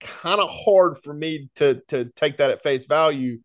Kind 0.00 0.40
of 0.40 0.48
hard 0.50 0.96
for 0.98 1.12
me 1.14 1.50
to 1.56 1.82
to 1.88 2.06
take 2.16 2.38
that 2.38 2.50
at 2.50 2.62
face 2.62 2.86
value 2.86 3.38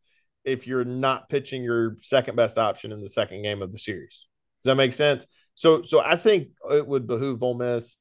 if 0.45 0.65
you're 0.65 0.85
not 0.85 1.29
pitching 1.29 1.63
your 1.63 1.97
second 2.01 2.35
best 2.35 2.57
option 2.57 2.91
in 2.91 3.01
the 3.01 3.09
second 3.09 3.43
game 3.43 3.61
of 3.61 3.71
the 3.71 3.77
series. 3.77 4.25
Does 4.63 4.71
that 4.71 4.75
make 4.75 4.93
sense? 4.93 5.25
So 5.55 5.83
so 5.83 5.99
I 5.99 6.15
think 6.15 6.49
it 6.71 6.87
would 6.87 7.07
behoove 7.07 7.43
Ole 7.43 7.57
Miss 7.57 7.97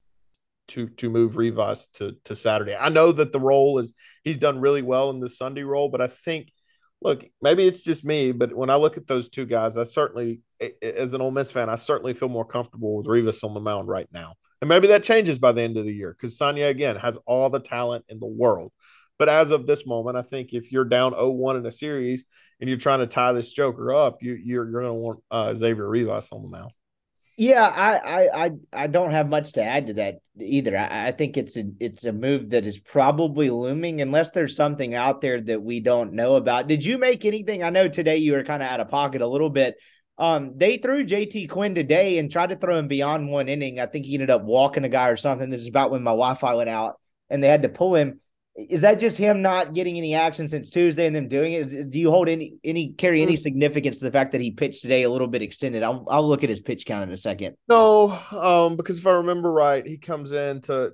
to 0.69 0.89
to 0.89 1.11
move 1.11 1.37
Rivas 1.37 1.89
to 1.95 2.17
to 2.25 2.35
Saturday. 2.35 2.75
I 2.75 2.89
know 2.89 3.13
that 3.13 3.33
the 3.33 3.41
role 3.41 3.79
is 3.79 3.93
he's 4.25 4.39
done 4.39 4.61
really 4.61 4.83
well 4.83 5.11
in 5.11 5.21
the 5.21 5.29
Sunday 5.29 5.63
role, 5.63 5.89
but 5.89 6.01
I 6.01 6.07
think 6.07 6.51
look, 7.01 7.25
maybe 7.41 7.67
it's 7.67 7.85
just 7.85 8.05
me, 8.05 8.33
but 8.33 8.55
when 8.55 8.71
I 8.71 8.77
look 8.77 8.97
at 8.97 9.07
those 9.07 9.29
two 9.29 9.47
guys, 9.47 9.77
I 9.77 9.85
certainly 9.85 10.41
as 10.83 11.13
an 11.13 11.21
Ole 11.21 11.31
Miss 11.31 11.53
fan, 11.53 11.69
I 11.71 11.77
certainly 11.77 12.15
feel 12.15 12.29
more 12.29 12.45
comfortable 12.45 12.97
with 12.97 13.07
Rivas 13.07 13.45
on 13.45 13.55
the 13.55 13.61
mound 13.61 13.89
right 13.89 14.09
now. 14.13 14.35
And 14.61 14.69
maybe 14.69 14.89
that 14.89 15.05
changes 15.05 15.39
by 15.39 15.53
the 15.53 15.63
end 15.63 15.77
of 15.77 15.85
the 15.85 15.95
year 15.95 16.17
because 16.19 16.37
Saunier 16.37 16.69
again 16.69 16.97
has 16.97 17.17
all 17.27 17.49
the 17.49 17.61
talent 17.61 18.05
in 18.09 18.19
the 18.19 18.27
world. 18.27 18.73
But 19.19 19.29
as 19.29 19.51
of 19.51 19.67
this 19.67 19.87
moment, 19.87 20.17
I 20.17 20.23
think 20.23 20.53
if 20.53 20.71
you're 20.73 20.85
down 20.85 21.13
0-1 21.13 21.59
in 21.59 21.67
a 21.67 21.73
series 21.73 22.25
and 22.61 22.69
you're 22.69 22.79
trying 22.79 23.01
to 23.01 23.07
tie 23.07 23.33
this 23.33 23.53
Joker 23.53 23.93
up, 23.93 24.23
you, 24.23 24.35
you're, 24.35 24.69
you're 24.69 24.83
going 24.83 24.93
to 24.93 24.95
want 24.95 25.21
uh, 25.31 25.55
Xavier 25.55 25.89
Rivas 25.89 26.29
on 26.31 26.43
the 26.43 26.49
mound. 26.49 26.73
Yeah, 27.41 27.73
I, 27.73 28.29
I 28.35 28.51
I 28.73 28.87
don't 28.89 29.13
have 29.13 29.29
much 29.29 29.53
to 29.53 29.63
add 29.63 29.87
to 29.87 29.93
that 29.95 30.17
either. 30.41 30.77
I, 30.77 31.07
I, 31.07 31.13
think 31.13 31.37
it's 31.37 31.57
a 31.57 31.63
it's 31.79 32.03
a 32.03 32.13
move 32.13 32.51
that 32.51 32.67
is 32.67 32.81
probably 32.81 33.49
looming 33.49 34.01
unless 34.01 34.33
there's 34.33 34.57
something 34.57 34.97
out 34.97 35.21
there 35.21 35.41
that 35.43 35.63
we 35.63 35.79
don't 35.79 36.15
know 36.15 36.35
about. 36.35 36.67
Did 36.67 36.85
you 36.85 36.99
make 36.99 37.25
anything? 37.25 37.63
I 37.63 37.71
know 37.71 37.87
today 37.87 38.17
you 38.17 38.33
were 38.33 38.43
kind 38.43 38.61
of 38.61 38.69
out 38.69 38.81
of 38.81 38.89
pocket 38.89 39.23
a 39.23 39.29
little 39.29 39.51
bit. 39.51 39.77
Um, 40.19 40.55
they 40.57 40.79
threw 40.79 41.07
JT 41.07 41.49
Quinn 41.49 41.77
today 41.77 42.19
and 42.19 42.29
tried 42.29 42.49
to 42.49 42.57
throw 42.57 42.77
him 42.77 42.89
beyond 42.89 43.31
one 43.31 43.49
inning. 43.49 43.79
I 43.79 43.87
think 43.87 44.05
he 44.05 44.15
ended 44.15 44.31
up 44.31 44.43
walking 44.43 44.83
a 44.83 44.89
guy 44.89 45.07
or 45.07 45.17
something. 45.17 45.49
This 45.49 45.61
is 45.61 45.69
about 45.69 45.93
when 45.93 46.03
my 46.03 46.11
Wi-Fi 46.11 46.55
went 46.55 46.71
out 46.71 46.99
and 47.31 47.41
they 47.41 47.47
had 47.47 47.63
to 47.63 47.69
pull 47.69 47.95
him 47.95 48.19
is 48.59 48.81
that 48.81 48.99
just 48.99 49.17
him 49.17 49.41
not 49.41 49.73
getting 49.73 49.97
any 49.97 50.15
action 50.15 50.49
since 50.49 50.69
Tuesday 50.69 51.07
and 51.07 51.15
them 51.15 51.29
doing 51.29 51.53
it? 51.53 51.73
Is, 51.73 51.87
do 51.87 51.99
you 51.99 52.11
hold 52.11 52.29
any 52.29 52.57
any 52.65 52.89
carry 52.93 53.23
any 53.23 53.35
mm. 53.35 53.39
significance 53.39 53.99
to 53.99 54.05
the 54.05 54.11
fact 54.11 54.33
that 54.33 54.41
he 54.41 54.51
pitched 54.51 54.83
today 54.83 55.03
a 55.05 55.11
little 55.11 55.29
bit 55.29 55.43
extended? 55.43 55.83
I'll 55.83 56.05
I'll 56.11 56.29
look 56.29 56.43
at 56.43 56.51
his 56.51 56.61
pitch 56.61 56.85
count 56.85 57.05
in 57.05 57.13
a 57.13 57.17
second. 57.17 57.57
No, 57.69 58.19
um, 58.33 58.77
because 58.77 58.99
if 58.99 59.07
I 59.07 59.13
remember 59.13 59.53
right, 59.53 59.87
he 59.87 59.97
comes 59.97 60.33
in 60.33 60.61
to 60.63 60.93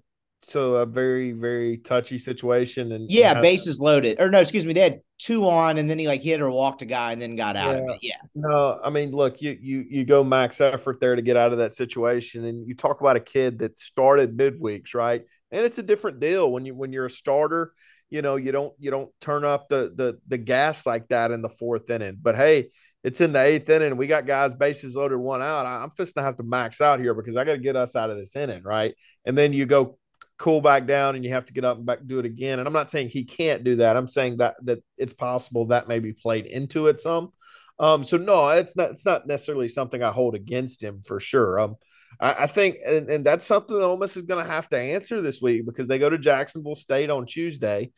to 0.48 0.60
a 0.76 0.86
very 0.86 1.32
very 1.32 1.78
touchy 1.78 2.18
situation 2.18 2.92
and 2.92 3.10
yeah, 3.10 3.32
and 3.32 3.42
bases 3.42 3.80
loaded. 3.80 4.20
Or 4.20 4.30
no, 4.30 4.40
excuse 4.40 4.66
me, 4.66 4.74
they 4.74 4.80
had 4.80 5.00
two 5.18 5.48
on 5.48 5.78
and 5.78 5.88
then 5.88 5.98
he 5.98 6.06
like 6.06 6.20
hit 6.20 6.42
or 6.42 6.50
walked 6.50 6.82
a 6.82 6.86
guy 6.86 7.12
and 7.12 7.22
then 7.22 7.34
got 7.34 7.56
out 7.56 7.76
yeah. 7.76 7.80
of 7.80 7.88
it. 7.88 7.98
Yeah. 8.02 8.16
No, 8.34 8.78
I 8.84 8.90
mean, 8.90 9.12
look, 9.12 9.40
you 9.40 9.56
you 9.58 9.86
you 9.88 10.04
go 10.04 10.22
max 10.22 10.60
effort 10.60 11.00
there 11.00 11.16
to 11.16 11.22
get 11.22 11.38
out 11.38 11.52
of 11.52 11.58
that 11.58 11.72
situation, 11.72 12.44
and 12.44 12.68
you 12.68 12.74
talk 12.74 13.00
about 13.00 13.16
a 13.16 13.20
kid 13.20 13.60
that 13.60 13.78
started 13.78 14.36
midweeks, 14.36 14.94
right? 14.94 15.22
And 15.54 15.64
it's 15.64 15.78
a 15.78 15.82
different 15.82 16.20
deal 16.20 16.50
when 16.50 16.66
you 16.66 16.74
when 16.74 16.92
you're 16.92 17.06
a 17.06 17.10
starter 17.10 17.72
you 18.10 18.22
know 18.22 18.36
you 18.36 18.52
don't 18.52 18.72
you 18.78 18.90
don't 18.90 19.10
turn 19.20 19.44
up 19.44 19.68
the 19.68 19.92
the 19.96 20.18
the 20.28 20.38
gas 20.38 20.86
like 20.86 21.08
that 21.08 21.30
in 21.30 21.42
the 21.42 21.48
fourth 21.48 21.90
inning. 21.90 22.18
But 22.20 22.36
hey 22.36 22.70
it's 23.02 23.20
in 23.20 23.32
the 23.32 23.40
eighth 23.40 23.68
inning. 23.68 23.98
We 23.98 24.06
got 24.06 24.26
guys 24.26 24.54
bases 24.54 24.96
loaded 24.96 25.18
one 25.18 25.42
out. 25.42 25.66
I'm 25.66 25.90
just 25.96 26.14
gonna 26.14 26.26
have 26.26 26.38
to 26.38 26.42
max 26.42 26.80
out 26.80 27.00
here 27.00 27.12
because 27.12 27.36
i 27.36 27.44
got 27.44 27.52
to 27.52 27.58
get 27.58 27.76
us 27.76 27.96
out 27.96 28.10
of 28.10 28.16
this 28.16 28.36
inning 28.36 28.62
right? 28.62 28.94
And 29.24 29.36
then 29.36 29.52
you 29.52 29.66
go 29.66 29.98
cool 30.38 30.60
back 30.60 30.86
down 30.86 31.14
and 31.14 31.24
you 31.24 31.30
have 31.30 31.44
to 31.46 31.52
get 31.52 31.64
up 31.64 31.76
and 31.76 31.86
back 31.86 31.98
do 32.06 32.18
it 32.18 32.24
again. 32.24 32.58
And 32.58 32.66
i'm 32.66 32.72
not 32.72 32.90
saying 32.90 33.08
he 33.08 33.24
can't 33.24 33.64
do 33.64 33.76
that. 33.76 33.96
I'm 33.96 34.08
saying 34.08 34.38
that 34.38 34.56
that 34.62 34.82
it's 34.96 35.12
possible 35.12 35.66
that 35.66 35.88
may 35.88 35.98
be 35.98 36.12
played 36.12 36.46
into 36.46 36.86
it 36.86 37.00
some. 37.00 37.32
Um, 37.78 38.04
so 38.04 38.16
no, 38.16 38.50
it's 38.50 38.76
not 38.76 38.92
it's 38.92 39.04
not 39.04 39.26
necessarily 39.26 39.68
something 39.68 40.02
I 40.02 40.12
hold 40.12 40.34
against 40.34 40.82
him 40.82 41.02
for 41.04 41.18
sure. 41.18 41.58
Um, 41.58 41.76
I, 42.20 42.44
I 42.44 42.46
think, 42.46 42.78
and, 42.86 43.08
and 43.08 43.24
that's 43.24 43.44
something 43.44 43.76
that 43.76 43.84
Ole 43.84 43.96
Miss 43.96 44.16
is 44.16 44.22
going 44.22 44.44
to 44.44 44.50
have 44.50 44.68
to 44.70 44.78
answer 44.78 45.20
this 45.20 45.40
week 45.40 45.66
because 45.66 45.88
they 45.88 45.98
go 45.98 46.10
to 46.10 46.18
Jacksonville 46.18 46.74
State 46.74 47.10
on 47.10 47.26
Tuesday. 47.26 47.90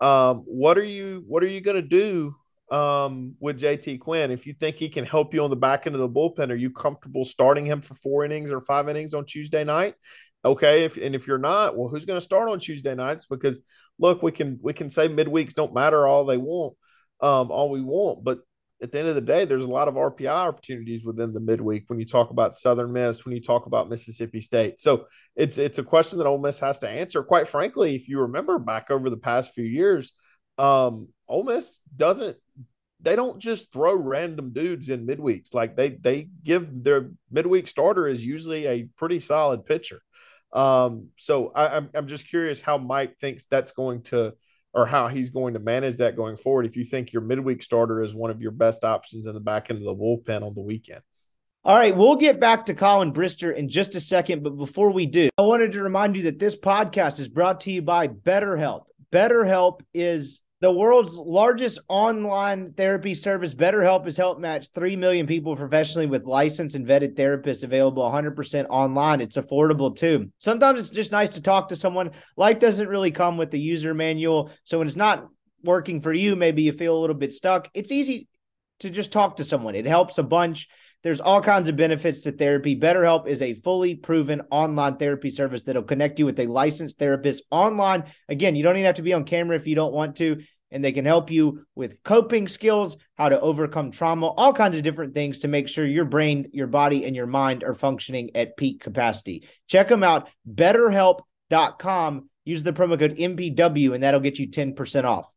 Um, 0.00 0.38
what 0.46 0.76
are 0.78 0.84
you 0.84 1.22
what 1.26 1.42
are 1.42 1.48
you 1.48 1.60
going 1.60 1.76
to 1.76 1.82
do 1.82 2.34
um, 2.70 3.34
with 3.40 3.60
JT 3.60 4.00
Quinn? 4.00 4.30
If 4.30 4.46
you 4.46 4.52
think 4.54 4.76
he 4.76 4.88
can 4.88 5.04
help 5.04 5.34
you 5.34 5.44
on 5.44 5.50
the 5.50 5.56
back 5.56 5.86
end 5.86 5.94
of 5.94 6.00
the 6.00 6.08
bullpen, 6.08 6.50
are 6.50 6.56
you 6.56 6.70
comfortable 6.70 7.24
starting 7.24 7.66
him 7.66 7.80
for 7.80 7.94
four 7.94 8.24
innings 8.24 8.50
or 8.50 8.60
five 8.60 8.88
innings 8.88 9.14
on 9.14 9.24
Tuesday 9.24 9.64
night? 9.64 9.94
Okay, 10.44 10.84
if 10.84 10.96
and 10.98 11.14
if 11.14 11.26
you're 11.26 11.38
not, 11.38 11.76
well, 11.76 11.88
who's 11.88 12.04
going 12.04 12.18
to 12.18 12.24
start 12.24 12.50
on 12.50 12.58
Tuesday 12.58 12.94
nights? 12.94 13.26
Because 13.26 13.60
look, 13.98 14.22
we 14.22 14.32
can 14.32 14.58
we 14.62 14.72
can 14.72 14.90
say 14.90 15.08
midweeks 15.08 15.54
don't 15.54 15.72
matter 15.72 16.06
all 16.06 16.24
they 16.24 16.36
want, 16.36 16.74
um, 17.20 17.50
all 17.50 17.70
we 17.70 17.80
want, 17.80 18.24
but 18.24 18.40
at 18.82 18.92
the 18.92 18.98
end 18.98 19.08
of 19.08 19.14
the 19.14 19.20
day, 19.20 19.44
there's 19.44 19.64
a 19.64 19.68
lot 19.68 19.88
of 19.88 19.94
RPI 19.94 20.28
opportunities 20.28 21.04
within 21.04 21.32
the 21.32 21.40
midweek 21.40 21.84
when 21.86 21.98
you 21.98 22.04
talk 22.04 22.30
about 22.30 22.54
Southern 22.54 22.92
Miss, 22.92 23.24
when 23.24 23.34
you 23.34 23.40
talk 23.40 23.66
about 23.66 23.88
Mississippi 23.88 24.40
State. 24.40 24.80
So 24.80 25.06
it's 25.36 25.58
it's 25.58 25.78
a 25.78 25.84
question 25.84 26.18
that 26.18 26.26
Ole 26.26 26.38
Miss 26.38 26.58
has 26.60 26.80
to 26.80 26.88
answer. 26.88 27.22
Quite 27.22 27.48
frankly, 27.48 27.94
if 27.94 28.08
you 28.08 28.20
remember 28.20 28.58
back 28.58 28.90
over 28.90 29.10
the 29.10 29.16
past 29.16 29.54
few 29.54 29.64
years, 29.64 30.12
um, 30.58 31.08
Ole 31.28 31.44
Miss 31.44 31.80
doesn't 31.96 32.36
they 33.00 33.16
don't 33.16 33.38
just 33.38 33.72
throw 33.72 33.94
random 33.94 34.52
dudes 34.52 34.88
in 34.88 35.06
midweeks. 35.06 35.54
Like 35.54 35.76
they 35.76 35.90
they 35.90 36.28
give 36.42 36.82
their 36.82 37.10
midweek 37.30 37.68
starter 37.68 38.08
is 38.08 38.24
usually 38.24 38.66
a 38.66 38.88
pretty 38.96 39.20
solid 39.20 39.66
pitcher. 39.66 40.00
Um, 40.52 41.08
so 41.16 41.52
I, 41.54 41.76
I'm 41.76 41.90
I'm 41.94 42.06
just 42.06 42.28
curious 42.28 42.60
how 42.60 42.78
Mike 42.78 43.18
thinks 43.20 43.44
that's 43.44 43.72
going 43.72 44.02
to 44.04 44.34
or 44.74 44.86
how 44.86 45.06
he's 45.06 45.30
going 45.30 45.54
to 45.54 45.60
manage 45.60 45.98
that 45.98 46.16
going 46.16 46.36
forward 46.36 46.66
if 46.66 46.76
you 46.76 46.84
think 46.84 47.12
your 47.12 47.22
midweek 47.22 47.62
starter 47.62 48.02
is 48.02 48.14
one 48.14 48.30
of 48.30 48.42
your 48.42 48.50
best 48.50 48.84
options 48.84 49.26
in 49.26 49.34
the 49.34 49.40
back 49.40 49.70
end 49.70 49.78
of 49.78 49.84
the 49.84 49.94
bullpen 49.94 50.42
on 50.42 50.52
the 50.54 50.60
weekend. 50.60 51.00
All 51.66 51.76
right, 51.76 51.96
we'll 51.96 52.16
get 52.16 52.40
back 52.40 52.66
to 52.66 52.74
Colin 52.74 53.12
Brister 53.12 53.54
in 53.54 53.70
just 53.70 53.94
a 53.94 54.00
second. 54.00 54.42
But 54.42 54.56
before 54.58 54.90
we 54.90 55.06
do, 55.06 55.30
I 55.38 55.42
wanted 55.42 55.72
to 55.72 55.82
remind 55.82 56.14
you 56.14 56.24
that 56.24 56.38
this 56.38 56.56
podcast 56.56 57.18
is 57.18 57.28
brought 57.28 57.60
to 57.60 57.70
you 57.70 57.80
by 57.80 58.08
BetterHelp. 58.08 58.82
BetterHelp 59.10 59.80
is 59.94 60.40
the 60.64 60.72
world's 60.72 61.18
largest 61.18 61.78
online 61.88 62.72
therapy 62.72 63.14
service, 63.14 63.54
BetterHelp, 63.54 64.06
has 64.06 64.16
helped 64.16 64.40
match 64.40 64.70
3 64.70 64.96
million 64.96 65.26
people 65.26 65.54
professionally 65.56 66.06
with 66.06 66.24
licensed 66.24 66.74
and 66.74 66.86
vetted 66.86 67.16
therapists 67.16 67.64
available 67.64 68.02
100% 68.02 68.66
online. 68.70 69.20
It's 69.20 69.36
affordable 69.36 69.94
too. 69.94 70.30
Sometimes 70.38 70.80
it's 70.80 70.88
just 70.88 71.12
nice 71.12 71.32
to 71.32 71.42
talk 71.42 71.68
to 71.68 71.76
someone. 71.76 72.12
Life 72.38 72.60
doesn't 72.60 72.88
really 72.88 73.10
come 73.10 73.36
with 73.36 73.50
the 73.50 73.60
user 73.60 73.92
manual. 73.92 74.52
So 74.64 74.78
when 74.78 74.86
it's 74.86 74.96
not 74.96 75.28
working 75.62 76.00
for 76.00 76.14
you, 76.14 76.34
maybe 76.34 76.62
you 76.62 76.72
feel 76.72 76.96
a 76.96 77.02
little 77.02 77.14
bit 77.14 77.32
stuck. 77.32 77.68
It's 77.74 77.92
easy 77.92 78.26
to 78.80 78.88
just 78.88 79.12
talk 79.12 79.36
to 79.36 79.44
someone, 79.44 79.74
it 79.74 79.84
helps 79.84 80.16
a 80.16 80.22
bunch. 80.22 80.68
There's 81.02 81.20
all 81.20 81.42
kinds 81.42 81.68
of 81.68 81.76
benefits 81.76 82.20
to 82.20 82.32
therapy. 82.32 82.80
BetterHelp 82.80 83.26
is 83.28 83.42
a 83.42 83.52
fully 83.52 83.94
proven 83.94 84.40
online 84.50 84.96
therapy 84.96 85.28
service 85.28 85.62
that'll 85.64 85.82
connect 85.82 86.18
you 86.18 86.24
with 86.24 86.40
a 86.40 86.46
licensed 86.46 86.98
therapist 86.98 87.42
online. 87.50 88.04
Again, 88.30 88.56
you 88.56 88.62
don't 88.62 88.76
even 88.76 88.86
have 88.86 88.94
to 88.94 89.02
be 89.02 89.12
on 89.12 89.24
camera 89.24 89.58
if 89.58 89.66
you 89.66 89.74
don't 89.74 89.92
want 89.92 90.16
to 90.16 90.42
and 90.74 90.84
they 90.84 90.92
can 90.92 91.04
help 91.04 91.30
you 91.30 91.64
with 91.76 92.02
coping 92.02 92.48
skills, 92.48 92.96
how 93.14 93.28
to 93.28 93.40
overcome 93.40 93.92
trauma, 93.92 94.26
all 94.26 94.52
kinds 94.52 94.76
of 94.76 94.82
different 94.82 95.14
things 95.14 95.38
to 95.38 95.48
make 95.48 95.68
sure 95.68 95.86
your 95.86 96.04
brain, 96.04 96.50
your 96.52 96.66
body, 96.66 97.04
and 97.04 97.14
your 97.14 97.28
mind 97.28 97.62
are 97.62 97.76
functioning 97.76 98.30
at 98.34 98.56
peak 98.56 98.82
capacity. 98.82 99.48
Check 99.68 99.86
them 99.88 100.02
out, 100.02 100.28
betterhelp.com. 100.52 102.28
Use 102.44 102.62
the 102.64 102.72
promo 102.72 102.98
code 102.98 103.16
MPW, 103.16 103.94
and 103.94 104.02
that'll 104.02 104.20
get 104.20 104.38
you 104.40 104.48
10% 104.48 105.04
off. 105.04 105.32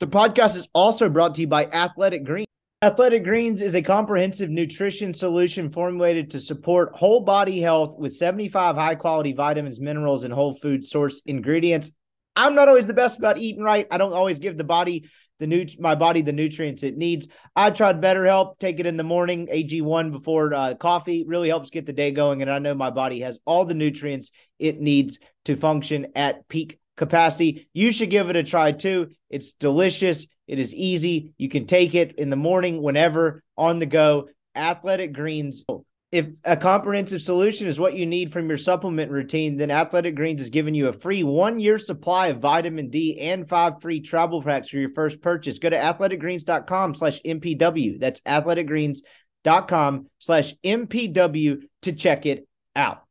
The 0.00 0.08
podcast 0.08 0.56
is 0.56 0.68
also 0.74 1.08
brought 1.08 1.36
to 1.36 1.42
you 1.42 1.46
by 1.46 1.66
Athletic 1.66 2.24
Greens. 2.24 2.48
Athletic 2.82 3.24
Greens 3.24 3.62
is 3.62 3.74
a 3.74 3.82
comprehensive 3.82 4.50
nutrition 4.50 5.14
solution 5.14 5.70
formulated 5.70 6.30
to 6.32 6.40
support 6.40 6.94
whole 6.94 7.20
body 7.20 7.60
health 7.60 7.96
with 7.96 8.14
75 8.14 8.74
high 8.74 8.96
quality 8.96 9.32
vitamins, 9.32 9.80
minerals, 9.80 10.24
and 10.24 10.34
whole 10.34 10.52
food 10.52 10.82
sourced 10.82 11.22
ingredients. 11.24 11.92
I'm 12.36 12.54
not 12.54 12.68
always 12.68 12.86
the 12.86 12.94
best 12.94 13.18
about 13.18 13.38
eating 13.38 13.62
right. 13.62 13.86
I 13.90 13.98
don't 13.98 14.12
always 14.12 14.38
give 14.38 14.56
the 14.56 14.64
body 14.64 15.08
the 15.38 15.46
new 15.46 15.66
my 15.78 15.94
body 15.94 16.22
the 16.22 16.32
nutrients 16.32 16.82
it 16.82 16.96
needs. 16.96 17.28
I 17.54 17.70
tried 17.70 18.00
BetterHelp, 18.00 18.58
take 18.58 18.80
it 18.80 18.86
in 18.86 18.96
the 18.96 19.04
morning, 19.04 19.48
AG1 19.48 20.12
before 20.12 20.54
uh, 20.54 20.74
coffee, 20.74 21.24
really 21.26 21.48
helps 21.48 21.70
get 21.70 21.86
the 21.86 21.92
day 21.92 22.10
going. 22.10 22.42
And 22.42 22.50
I 22.50 22.58
know 22.58 22.74
my 22.74 22.90
body 22.90 23.20
has 23.20 23.38
all 23.44 23.64
the 23.64 23.74
nutrients 23.74 24.30
it 24.58 24.80
needs 24.80 25.18
to 25.44 25.56
function 25.56 26.08
at 26.14 26.48
peak 26.48 26.78
capacity. 26.96 27.68
You 27.74 27.90
should 27.90 28.10
give 28.10 28.30
it 28.30 28.36
a 28.36 28.42
try 28.42 28.72
too. 28.72 29.08
It's 29.28 29.52
delicious. 29.52 30.26
It 30.46 30.58
is 30.58 30.74
easy. 30.74 31.34
You 31.36 31.48
can 31.48 31.66
take 31.66 31.94
it 31.94 32.18
in 32.18 32.30
the 32.30 32.36
morning, 32.36 32.80
whenever, 32.80 33.42
on 33.56 33.78
the 33.78 33.86
go. 33.86 34.28
Athletic 34.54 35.12
Greens 35.12 35.64
if 36.12 36.28
a 36.44 36.56
comprehensive 36.56 37.20
solution 37.20 37.66
is 37.66 37.80
what 37.80 37.94
you 37.94 38.06
need 38.06 38.32
from 38.32 38.48
your 38.48 38.58
supplement 38.58 39.10
routine, 39.10 39.56
then 39.56 39.72
Athletic 39.72 40.14
Greens 40.14 40.40
is 40.40 40.50
giving 40.50 40.74
you 40.74 40.88
a 40.88 40.92
free 40.92 41.24
one 41.24 41.58
year 41.58 41.78
supply 41.78 42.28
of 42.28 42.38
vitamin 42.38 42.90
D 42.90 43.18
and 43.20 43.48
five 43.48 43.80
free 43.82 44.00
travel 44.00 44.40
packs 44.40 44.68
for 44.68 44.76
your 44.76 44.94
first 44.94 45.20
purchase. 45.20 45.58
Go 45.58 45.70
to 45.70 45.76
athleticgreens.com 45.76 46.94
slash 46.94 47.20
MPW. 47.22 47.98
That's 47.98 48.20
athleticgreens.com 48.20 50.06
slash 50.18 50.54
MPW 50.64 51.62
to 51.82 51.92
check 51.92 52.26
it 52.26 52.46
out. 52.76 53.02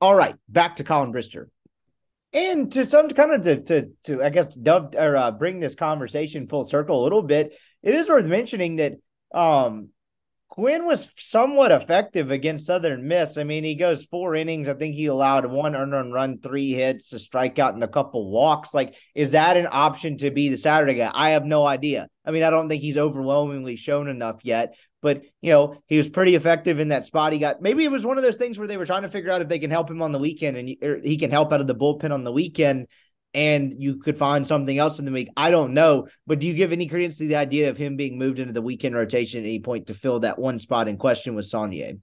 All 0.00 0.14
right, 0.14 0.36
back 0.48 0.76
to 0.76 0.84
Colin 0.84 1.12
Brister. 1.12 1.46
And 2.32 2.72
to 2.72 2.84
some 2.84 3.08
kind 3.08 3.32
of 3.32 3.42
to, 3.42 3.60
to, 3.62 3.90
to 4.04 4.22
I 4.22 4.30
guess, 4.30 4.48
dove 4.48 4.94
or 4.96 5.16
uh, 5.16 5.30
bring 5.30 5.60
this 5.60 5.74
conversation 5.74 6.48
full 6.48 6.64
circle 6.64 7.02
a 7.02 7.04
little 7.04 7.22
bit, 7.22 7.52
it 7.82 7.94
is 7.94 8.08
worth 8.08 8.26
mentioning 8.26 8.76
that 8.76 8.94
um, 9.34 9.90
Quinn 10.56 10.86
was 10.86 11.12
somewhat 11.18 11.70
effective 11.70 12.30
against 12.30 12.64
Southern 12.64 13.06
Miss. 13.06 13.36
I 13.36 13.44
mean, 13.44 13.62
he 13.62 13.74
goes 13.74 14.06
four 14.06 14.34
innings. 14.34 14.68
I 14.68 14.74
think 14.74 14.94
he 14.94 15.04
allowed 15.04 15.44
one 15.44 15.76
earned 15.76 15.92
run, 15.92 16.12
run, 16.12 16.38
three 16.38 16.72
hits, 16.72 17.12
a 17.12 17.16
strikeout, 17.16 17.74
and 17.74 17.84
a 17.84 17.88
couple 17.88 18.30
walks. 18.30 18.72
Like, 18.72 18.94
is 19.14 19.32
that 19.32 19.58
an 19.58 19.68
option 19.70 20.16
to 20.18 20.30
be 20.30 20.48
the 20.48 20.56
Saturday 20.56 20.94
guy? 20.94 21.10
I 21.12 21.30
have 21.30 21.44
no 21.44 21.66
idea. 21.66 22.08
I 22.24 22.30
mean, 22.30 22.42
I 22.42 22.48
don't 22.48 22.70
think 22.70 22.80
he's 22.80 22.96
overwhelmingly 22.96 23.76
shown 23.76 24.08
enough 24.08 24.40
yet. 24.44 24.74
But 25.02 25.24
you 25.42 25.52
know, 25.52 25.76
he 25.88 25.98
was 25.98 26.08
pretty 26.08 26.34
effective 26.34 26.80
in 26.80 26.88
that 26.88 27.04
spot. 27.04 27.34
He 27.34 27.38
got 27.38 27.60
maybe 27.60 27.84
it 27.84 27.90
was 27.90 28.06
one 28.06 28.16
of 28.16 28.24
those 28.24 28.38
things 28.38 28.58
where 28.58 28.66
they 28.66 28.78
were 28.78 28.86
trying 28.86 29.02
to 29.02 29.10
figure 29.10 29.30
out 29.30 29.42
if 29.42 29.48
they 29.48 29.58
can 29.58 29.70
help 29.70 29.90
him 29.90 30.00
on 30.00 30.10
the 30.10 30.18
weekend, 30.18 30.56
and 30.56 30.68
he 31.04 31.18
can 31.18 31.30
help 31.30 31.52
out 31.52 31.60
of 31.60 31.66
the 31.66 31.74
bullpen 31.74 32.12
on 32.12 32.24
the 32.24 32.32
weekend 32.32 32.86
and 33.36 33.74
you 33.78 33.98
could 33.98 34.16
find 34.16 34.46
something 34.46 34.78
else 34.78 34.98
in 34.98 35.04
the 35.04 35.12
week. 35.12 35.28
I 35.36 35.50
don't 35.50 35.74
know, 35.74 36.08
but 36.26 36.38
do 36.38 36.46
you 36.46 36.54
give 36.54 36.72
any 36.72 36.86
credence 36.86 37.18
to 37.18 37.28
the 37.28 37.36
idea 37.36 37.68
of 37.68 37.76
him 37.76 37.96
being 37.96 38.18
moved 38.18 38.38
into 38.38 38.54
the 38.54 38.62
weekend 38.62 38.96
rotation 38.96 39.40
at 39.40 39.46
any 39.46 39.60
point 39.60 39.88
to 39.88 39.94
fill 39.94 40.20
that 40.20 40.38
one 40.38 40.58
spot 40.58 40.88
in 40.88 40.96
question 40.96 41.34
with 41.34 41.44
Saunier? 41.44 42.00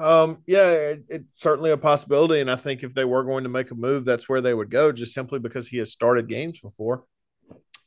Um, 0.00 0.42
yeah, 0.48 0.70
it, 0.70 1.04
it's 1.08 1.40
certainly 1.40 1.70
a 1.70 1.76
possibility, 1.76 2.40
and 2.40 2.50
I 2.50 2.56
think 2.56 2.82
if 2.82 2.92
they 2.92 3.04
were 3.04 3.22
going 3.22 3.44
to 3.44 3.48
make 3.48 3.70
a 3.70 3.76
move, 3.76 4.04
that's 4.04 4.28
where 4.28 4.40
they 4.40 4.52
would 4.52 4.68
go, 4.68 4.90
just 4.90 5.14
simply 5.14 5.38
because 5.38 5.68
he 5.68 5.78
has 5.78 5.92
started 5.92 6.28
games 6.28 6.58
before. 6.58 7.04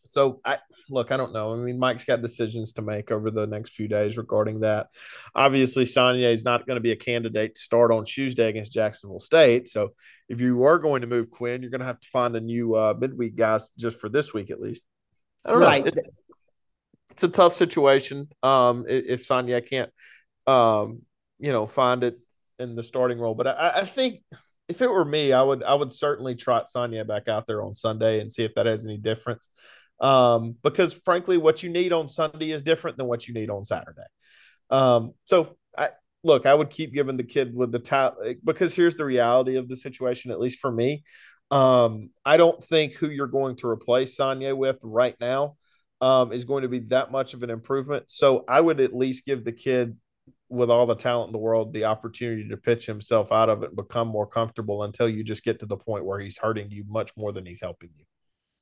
So 0.07 0.41
I 0.45 0.57
look, 0.89 1.11
I 1.11 1.17
don't 1.17 1.33
know. 1.33 1.53
I 1.53 1.57
mean, 1.57 1.79
Mike's 1.79 2.05
got 2.05 2.21
decisions 2.21 2.73
to 2.73 2.81
make 2.81 3.11
over 3.11 3.29
the 3.29 3.47
next 3.47 3.71
few 3.71 3.87
days 3.87 4.17
regarding 4.17 4.61
that. 4.61 4.87
Obviously, 5.35 5.83
Saunier 5.83 6.33
is 6.33 6.43
not 6.43 6.65
going 6.65 6.77
to 6.77 6.81
be 6.81 6.91
a 6.91 6.95
candidate 6.95 7.55
to 7.55 7.61
start 7.61 7.91
on 7.91 8.05
Tuesday 8.05 8.49
against 8.49 8.71
Jacksonville 8.71 9.19
State. 9.19 9.67
So 9.67 9.93
if 10.29 10.41
you 10.41 10.63
are 10.63 10.79
going 10.79 11.01
to 11.01 11.07
move 11.07 11.29
Quinn, 11.29 11.61
you're 11.61 11.71
going 11.71 11.81
to 11.81 11.87
have 11.87 11.99
to 11.99 12.09
find 12.09 12.35
a 12.35 12.41
new 12.41 12.75
uh, 12.75 12.93
midweek 12.97 13.35
guys 13.35 13.69
just 13.77 13.99
for 13.99 14.09
this 14.09 14.33
week 14.33 14.51
at 14.51 14.61
least. 14.61 14.81
I 15.45 15.51
don't 15.51 15.61
right. 15.61 15.83
know. 15.83 15.91
It, 15.95 16.13
it's 17.11 17.23
a 17.23 17.29
tough 17.29 17.55
situation. 17.55 18.29
Um, 18.43 18.85
if 18.87 19.27
Saunier 19.27 19.67
can't, 19.67 19.91
um, 20.45 21.01
you 21.39 21.51
know, 21.51 21.65
find 21.65 22.03
it 22.03 22.19
in 22.59 22.75
the 22.75 22.83
starting 22.83 23.19
role, 23.19 23.35
but 23.35 23.47
I, 23.47 23.71
I 23.77 23.85
think 23.85 24.21
if 24.67 24.81
it 24.81 24.89
were 24.89 25.05
me, 25.05 25.33
I 25.33 25.41
would 25.41 25.63
I 25.63 25.73
would 25.73 25.93
certainly 25.93 26.35
trot 26.35 26.67
Saunier 26.73 27.07
back 27.07 27.27
out 27.27 27.47
there 27.47 27.63
on 27.63 27.73
Sunday 27.73 28.19
and 28.19 28.31
see 28.31 28.43
if 28.43 28.53
that 28.55 28.65
has 28.65 28.85
any 28.85 28.97
difference 28.97 29.49
um, 29.99 30.55
because 30.63 30.93
frankly, 30.93 31.37
what 31.37 31.63
you 31.63 31.69
need 31.69 31.93
on 31.93 32.09
Sunday 32.09 32.51
is 32.51 32.63
different 32.63 32.97
than 32.97 33.07
what 33.07 33.27
you 33.27 33.33
need 33.33 33.49
on 33.49 33.65
Saturday. 33.65 34.01
Um, 34.69 35.13
so 35.25 35.57
I 35.77 35.89
look, 36.23 36.45
I 36.45 36.53
would 36.53 36.69
keep 36.69 36.93
giving 36.93 37.17
the 37.17 37.23
kid 37.23 37.55
with 37.55 37.71
the 37.71 37.79
talent 37.79 38.39
because 38.43 38.75
here's 38.75 38.95
the 38.95 39.05
reality 39.05 39.55
of 39.55 39.67
the 39.67 39.77
situation, 39.77 40.31
at 40.31 40.39
least 40.39 40.59
for 40.59 40.71
me. 40.71 41.03
Um, 41.49 42.09
I 42.25 42.37
don't 42.37 42.61
think 42.63 42.93
who 42.93 43.09
you're 43.09 43.27
going 43.27 43.55
to 43.57 43.67
replace 43.67 44.17
Saunier 44.17 44.55
with 44.55 44.79
right 44.83 45.15
now 45.19 45.55
um, 46.01 46.33
is 46.33 46.43
going 46.43 46.63
to 46.63 46.67
be 46.67 46.79
that 46.79 47.11
much 47.11 47.33
of 47.33 47.43
an 47.43 47.49
improvement. 47.49 48.05
So 48.07 48.43
I 48.47 48.59
would 48.59 48.81
at 48.81 48.93
least 48.93 49.25
give 49.25 49.45
the 49.45 49.53
kid 49.53 49.97
with 50.49 50.69
all 50.69 50.85
the 50.85 50.95
talent 50.95 51.29
in 51.29 51.33
the 51.33 51.39
world 51.39 51.73
the 51.73 51.85
opportunity 51.85 52.47
to 52.47 52.57
pitch 52.57 52.85
himself 52.85 53.31
out 53.31 53.49
of 53.49 53.63
it 53.63 53.69
and 53.69 53.75
become 53.75 54.07
more 54.07 54.27
comfortable 54.27 54.83
until 54.83 55.09
you 55.09 55.23
just 55.23 55.43
get 55.43 55.59
to 55.59 55.65
the 55.65 55.77
point 55.77 56.05
where 56.05 56.19
he's 56.19 56.37
hurting 56.37 56.71
you 56.71 56.83
much 56.87 57.11
more 57.17 57.31
than 57.31 57.45
he's 57.45 57.61
helping 57.61 57.89
you. 57.97 58.05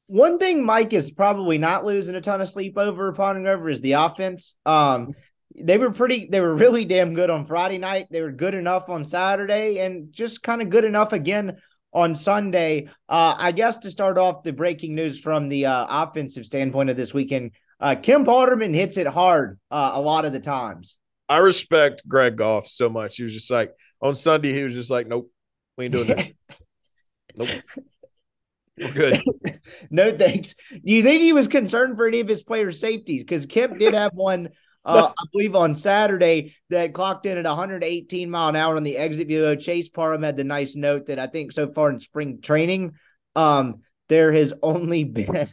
One 0.07 0.37
thing 0.37 0.63
Mike 0.63 0.93
is 0.93 1.09
probably 1.11 1.57
not 1.57 1.85
losing 1.85 2.15
a 2.15 2.21
ton 2.21 2.41
of 2.41 2.49
sleep 2.49 2.77
over, 2.77 3.11
pondering 3.13 3.47
over, 3.47 3.69
is 3.69 3.81
the 3.81 3.93
offense. 3.93 4.55
Um, 4.65 5.13
they 5.57 5.77
were 5.77 5.91
pretty, 5.91 6.27
they 6.29 6.41
were 6.41 6.53
really 6.65 6.85
damn 6.85 7.15
good 7.15 7.29
on 7.29 7.45
Friday 7.45 7.77
night. 7.77 8.07
They 8.11 8.21
were 8.21 8.31
good 8.31 8.53
enough 8.53 8.89
on 8.89 9.03
Saturday 9.03 9.79
and 9.79 10.11
just 10.11 10.43
kind 10.43 10.61
of 10.61 10.69
good 10.69 10.85
enough 10.85 11.11
again 11.13 11.57
on 11.91 12.13
Sunday. 12.13 12.89
Uh, 13.07 13.35
I 13.37 13.51
guess 13.51 13.79
to 13.79 13.91
start 13.91 14.17
off 14.17 14.43
the 14.43 14.53
breaking 14.53 14.95
news 14.95 15.19
from 15.19 15.47
the 15.47 15.65
uh, 15.65 15.87
offensive 15.89 16.45
standpoint 16.45 16.89
of 16.89 16.97
this 16.97 17.13
weekend, 17.13 17.51
Uh, 17.79 17.95
Kemp 17.95 18.27
Alderman 18.27 18.73
hits 18.73 18.97
it 18.97 19.07
hard 19.07 19.59
uh, 19.71 19.91
a 19.95 20.01
lot 20.01 20.25
of 20.25 20.33
the 20.33 20.39
times. 20.39 20.97
I 21.27 21.37
respect 21.39 22.07
Greg 22.07 22.35
Goff 22.37 22.67
so 22.67 22.87
much. 22.89 23.17
He 23.17 23.23
was 23.23 23.33
just 23.33 23.49
like 23.49 23.73
on 24.01 24.13
Sunday, 24.15 24.53
he 24.53 24.63
was 24.63 24.73
just 24.73 24.91
like, 24.91 25.07
Nope, 25.07 25.31
we 25.77 25.85
ain't 25.85 25.93
doing 25.93 26.07
that." 26.07 26.31
nope. 27.37 27.49
We're 28.77 28.91
good. 28.91 29.21
no 29.89 30.17
thanks. 30.17 30.55
Do 30.71 30.79
you 30.83 31.03
think 31.03 31.21
he 31.21 31.33
was 31.33 31.47
concerned 31.47 31.97
for 31.97 32.07
any 32.07 32.19
of 32.19 32.27
his 32.27 32.43
players' 32.43 32.79
safeties? 32.79 33.23
Because 33.23 33.45
Kemp 33.45 33.77
did 33.77 33.93
have 33.93 34.13
one, 34.13 34.49
uh, 34.85 35.11
I 35.17 35.23
believe, 35.31 35.55
on 35.55 35.75
Saturday 35.75 36.55
that 36.69 36.93
clocked 36.93 37.25
in 37.25 37.37
at 37.37 37.45
118 37.45 38.29
mile 38.29 38.49
an 38.49 38.55
hour 38.55 38.75
on 38.75 38.83
the 38.83 38.97
exit 38.97 39.27
velo. 39.27 39.55
Chase 39.55 39.89
Parham 39.89 40.23
had 40.23 40.37
the 40.37 40.43
nice 40.43 40.75
note 40.75 41.07
that 41.07 41.19
I 41.19 41.27
think 41.27 41.51
so 41.51 41.71
far 41.71 41.89
in 41.89 41.99
spring 41.99 42.41
training, 42.41 42.93
um, 43.35 43.81
there 44.09 44.31
has 44.33 44.53
only 44.61 45.03
been, 45.05 45.47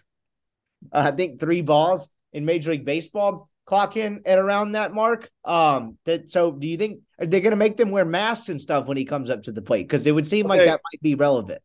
I 0.92 1.10
think, 1.12 1.40
three 1.40 1.62
balls 1.62 2.08
in 2.32 2.44
Major 2.44 2.72
League 2.72 2.84
Baseball 2.84 3.48
clock 3.64 3.96
in 3.96 4.22
at 4.26 4.38
around 4.38 4.72
that 4.72 4.92
mark. 4.92 5.30
Um, 5.44 5.96
that 6.04 6.30
so 6.30 6.50
do 6.50 6.66
you 6.66 6.76
think 6.76 7.00
are 7.18 7.26
they 7.26 7.40
going 7.40 7.52
to 7.52 7.56
make 7.56 7.76
them 7.76 7.90
wear 7.90 8.04
masks 8.04 8.48
and 8.48 8.60
stuff 8.60 8.86
when 8.86 8.96
he 8.96 9.04
comes 9.04 9.30
up 9.30 9.44
to 9.44 9.52
the 9.52 9.62
plate? 9.62 9.84
Because 9.84 10.06
it 10.06 10.12
would 10.12 10.26
seem 10.26 10.46
okay. 10.46 10.58
like 10.58 10.66
that 10.66 10.80
might 10.92 11.02
be 11.02 11.14
relevant. 11.14 11.62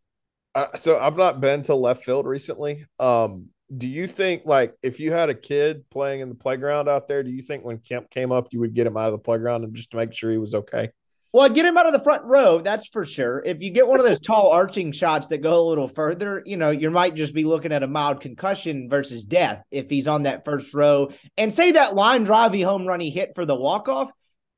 So 0.76 1.00
I've 1.00 1.18
not 1.18 1.40
been 1.42 1.62
to 1.64 1.76
left 1.76 2.04
field 2.04 2.26
recently. 2.26 2.86
Um, 3.00 3.50
do 3.76 3.88
you 3.88 4.08
think 4.08 4.44
like 4.46 4.76
if 4.82 5.00
you 5.00 5.12
had 5.12 5.30
a 5.30 5.34
kid 5.34 5.90
playing 5.90 6.22
in 6.22 6.30
the 6.30 6.36
playground 6.36 6.88
out 6.88 7.08
there, 7.08 7.22
do 7.22 7.30
you 7.30 7.42
think 7.42 7.66
when 7.66 7.80
Kemp 7.80 8.10
came 8.10 8.32
up, 8.32 8.48
you 8.52 8.60
would 8.62 8.74
get 8.74 8.88
him 8.88 8.96
out 8.96 9.08
of 9.08 9.12
the 9.12 9.18
playground 9.18 9.64
and 9.64 9.76
just 9.76 9.92
to 9.92 9.98
make 9.98 10.14
sure 10.14 10.32
he 10.32 10.38
was 10.38 10.56
okay? 10.56 10.90
Well, 11.34 11.44
I'd 11.44 11.54
get 11.54 11.66
him 11.66 11.78
out 11.78 11.86
of 11.86 11.92
the 11.92 12.00
front 12.00 12.24
row, 12.24 12.62
that's 12.62 12.88
for 12.88 13.04
sure. 13.04 13.44
If 13.46 13.62
you 13.62 13.70
get 13.70 13.86
one 13.86 14.00
of 14.00 14.06
those 14.06 14.20
tall 14.20 14.50
arching 14.52 14.94
shots 14.94 15.28
that 15.28 15.40
go 15.40 15.60
a 15.60 15.68
little 15.68 15.90
further, 15.90 16.42
you 16.46 16.56
know, 16.56 16.72
you 16.72 16.90
might 16.90 17.16
just 17.16 17.34
be 17.34 17.44
looking 17.44 17.74
at 17.74 17.84
a 17.84 17.88
mild 17.88 18.22
concussion 18.22 18.90
versus 18.90 19.26
death 19.26 19.62
if 19.70 19.90
he's 19.90 20.08
on 20.08 20.24
that 20.24 20.46
first 20.46 20.74
row. 20.74 21.12
And 21.38 21.54
say 21.54 21.74
that 21.74 21.96
line 21.96 22.24
drive 22.24 22.54
he 22.54 22.62
home 22.62 22.88
run 22.88 23.02
he 23.02 23.10
hit 23.10 23.34
for 23.36 23.46
the 23.46 23.56
walk 23.56 23.90
off, 23.90 24.10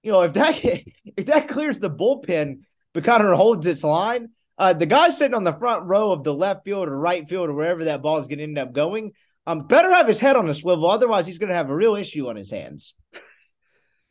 you 0.03 0.11
know, 0.11 0.21
if 0.21 0.33
that 0.33 0.63
if 0.63 1.25
that 1.25 1.49
clears 1.49 1.79
the 1.79 1.89
bullpen, 1.89 2.59
but 2.93 3.07
of 3.07 3.37
holds 3.37 3.65
its 3.65 3.83
line, 3.83 4.29
uh, 4.59 4.73
the 4.73 4.85
guy 4.85 5.09
sitting 5.09 5.33
on 5.33 5.45
the 5.45 5.53
front 5.53 5.87
row 5.87 6.11
of 6.11 6.23
the 6.23 6.33
left 6.33 6.65
field 6.65 6.89
or 6.89 6.97
right 6.97 7.27
field 7.27 7.49
or 7.49 7.53
wherever 7.53 7.85
that 7.85 8.01
ball 8.01 8.17
is 8.17 8.27
going 8.27 8.39
to 8.39 8.43
end 8.43 8.59
up 8.59 8.73
going, 8.73 9.13
um, 9.47 9.65
better 9.65 9.89
have 9.89 10.07
his 10.07 10.19
head 10.19 10.35
on 10.35 10.49
a 10.49 10.53
swivel. 10.53 10.89
Otherwise, 10.89 11.25
he's 11.25 11.39
going 11.39 11.49
to 11.49 11.55
have 11.55 11.69
a 11.69 11.75
real 11.75 11.95
issue 11.95 12.27
on 12.27 12.35
his 12.35 12.51
hands. 12.51 12.93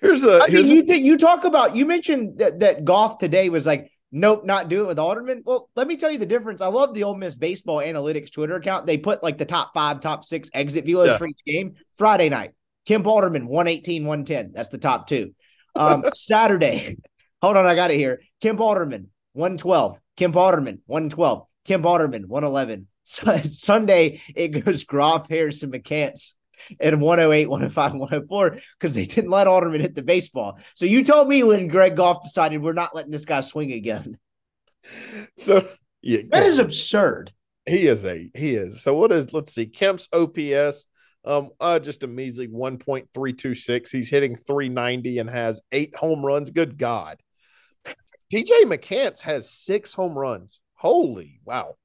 Here's 0.00 0.24
a. 0.24 0.42
I 0.42 0.48
here's 0.48 0.68
mean, 0.68 0.76
you 0.76 0.82
th- 0.84 1.04
you 1.04 1.18
talk 1.18 1.44
about 1.44 1.76
you 1.76 1.84
mentioned 1.84 2.38
that 2.38 2.60
that 2.60 2.84
Goff 2.84 3.18
today 3.18 3.48
was 3.48 3.66
like, 3.66 3.92
nope, 4.10 4.44
not 4.44 4.68
do 4.68 4.84
it 4.84 4.86
with 4.86 4.98
Alderman. 4.98 5.42
Well, 5.44 5.68
let 5.76 5.86
me 5.86 5.96
tell 5.96 6.10
you 6.10 6.18
the 6.18 6.26
difference. 6.26 6.62
I 6.62 6.68
love 6.68 6.94
the 6.94 7.04
Ole 7.04 7.16
Miss 7.16 7.34
baseball 7.34 7.78
analytics 7.78 8.32
Twitter 8.32 8.56
account. 8.56 8.86
They 8.86 8.96
put 8.96 9.22
like 9.22 9.38
the 9.38 9.44
top 9.44 9.74
five, 9.74 10.00
top 10.00 10.24
six 10.24 10.48
exit 10.54 10.86
velos 10.86 11.08
yeah. 11.08 11.18
for 11.18 11.26
each 11.26 11.44
game. 11.44 11.74
Friday 11.96 12.28
night, 12.28 12.52
Kemp 12.86 13.06
Alderman 13.06 13.48
118, 13.48 14.04
110. 14.04 14.52
That's 14.54 14.70
the 14.70 14.78
top 14.78 15.08
two. 15.08 15.34
Um, 15.74 16.04
Saturday, 16.14 16.96
hold 17.42 17.56
on, 17.56 17.66
I 17.66 17.74
got 17.74 17.90
it 17.90 17.98
here. 17.98 18.22
Kemp 18.40 18.60
Alderman 18.60 19.10
112. 19.34 19.98
Kemp 20.18 20.36
Alderman, 20.36 20.82
112. 20.86 21.46
Kemp 21.64 21.86
Alderman, 21.86 22.28
111. 22.28 22.88
Sunday, 23.04 24.20
it 24.34 24.48
goes 24.48 24.84
Groff, 24.84 25.30
Harrison, 25.30 25.70
McCants 25.70 26.34
and 26.80 27.00
108, 27.00 27.46
105, 27.48 27.92
104 27.94 28.58
because 28.78 28.94
they 28.96 29.04
didn't 29.04 29.30
let 29.30 29.46
Alderman 29.46 29.80
hit 29.80 29.94
the 29.94 30.02
baseball. 30.02 30.58
So 30.74 30.86
you 30.86 31.04
told 31.04 31.28
me 31.28 31.44
when 31.44 31.68
Greg 31.68 31.94
Goff 31.96 32.24
decided 32.24 32.60
we're 32.60 32.72
not 32.72 32.96
letting 32.96 33.12
this 33.12 33.24
guy 33.24 33.40
swing 33.40 33.72
again. 33.72 34.18
So 35.36 35.68
yeah, 36.00 36.20
that 36.30 36.44
is 36.44 36.60
absurd. 36.60 37.32
He 37.66 37.88
is 37.88 38.04
a 38.04 38.30
he 38.32 38.54
is. 38.54 38.80
So 38.80 38.94
what 38.94 39.12
is 39.12 39.34
let's 39.34 39.52
see, 39.52 39.66
Kemp's 39.66 40.08
OPS 40.12 40.86
um 41.24 41.50
uh 41.60 41.78
just 41.80 42.04
a 42.04 42.06
measly 42.06 42.46
1.326. 42.46 43.90
He's 43.90 44.08
hitting 44.08 44.36
390 44.36 45.18
and 45.18 45.28
has 45.28 45.60
eight 45.72 45.94
home 45.96 46.24
runs. 46.24 46.50
Good 46.50 46.78
God. 46.78 47.20
TJ 48.32 48.64
McCants 48.64 49.22
has 49.22 49.50
six 49.50 49.92
home 49.92 50.16
runs. 50.16 50.60
Holy 50.74 51.40
wow. 51.44 51.76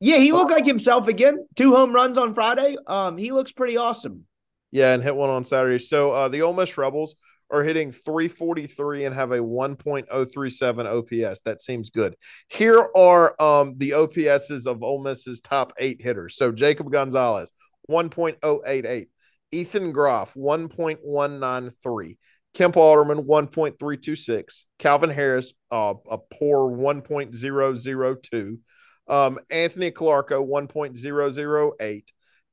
Yeah, 0.00 0.18
he 0.18 0.32
looked 0.32 0.50
like 0.50 0.66
himself 0.66 1.08
again. 1.08 1.46
Two 1.54 1.74
home 1.74 1.92
runs 1.92 2.18
on 2.18 2.34
Friday. 2.34 2.76
Um, 2.86 3.16
he 3.16 3.32
looks 3.32 3.52
pretty 3.52 3.76
awesome. 3.76 4.26
Yeah, 4.70 4.94
and 4.94 5.02
hit 5.02 5.14
one 5.14 5.30
on 5.30 5.44
Saturday. 5.44 5.78
So 5.78 6.12
uh, 6.12 6.28
the 6.28 6.42
Ole 6.42 6.54
Miss 6.54 6.76
Rebels 6.76 7.14
are 7.50 7.62
hitting 7.62 7.92
343 7.92 9.04
and 9.04 9.14
have 9.14 9.30
a 9.32 9.38
1.037 9.38 11.28
OPS. 11.28 11.40
That 11.40 11.60
seems 11.60 11.90
good. 11.90 12.16
Here 12.48 12.88
are 12.96 13.40
um, 13.40 13.74
the 13.76 13.90
OPSs 13.90 14.66
of 14.66 14.82
Ole 14.82 15.02
Miss's 15.02 15.40
top 15.40 15.72
eight 15.78 16.02
hitters. 16.02 16.36
So 16.36 16.50
Jacob 16.50 16.90
Gonzalez, 16.90 17.52
1.088. 17.90 19.06
Ethan 19.52 19.92
Groff, 19.92 20.32
1.193. 20.34 22.16
Kemp 22.54 22.76
Alderman, 22.76 23.24
1.326. 23.24 24.64
Calvin 24.78 25.10
Harris, 25.10 25.54
uh, 25.70 25.94
a 26.10 26.18
poor 26.18 26.70
1.002. 26.70 28.58
Um, 29.08 29.38
Anthony 29.50 29.90
Calarco, 29.90 30.46
1.008. 30.46 32.04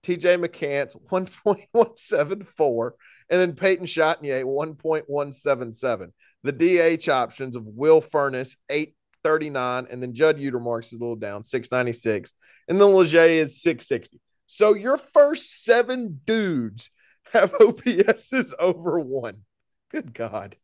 TJ 0.03 0.45
McCants, 0.45 0.95
1.174. 1.75 2.91
And 3.29 3.41
then 3.41 3.53
Peyton 3.53 3.85
Chatagnier, 3.85 4.45
1.177. 4.45 6.11
The 6.43 6.97
DH 6.97 7.09
options 7.09 7.55
of 7.55 7.65
Will 7.65 8.01
Furniss, 8.01 8.55
839. 8.69 9.87
And 9.91 10.01
then 10.01 10.13
Judd 10.13 10.37
Utermarks 10.37 10.93
is 10.93 10.99
a 10.99 11.01
little 11.01 11.17
down, 11.17 11.43
696. 11.43 12.33
And 12.67 12.79
then 12.79 12.93
Leger 12.93 13.23
is 13.23 13.61
660. 13.61 14.19
So 14.45 14.73
your 14.73 14.97
first 14.97 15.63
seven 15.63 16.21
dudes 16.25 16.89
have 17.33 17.51
OPSs 17.59 18.53
over 18.57 18.99
one. 18.99 19.43
Good 19.89 20.13
God. 20.13 20.55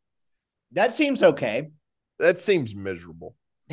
That 0.72 0.92
seems 0.92 1.24
okay. 1.24 1.70
That 2.20 2.40
seems 2.40 2.76
miserable. 2.76 3.36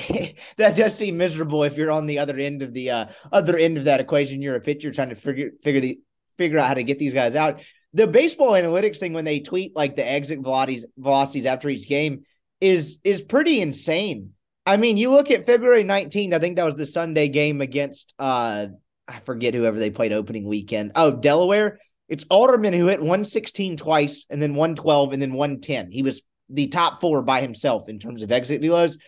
that 0.56 0.76
does 0.76 0.96
seem 0.96 1.18
miserable 1.18 1.64
if 1.64 1.76
you're 1.76 1.90
on 1.90 2.06
the 2.06 2.18
other 2.18 2.38
end 2.38 2.62
of 2.62 2.72
the 2.72 2.90
uh, 2.90 3.06
other 3.30 3.56
end 3.56 3.76
of 3.76 3.84
that 3.84 4.00
equation. 4.00 4.40
You're 4.40 4.56
a 4.56 4.60
pitcher 4.60 4.90
trying 4.90 5.10
to 5.10 5.14
figure 5.14 5.50
figure 5.62 5.80
the 5.80 6.00
figure 6.38 6.58
out 6.58 6.68
how 6.68 6.74
to 6.74 6.82
get 6.82 6.98
these 6.98 7.12
guys 7.12 7.36
out. 7.36 7.60
The 7.92 8.06
baseball 8.06 8.52
analytics 8.52 8.98
thing 8.98 9.12
when 9.12 9.26
they 9.26 9.40
tweet 9.40 9.76
like 9.76 9.96
the 9.96 10.08
exit 10.08 10.40
velocities 10.40 10.86
velocities 10.96 11.44
after 11.44 11.68
each 11.68 11.86
game 11.86 12.24
is 12.60 12.98
is 13.04 13.20
pretty 13.20 13.60
insane. 13.60 14.30
I 14.64 14.78
mean, 14.78 14.96
you 14.96 15.10
look 15.10 15.30
at 15.30 15.44
February 15.44 15.84
19th, 15.84 16.32
I 16.32 16.38
think 16.38 16.56
that 16.56 16.64
was 16.64 16.76
the 16.76 16.86
Sunday 16.86 17.28
game 17.28 17.60
against 17.60 18.14
uh 18.18 18.68
I 19.06 19.20
forget 19.20 19.52
whoever 19.52 19.78
they 19.78 19.90
played 19.90 20.12
opening 20.12 20.46
weekend. 20.46 20.92
Oh, 20.94 21.10
Delaware. 21.10 21.80
It's 22.12 22.26
Alderman 22.28 22.74
who 22.74 22.88
hit 22.88 23.00
116 23.00 23.78
twice 23.78 24.26
and 24.28 24.40
then 24.40 24.54
112 24.54 25.14
and 25.14 25.22
then 25.22 25.32
110. 25.32 25.90
He 25.90 26.02
was 26.02 26.20
the 26.50 26.66
top 26.66 27.00
four 27.00 27.22
by 27.22 27.40
himself 27.40 27.88
in 27.88 27.98
terms 27.98 28.22
of 28.22 28.30
exit 28.30 28.60
velos. 28.60 28.98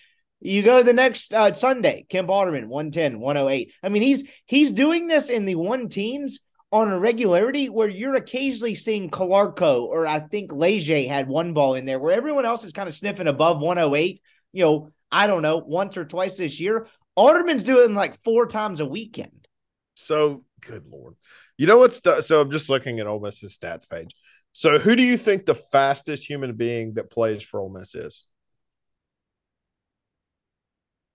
You 0.40 0.62
go 0.62 0.82
the 0.82 0.94
next 0.94 1.34
uh, 1.34 1.52
Sunday, 1.52 2.06
Kemp 2.08 2.30
Alderman, 2.30 2.70
110, 2.70 3.20
108. 3.20 3.72
I 3.82 3.88
mean, 3.90 4.00
he's 4.00 4.24
he's 4.46 4.72
doing 4.72 5.06
this 5.06 5.28
in 5.28 5.44
the 5.44 5.54
one 5.54 5.90
teens 5.90 6.40
on 6.72 6.90
a 6.90 6.98
regularity 6.98 7.68
where 7.68 7.90
you're 7.90 8.14
occasionally 8.14 8.74
seeing 8.74 9.10
Calarco 9.10 9.82
or 9.82 10.06
I 10.06 10.20
think 10.20 10.50
Leger 10.50 11.06
had 11.06 11.28
one 11.28 11.52
ball 11.52 11.74
in 11.74 11.84
there 11.84 11.98
where 11.98 12.16
everyone 12.16 12.46
else 12.46 12.64
is 12.64 12.72
kind 12.72 12.88
of 12.88 12.94
sniffing 12.94 13.28
above 13.28 13.60
108. 13.60 14.22
You 14.54 14.64
know, 14.64 14.88
I 15.12 15.26
don't 15.26 15.42
know, 15.42 15.58
once 15.58 15.98
or 15.98 16.06
twice 16.06 16.38
this 16.38 16.58
year. 16.58 16.86
Alderman's 17.16 17.64
doing 17.64 17.94
like 17.94 18.18
four 18.22 18.46
times 18.46 18.80
a 18.80 18.86
weekend. 18.86 19.46
So 19.92 20.44
good 20.66 20.84
lord. 20.90 21.14
You 21.56 21.66
know 21.66 21.78
what's 21.78 22.00
the, 22.00 22.20
so 22.20 22.40
I'm 22.40 22.50
just 22.50 22.68
looking 22.68 23.00
at 23.00 23.06
Ole 23.06 23.20
Miss's 23.20 23.58
stats 23.58 23.88
page. 23.88 24.14
So 24.52 24.78
who 24.78 24.96
do 24.96 25.02
you 25.02 25.16
think 25.16 25.46
the 25.46 25.54
fastest 25.54 26.28
human 26.28 26.54
being 26.54 26.94
that 26.94 27.10
plays 27.10 27.42
for 27.42 27.60
Ole 27.60 27.70
Miss 27.70 27.94
is? 27.94 28.26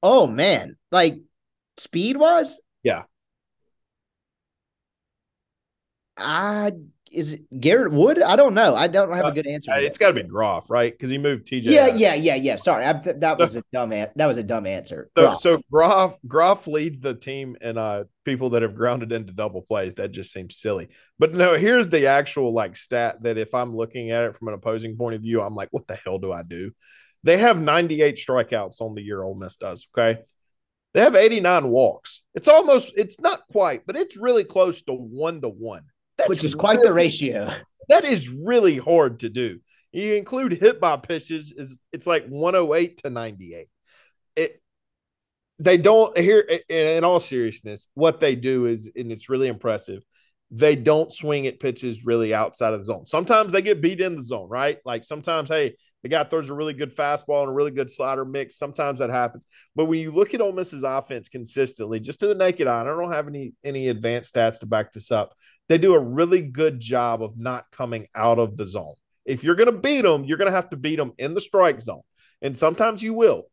Oh 0.02 0.28
man, 0.28 0.78
like 0.91 1.16
speed 1.78 2.18
wise? 2.18 2.60
Yeah. 2.84 3.04
I 6.18 6.74
is 7.12 7.34
it 7.34 7.60
Garrett 7.60 7.91
Wood? 7.91 8.22
I 8.22 8.36
don't 8.36 8.53
know. 8.53 8.76
I 8.76 8.88
don't 8.88 9.12
have 9.14 9.26
a 9.26 9.32
good 9.32 9.47
answer. 9.47 9.72
Uh, 9.72 9.78
it's 9.80 9.97
got 9.97 10.10
to 10.10 10.14
be 10.14 10.24
Groff, 10.24 10.70
right? 10.70 10.91
Because 10.91 11.10
he 11.10 11.18
moved 11.18 11.47
TJ. 11.47 11.64
Yeah, 11.64 11.88
out. 11.88 11.97
yeah, 11.97 12.14
yeah, 12.14 12.36
yeah. 12.36 12.55
Sorry, 12.55 12.86
I, 12.86 12.93
that 12.93 13.38
was 13.38 13.55
a 13.55 13.64
dumb. 13.74 13.89
That 13.89 14.16
was 14.18 14.38
a 14.38 14.43
dumb 14.43 14.66
answer. 14.66 15.10
So, 15.18 15.24
Groff. 15.24 15.39
so 15.39 15.62
Groff, 15.72 16.18
Groff 16.28 16.68
leads 16.68 16.99
the 16.99 17.14
team 17.14 17.57
and 17.62 17.78
uh 17.78 18.03
people 18.26 18.51
that 18.51 18.62
have 18.62 18.76
grounded 18.76 19.12
into 19.12 19.34
double 19.34 19.62
plays. 19.62 19.95
That 19.95 20.12
just 20.12 20.32
seems 20.32 20.57
silly. 20.57 20.89
But 21.18 21.34
no, 21.34 21.55
here's 21.55 21.89
the 21.89 22.07
actual 22.07 22.53
like 22.53 22.76
stat 22.76 23.24
that 23.24 23.38
if 23.38 23.53
I'm 23.55 23.76
looking 23.76 24.12
at 24.12 24.24
it 24.24 24.36
from 24.36 24.49
an 24.49 24.53
opposing 24.53 24.97
point 24.97 25.16
of 25.16 25.22
view, 25.22 25.41
I'm 25.41 25.55
like, 25.55 25.70
what 25.72 25.88
the 25.88 25.95
hell 25.95 26.20
do 26.20 26.32
I 26.32 26.43
do? 26.43 26.72
They 27.24 27.38
have 27.38 27.60
98 27.60 28.16
strikeouts 28.16 28.82
on 28.82 28.95
the 28.95 29.01
year. 29.01 29.24
Ole 29.24 29.36
Miss 29.36 29.57
does. 29.57 29.88
Okay. 29.97 30.22
They 30.93 31.01
have 31.01 31.16
89 31.16 31.68
walks. 31.68 32.24
It's 32.34 32.47
almost, 32.47 32.93
it's 32.97 33.20
not 33.20 33.41
quite, 33.51 33.86
but 33.86 33.95
it's 33.95 34.18
really 34.18 34.43
close 34.43 34.82
to 34.84 34.93
one 34.93 35.41
to 35.41 35.49
one. 35.49 35.84
That's 36.20 36.30
Which 36.30 36.43
is 36.43 36.53
quite 36.53 36.78
really, 36.78 36.89
the 36.89 36.93
ratio. 36.93 37.53
That 37.89 38.05
is 38.05 38.30
really 38.30 38.78
hard 38.78 39.20
to 39.20 39.30
do. 39.30 39.59
You 39.91 40.13
include 40.13 40.51
hit 40.53 40.80
by 40.80 40.97
pitches, 40.97 41.51
is 41.51 41.80
it's 41.91 42.05
like 42.05 42.28
108 42.28 42.97
to 42.97 43.09
98. 43.09 43.67
It 44.36 44.61
they 45.57 45.78
don't 45.78 46.17
here 46.17 46.47
in 46.70 47.03
all 47.03 47.20
seriousness, 47.20 47.88
what 47.93 48.20
they 48.20 48.36
do 48.36 48.65
is, 48.65 48.89
and 48.95 49.11
it's 49.11 49.30
really 49.30 49.47
impressive, 49.47 50.03
they 50.51 50.76
don't 50.76 51.13
swing 51.13 51.47
at 51.47 51.59
pitches 51.59 52.05
really 52.05 52.34
outside 52.34 52.74
of 52.74 52.80
the 52.80 52.86
zone. 52.86 53.05
Sometimes 53.05 53.51
they 53.51 53.61
get 53.61 53.82
beat 53.82 54.01
in 54.01 54.15
the 54.15 54.22
zone, 54.22 54.49
right? 54.49 54.80
Like 54.86 55.03
sometimes, 55.03 55.49
hey, 55.49 55.76
the 56.01 56.09
guy 56.09 56.24
throws 56.24 56.49
a 56.49 56.53
really 56.53 56.74
good 56.74 56.95
fastball 56.95 57.41
and 57.41 57.49
a 57.49 57.53
really 57.53 57.72
good 57.72 57.91
slider 57.91 58.24
mix. 58.24 58.57
Sometimes 58.57 58.99
that 58.99 59.09
happens. 59.09 59.45
But 59.76 59.86
when 59.86 59.99
you 59.99 60.11
look 60.11 60.34
at 60.34 60.41
Ole 60.41 60.53
Miss's 60.53 60.84
offense 60.84 61.28
consistently, 61.28 61.99
just 61.99 62.22
to 62.22 62.28
the 62.28 62.36
naked 62.36 62.67
eye, 62.67 62.82
I 62.82 62.86
don't 62.86 63.11
have 63.11 63.28
any 63.28 63.53
any 63.63 63.89
advanced 63.89 64.34
stats 64.34 64.59
to 64.61 64.65
back 64.65 64.91
this 64.91 65.11
up. 65.11 65.34
They 65.70 65.78
do 65.78 65.93
a 65.93 65.99
really 65.99 66.41
good 66.41 66.80
job 66.80 67.24
of 67.24 67.38
not 67.38 67.65
coming 67.72 68.07
out 68.15 68.39
of 68.39 68.57
the 68.57 68.67
zone. 68.67 68.95
If 69.26 69.43
you're 69.43 69.55
going 69.55 69.72
to 69.72 69.80
beat 69.80 70.01
them, 70.01 70.26
you're 70.26 70.38
going 70.38 70.51
to 70.51 70.55
have 70.55 70.72
to 70.72 70.78
beat 70.78 70.97
them 70.97 71.13
in 71.17 71.34
the 71.34 71.41
strike 71.41 71.82
zone, 71.82 72.01
and 72.41 72.57
sometimes 72.57 73.01
you 73.01 73.13
will. 73.13 73.45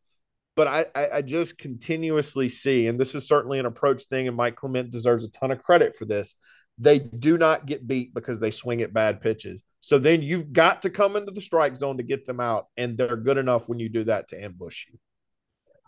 But 0.56 0.66
I, 0.66 0.86
I, 0.94 1.08
I 1.16 1.22
just 1.22 1.58
continuously 1.58 2.48
see, 2.48 2.88
and 2.88 2.98
this 2.98 3.14
is 3.14 3.28
certainly 3.28 3.58
an 3.58 3.66
approach 3.66 4.04
thing, 4.04 4.26
and 4.26 4.36
Mike 4.36 4.56
Clement 4.56 4.90
deserves 4.90 5.22
a 5.22 5.30
ton 5.30 5.50
of 5.50 5.62
credit 5.62 5.94
for 5.94 6.06
this 6.06 6.34
they 6.78 6.98
do 6.98 7.38
not 7.38 7.66
get 7.66 7.86
beat 7.86 8.12
because 8.12 8.40
they 8.40 8.50
swing 8.50 8.82
at 8.82 8.92
bad 8.92 9.20
pitches. 9.20 9.62
So 9.80 9.98
then 9.98 10.22
you've 10.22 10.52
got 10.52 10.82
to 10.82 10.90
come 10.90 11.16
into 11.16 11.32
the 11.32 11.40
strike 11.40 11.76
zone 11.76 11.96
to 11.96 12.02
get 12.02 12.26
them 12.26 12.40
out, 12.40 12.66
and 12.76 12.98
they're 12.98 13.16
good 13.16 13.38
enough 13.38 13.68
when 13.68 13.78
you 13.78 13.88
do 13.88 14.04
that 14.04 14.28
to 14.28 14.44
ambush 14.44 14.86
you. 14.90 14.98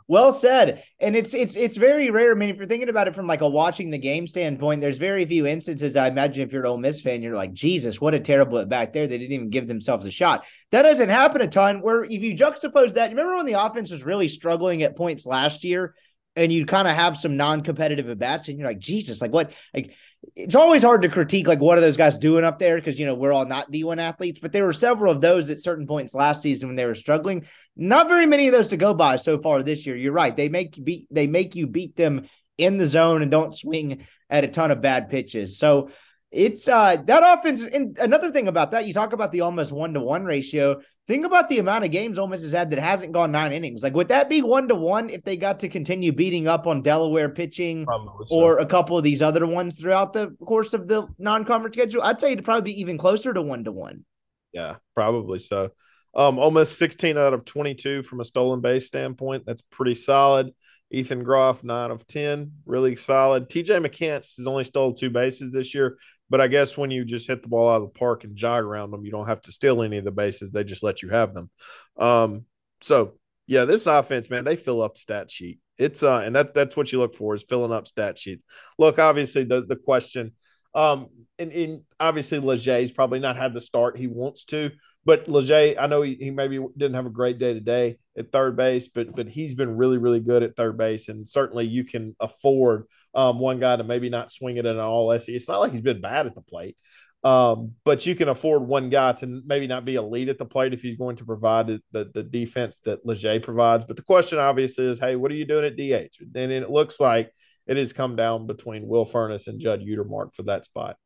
Well 0.09 0.33
said. 0.33 0.83
And 0.99 1.15
it's 1.15 1.35
it's 1.35 1.55
it's 1.55 1.77
very 1.77 2.11
rare. 2.11 2.33
I 2.33 2.35
mean, 2.35 2.49
if 2.49 2.57
you're 2.57 2.65
thinking 2.65 2.89
about 2.89 3.09
it 3.09 3.15
from 3.15 3.27
like 3.27 3.43
a 3.43 3.49
watching 3.49 3.91
the 3.91 3.99
game 3.99 4.27
standpoint, 4.27 4.81
there's 4.81 4.97
very 4.97 5.27
few 5.27 5.47
instances. 5.47 5.97
I 5.97 6.09
imagine 6.09 6.43
if 6.43 6.53
you're 6.53 6.63
an 6.63 6.69
Ole 6.69 6.79
Miss 6.79 7.03
fan, 7.03 7.23
you're 7.23 7.37
like, 7.37 7.53
Jesus, 7.53 8.01
what 8.01 8.15
a 8.15 8.21
terrible 8.21 8.65
back 8.65 8.95
there. 8.95 9.07
They 9.07 9.19
didn't 9.19 9.35
even 9.35 9.51
give 9.51 9.69
themselves 9.69 10.07
a 10.07 10.11
shot. 10.11 10.45
That 10.71 10.83
doesn't 10.83 11.11
happen 11.11 11.43
a 11.43 11.47
ton. 11.47 11.83
Where 11.83 12.05
if 12.05 12.11
you 12.11 12.35
juxtapose 12.35 12.95
that, 12.95 13.11
remember 13.11 13.37
when 13.37 13.47
the 13.47 13.63
offense 13.63 13.91
was 13.91 14.03
really 14.03 14.29
struggling 14.29 14.83
at 14.83 14.97
points 14.97 15.27
last 15.27 15.63
year, 15.63 15.95
and 16.37 16.51
you 16.51 16.65
kind 16.65 16.89
of 16.89 16.95
have 16.95 17.19
some 17.19 17.37
non-competitive 17.37 18.09
at 18.09 18.19
bats, 18.19 18.49
and 18.49 18.59
you're 18.59 18.69
like, 18.69 18.79
Jesus, 18.79 19.21
like 19.21 19.33
what? 19.33 19.53
Like 19.75 19.93
it's 20.37 20.55
always 20.55 20.83
hard 20.83 21.03
to 21.03 21.09
critique 21.09 21.47
like 21.47 21.61
what 21.61 21.79
are 21.79 21.81
those 21.81 21.97
guys 21.97 22.19
doing 22.19 22.45
up 22.45 22.59
there 22.59 22.77
because 22.77 22.99
you 22.99 23.07
know 23.07 23.15
we're 23.15 23.33
all 23.33 23.47
not 23.47 23.71
D1 23.71 23.99
athletes, 24.01 24.41
but 24.41 24.53
there 24.53 24.65
were 24.65 24.73
several 24.73 25.13
of 25.13 25.21
those 25.21 25.51
at 25.51 25.61
certain 25.61 25.87
points 25.87 26.15
last 26.15 26.43
season 26.43 26.69
when 26.69 26.77
they 26.77 26.87
were 26.87 26.95
struggling. 26.95 27.47
Not 27.77 28.09
very 28.09 28.27
many 28.27 28.49
of 28.49 28.53
those 28.53 28.69
to 28.69 28.77
go 28.77 28.95
by 28.95 29.17
so 29.17 29.41
far 29.41 29.63
this 29.63 29.87
year. 29.87 29.97
You're 29.97 30.13
right; 30.13 30.35
they 30.35 30.49
make 30.49 30.83
beat 30.83 31.07
they 31.11 31.27
make 31.27 31.55
you 31.55 31.67
beat 31.67 31.97
them 31.97 32.27
in 32.57 32.79
the 32.79 32.87
zone 32.87 33.23
and 33.23 33.31
don't 33.31 33.57
swing 33.57 34.07
at 34.31 34.45
a 34.45 34.49
ton 34.49 34.71
of 34.71 34.81
bad 34.81 35.09
pitches. 35.09 35.59
So 35.59 35.91
it's 36.31 36.69
uh 36.69 36.97
that 37.07 37.39
offense. 37.39 37.63
And 37.63 37.99
another 37.99 38.31
thing 38.31 38.49
about 38.49 38.73
that, 38.73 38.87
you 38.87 38.95
talk 38.95 39.13
about 39.13 39.33
the 39.33 39.43
almost 39.43 39.73
one 39.73 39.95
to 39.95 40.01
one 40.01 40.25
ratio. 40.25 40.81
Think 41.09 41.25
about 41.25 41.49
the 41.49 41.59
amount 41.59 41.87
of 41.87 41.91
games 41.91 42.19
Ole 42.19 42.29
Miss 42.29 42.43
has 42.43 42.53
had 42.53 42.69
that 42.71 42.79
hasn't 42.79 43.13
gone 43.13 43.33
nine 43.33 43.51
innings. 43.51 43.83
Like, 43.83 43.95
would 43.95 44.09
that 44.09 44.29
be 44.29 44.43
one 44.43 44.69
to 44.69 44.75
one 44.75 45.09
if 45.09 45.25
they 45.25 45.39
got 45.39 45.61
to 45.61 45.69
continue 45.71 46.13
beating 46.13 46.47
up 46.47 46.67
on 46.67 46.83
Delaware 46.83 47.31
pitching 47.31 47.87
so. 47.87 48.27
or 48.31 48.59
a 48.59 48.67
couple 48.67 48.99
of 48.99 49.05
these 49.05 49.23
other 49.23 49.47
ones 49.47 49.81
throughout 49.81 50.13
the 50.13 50.37
course 50.45 50.75
of 50.75 50.87
the 50.87 51.09
non 51.19 51.47
conference 51.47 51.77
schedule? 51.77 52.03
I'd 52.03 52.21
say 52.21 52.33
it'd 52.33 52.45
probably 52.45 52.73
be 52.73 52.81
even 52.83 52.99
closer 52.99 53.33
to 53.33 53.41
one 53.41 53.65
to 53.65 53.73
one. 53.73 54.05
Yeah, 54.53 54.77
probably 54.95 55.39
so. 55.39 55.71
Um, 56.15 56.39
almost 56.39 56.77
16 56.77 57.17
out 57.17 57.33
of 57.33 57.47
22 57.47 58.03
from 58.03 58.21
a 58.21 58.25
stolen 58.25 58.61
base 58.61 58.87
standpoint. 58.87 59.45
That's 59.47 59.63
pretty 59.71 59.95
solid. 59.95 60.53
Ethan 60.91 61.23
Groff, 61.23 61.65
nine 61.65 61.91
of 61.91 62.07
10, 62.07 62.53
really 62.67 62.97
solid. 62.97 63.49
TJ 63.49 63.85
McCants 63.87 64.37
has 64.39 64.47
only 64.47 64.65
stole 64.65 64.95
two 64.95 65.11
bases 65.11 65.53
this 65.53 65.75
year. 65.75 65.99
But 66.31 66.41
I 66.41 66.49
guess 66.49 66.77
when 66.77 66.91
you 66.91 67.05
just 67.05 67.27
hit 67.27 67.43
the 67.43 67.49
ball 67.49 67.71
out 67.71 67.77
of 67.77 67.83
the 67.83 67.99
park 67.99 68.25
and 68.25 68.37
jog 68.37 68.65
around 68.65 68.91
them, 68.91 69.05
you 69.05 69.11
don't 69.11 69.29
have 69.29 69.41
to 69.43 69.53
steal 69.53 69.83
any 69.83 69.99
of 69.99 70.05
the 70.05 70.11
bases. 70.11 70.51
They 70.51 70.65
just 70.65 70.83
let 70.83 71.03
you 71.03 71.09
have 71.09 71.35
them. 71.35 71.51
Um, 71.99 72.45
so 72.81 73.15
yeah, 73.49 73.65
this 73.65 73.87
offense, 73.87 74.29
man, 74.29 74.45
they 74.45 74.57
fill 74.57 74.83
up 74.83 74.99
stat 74.99 75.31
sheet. 75.31 75.59
It's 75.79 76.03
uh, 76.03 76.23
and 76.25 76.37
that 76.37 76.55
that's 76.55 76.77
what 76.77 76.93
you 76.93 76.99
look 76.99 77.15
for 77.15 77.35
is 77.35 77.43
filling 77.43 77.73
up 77.73 77.87
stat 77.87 78.19
sheets. 78.19 78.45
Look, 78.79 78.99
obviously 78.99 79.45
the 79.45 79.65
the 79.65 79.77
question, 79.77 80.33
um, 80.75 81.09
and, 81.39 81.51
and 81.51 81.83
obviously 81.99 82.41
Leger's 82.41 82.93
probably 82.93 83.21
not 83.21 83.37
had 83.37 83.55
the 83.55 83.61
start 83.61 83.97
he 83.97 84.07
wants 84.07 84.45
to, 84.47 84.71
but 85.05 85.29
Leger, 85.29 85.75
I 85.81 85.87
know 85.87 86.03
he, 86.03 86.17
he 86.21 86.31
maybe 86.31 86.59
didn't 86.77 86.97
have 86.97 87.07
a 87.07 87.11
great 87.11 87.39
day 87.39 87.55
today 87.55 87.97
at 88.19 88.33
third 88.33 88.57
base, 88.57 88.89
but 88.89 89.15
but 89.15 89.29
he's 89.29 89.55
been 89.55 89.77
really 89.77 89.99
really 89.99 90.21
good 90.21 90.43
at 90.43 90.57
third 90.57 90.77
base, 90.77 91.09
and 91.09 91.27
certainly 91.27 91.67
you 91.67 91.85
can 91.85 92.15
afford 92.21 92.85
um, 93.15 93.39
one 93.39 93.61
guy 93.61 93.77
to 93.77 93.85
maybe 93.85 94.11
not 94.11 94.33
swing 94.33 94.57
it 94.57 94.67
in 94.67 94.77
an 94.77 94.81
all 94.81 95.17
SEC. 95.19 95.35
It's 95.35 95.49
not 95.49 95.61
like 95.61 95.73
he's 95.73 95.83
been 95.83 96.01
bad 96.01 96.27
at 96.27 96.35
the 96.35 96.41
plate, 96.41 96.77
um, 97.25 97.75
but 97.85 98.07
you 98.07 98.15
can 98.15 98.29
afford 98.29 98.63
one 98.63 98.91
guy 98.91 99.13
to 99.13 99.43
maybe 99.45 99.67
not 99.67 99.85
be 99.85 99.97
a 99.97 100.03
lead 100.03 100.29
at 100.29 100.39
the 100.39 100.45
plate 100.45 100.73
if 100.73 100.83
he's 100.83 100.97
going 100.97 101.17
to 101.17 101.25
provide 101.25 101.67
the, 101.67 102.11
the, 102.15 102.23
defense 102.23 102.79
that 102.81 103.05
Leger 103.05 103.41
provides. 103.41 103.85
But 103.85 103.97
the 103.97 104.03
question 104.03 104.39
obviously 104.39 104.85
is, 104.85 105.01
hey, 105.01 105.17
what 105.17 105.33
are 105.33 105.35
you 105.35 105.45
doing 105.45 105.65
at 105.65 105.77
DH? 105.77 106.15
And 106.21 106.53
it 106.53 106.71
looks 106.71 107.01
like 107.01 107.33
it 107.67 107.77
has 107.77 107.93
come 107.93 108.15
down 108.15 108.47
between 108.47 108.87
Will 108.87 109.05
Furniss 109.05 109.49
and 109.49 109.61
Judd 109.61 109.81
Utermark 109.81 110.33
for 110.35 110.45
that 110.45 110.65
spot. 110.65 110.97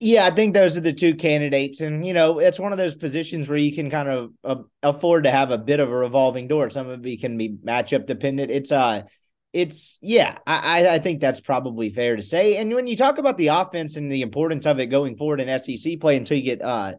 Yeah, 0.00 0.26
I 0.26 0.30
think 0.30 0.52
those 0.52 0.76
are 0.76 0.82
the 0.82 0.92
two 0.92 1.14
candidates, 1.14 1.80
and 1.80 2.04
you 2.04 2.12
know, 2.12 2.38
it's 2.40 2.58
one 2.58 2.72
of 2.72 2.78
those 2.78 2.94
positions 2.94 3.48
where 3.48 3.56
you 3.56 3.74
can 3.74 3.90
kind 3.90 4.08
of 4.08 4.30
uh, 4.42 4.56
afford 4.82 5.24
to 5.24 5.30
have 5.30 5.50
a 5.50 5.56
bit 5.56 5.80
of 5.80 5.88
a 5.88 5.96
revolving 5.96 6.48
door. 6.48 6.68
Some 6.68 6.90
of 6.90 7.06
it 7.06 7.20
can 7.20 7.38
be 7.38 7.56
matchup 7.64 8.04
dependent. 8.04 8.50
It's 8.50 8.72
uh 8.72 9.04
it's 9.54 9.98
yeah, 10.02 10.38
I 10.46 10.88
I 10.88 10.98
think 10.98 11.20
that's 11.20 11.40
probably 11.40 11.88
fair 11.90 12.16
to 12.16 12.22
say. 12.22 12.56
And 12.56 12.74
when 12.74 12.88
you 12.88 12.96
talk 12.96 13.18
about 13.18 13.38
the 13.38 13.46
offense 13.46 13.96
and 13.96 14.10
the 14.10 14.22
importance 14.22 14.66
of 14.66 14.80
it 14.80 14.86
going 14.86 15.16
forward 15.16 15.40
in 15.40 15.58
SEC 15.60 16.00
play 16.00 16.16
until 16.16 16.36
you 16.36 16.42
get 16.42 16.60
uh 16.60 16.94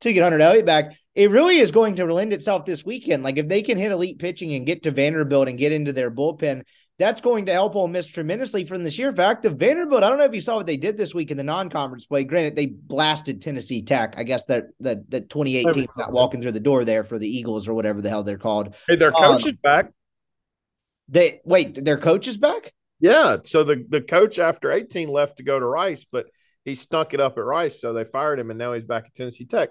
to 0.00 0.12
get 0.12 0.22
Hunter 0.22 0.40
Elliott 0.40 0.64
back, 0.64 0.96
it 1.14 1.30
really 1.30 1.58
is 1.58 1.70
going 1.70 1.96
to 1.96 2.06
lend 2.06 2.32
itself 2.32 2.64
this 2.64 2.84
weekend. 2.84 3.22
Like 3.24 3.36
if 3.36 3.46
they 3.46 3.60
can 3.60 3.76
hit 3.76 3.92
elite 3.92 4.18
pitching 4.18 4.54
and 4.54 4.64
get 4.64 4.84
to 4.84 4.90
Vanderbilt 4.90 5.48
and 5.48 5.58
get 5.58 5.72
into 5.72 5.92
their 5.92 6.10
bullpen, 6.10 6.62
that's 6.98 7.20
going 7.20 7.46
to 7.46 7.52
help 7.52 7.76
Ole 7.76 7.88
Miss 7.88 8.06
tremendously 8.06 8.64
from 8.64 8.84
the 8.84 8.90
sheer 8.90 9.12
fact 9.12 9.44
of 9.44 9.56
Vanderbilt. 9.56 10.02
I 10.02 10.08
don't 10.08 10.18
know 10.18 10.24
if 10.24 10.34
you 10.34 10.40
saw 10.40 10.56
what 10.56 10.66
they 10.66 10.78
did 10.78 10.96
this 10.96 11.14
week 11.14 11.30
in 11.30 11.36
the 11.36 11.44
non-conference 11.44 12.06
play. 12.06 12.24
Granted, 12.24 12.56
they 12.56 12.66
blasted 12.66 13.42
Tennessee 13.42 13.82
Tech. 13.82 14.14
I 14.16 14.22
guess 14.22 14.44
that 14.44 14.68
that 14.80 15.10
that 15.10 15.28
2018 15.28 15.88
not 15.96 16.12
walking 16.12 16.40
through 16.40 16.52
the 16.52 16.60
door 16.60 16.84
there 16.84 17.04
for 17.04 17.18
the 17.18 17.28
Eagles 17.28 17.68
or 17.68 17.74
whatever 17.74 18.00
the 18.00 18.08
hell 18.08 18.22
they're 18.22 18.38
called. 18.38 18.74
Hey, 18.88 18.96
their 18.96 19.12
coach 19.12 19.44
um, 19.44 19.48
is 19.48 19.56
back. 19.62 19.92
They 21.08 21.40
wait, 21.44 21.82
their 21.82 21.98
coach 21.98 22.28
is 22.28 22.36
back. 22.36 22.72
Yeah, 23.00 23.38
so 23.44 23.64
the 23.64 23.84
the 23.88 24.00
coach 24.00 24.38
after 24.38 24.70
18 24.72 25.08
left 25.08 25.38
to 25.38 25.42
go 25.42 25.58
to 25.58 25.66
Rice, 25.66 26.04
but 26.10 26.26
he 26.64 26.74
stunk 26.74 27.14
it 27.14 27.20
up 27.20 27.38
at 27.38 27.44
Rice, 27.44 27.80
so 27.80 27.92
they 27.92 28.04
fired 28.04 28.38
him, 28.38 28.50
and 28.50 28.58
now 28.58 28.72
he's 28.72 28.84
back 28.84 29.04
at 29.06 29.14
Tennessee 29.14 29.46
Tech. 29.46 29.70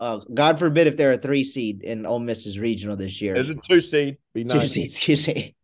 Uh, 0.00 0.20
God 0.32 0.58
forbid 0.58 0.86
if 0.86 0.96
they're 0.96 1.12
a 1.12 1.18
three 1.18 1.44
seed 1.44 1.82
in 1.82 2.04
Ole 2.06 2.18
Miss's 2.18 2.58
regional 2.58 2.96
this 2.96 3.20
year. 3.20 3.36
Is 3.36 3.48
a 3.48 3.54
two 3.54 3.80
seed? 3.80 4.18
Be 4.34 4.44
nice. 4.44 4.60
Two 4.60 4.68
seed, 4.68 4.86
excuse 4.86 5.28
me. 5.28 5.56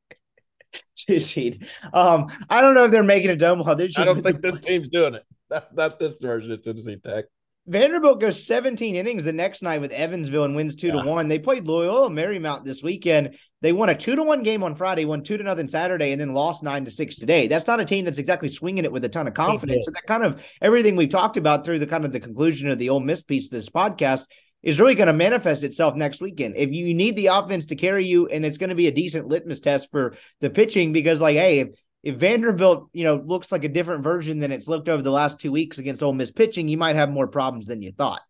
two 0.96 1.18
seed. 1.18 1.66
Um, 1.92 2.28
I 2.48 2.60
don't 2.60 2.74
know 2.74 2.84
if 2.84 2.90
they're 2.90 3.02
making 3.02 3.30
a 3.30 3.36
dome. 3.36 3.62
I 3.66 3.74
don't 3.74 4.22
think 4.22 4.40
this 4.40 4.60
team's 4.60 4.88
doing 4.88 5.14
it. 5.14 5.24
Not, 5.50 5.74
not 5.74 5.98
this 5.98 6.18
version 6.20 6.52
of 6.52 6.62
Tennessee 6.62 6.96
Tech. 6.96 7.24
Vanderbilt 7.70 8.20
goes 8.20 8.44
17 8.44 8.96
innings 8.96 9.22
the 9.22 9.32
next 9.32 9.62
night 9.62 9.80
with 9.80 9.92
Evansville 9.92 10.42
and 10.42 10.56
wins 10.56 10.74
two 10.74 10.88
yeah. 10.88 11.02
to 11.02 11.08
one. 11.08 11.28
They 11.28 11.38
played 11.38 11.68
Loyola 11.68 12.10
Marymount 12.10 12.64
this 12.64 12.82
weekend. 12.82 13.36
They 13.60 13.72
won 13.72 13.88
a 13.88 13.94
two 13.94 14.16
to 14.16 14.24
one 14.24 14.42
game 14.42 14.64
on 14.64 14.74
Friday, 14.74 15.04
won 15.04 15.22
two 15.22 15.36
to 15.36 15.44
nothing 15.44 15.68
Saturday, 15.68 16.10
and 16.10 16.20
then 16.20 16.34
lost 16.34 16.64
nine 16.64 16.84
to 16.86 16.90
six 16.90 17.14
today. 17.14 17.46
That's 17.46 17.68
not 17.68 17.78
a 17.78 17.84
team 17.84 18.04
that's 18.04 18.18
exactly 18.18 18.48
swinging 18.48 18.84
it 18.84 18.90
with 18.90 19.04
a 19.04 19.08
ton 19.08 19.28
of 19.28 19.34
confidence. 19.34 19.84
So 19.84 19.92
that 19.92 20.06
kind 20.06 20.24
of 20.24 20.42
everything 20.60 20.96
we've 20.96 21.08
talked 21.08 21.36
about 21.36 21.64
through 21.64 21.78
the 21.78 21.86
kind 21.86 22.04
of 22.04 22.10
the 22.10 22.18
conclusion 22.18 22.70
of 22.70 22.78
the 22.80 22.90
Ole 22.90 22.98
Miss 22.98 23.22
piece 23.22 23.46
of 23.46 23.52
this 23.52 23.68
podcast 23.68 24.26
is 24.64 24.80
really 24.80 24.96
going 24.96 25.06
to 25.06 25.12
manifest 25.12 25.62
itself 25.62 25.94
next 25.94 26.20
weekend. 26.20 26.56
If 26.56 26.72
you 26.72 26.92
need 26.92 27.14
the 27.14 27.28
offense 27.28 27.66
to 27.66 27.76
carry 27.76 28.04
you, 28.04 28.26
and 28.26 28.44
it's 28.44 28.58
going 28.58 28.70
to 28.70 28.76
be 28.76 28.88
a 28.88 28.92
decent 28.92 29.28
litmus 29.28 29.60
test 29.60 29.92
for 29.92 30.16
the 30.40 30.50
pitching, 30.50 30.92
because 30.92 31.20
like, 31.20 31.36
hey, 31.36 31.60
if, 31.60 31.68
if 32.02 32.16
Vanderbilt, 32.16 32.88
you 32.92 33.04
know, 33.04 33.16
looks 33.16 33.52
like 33.52 33.64
a 33.64 33.68
different 33.68 34.04
version 34.04 34.38
than 34.38 34.52
it's 34.52 34.68
looked 34.68 34.88
over 34.88 35.02
the 35.02 35.10
last 35.10 35.38
two 35.38 35.52
weeks 35.52 35.78
against 35.78 36.02
Ole 36.02 36.12
Miss 36.12 36.30
pitching, 36.30 36.68
you 36.68 36.78
might 36.78 36.96
have 36.96 37.10
more 37.10 37.26
problems 37.26 37.66
than 37.66 37.82
you 37.82 37.92
thought. 37.92 38.22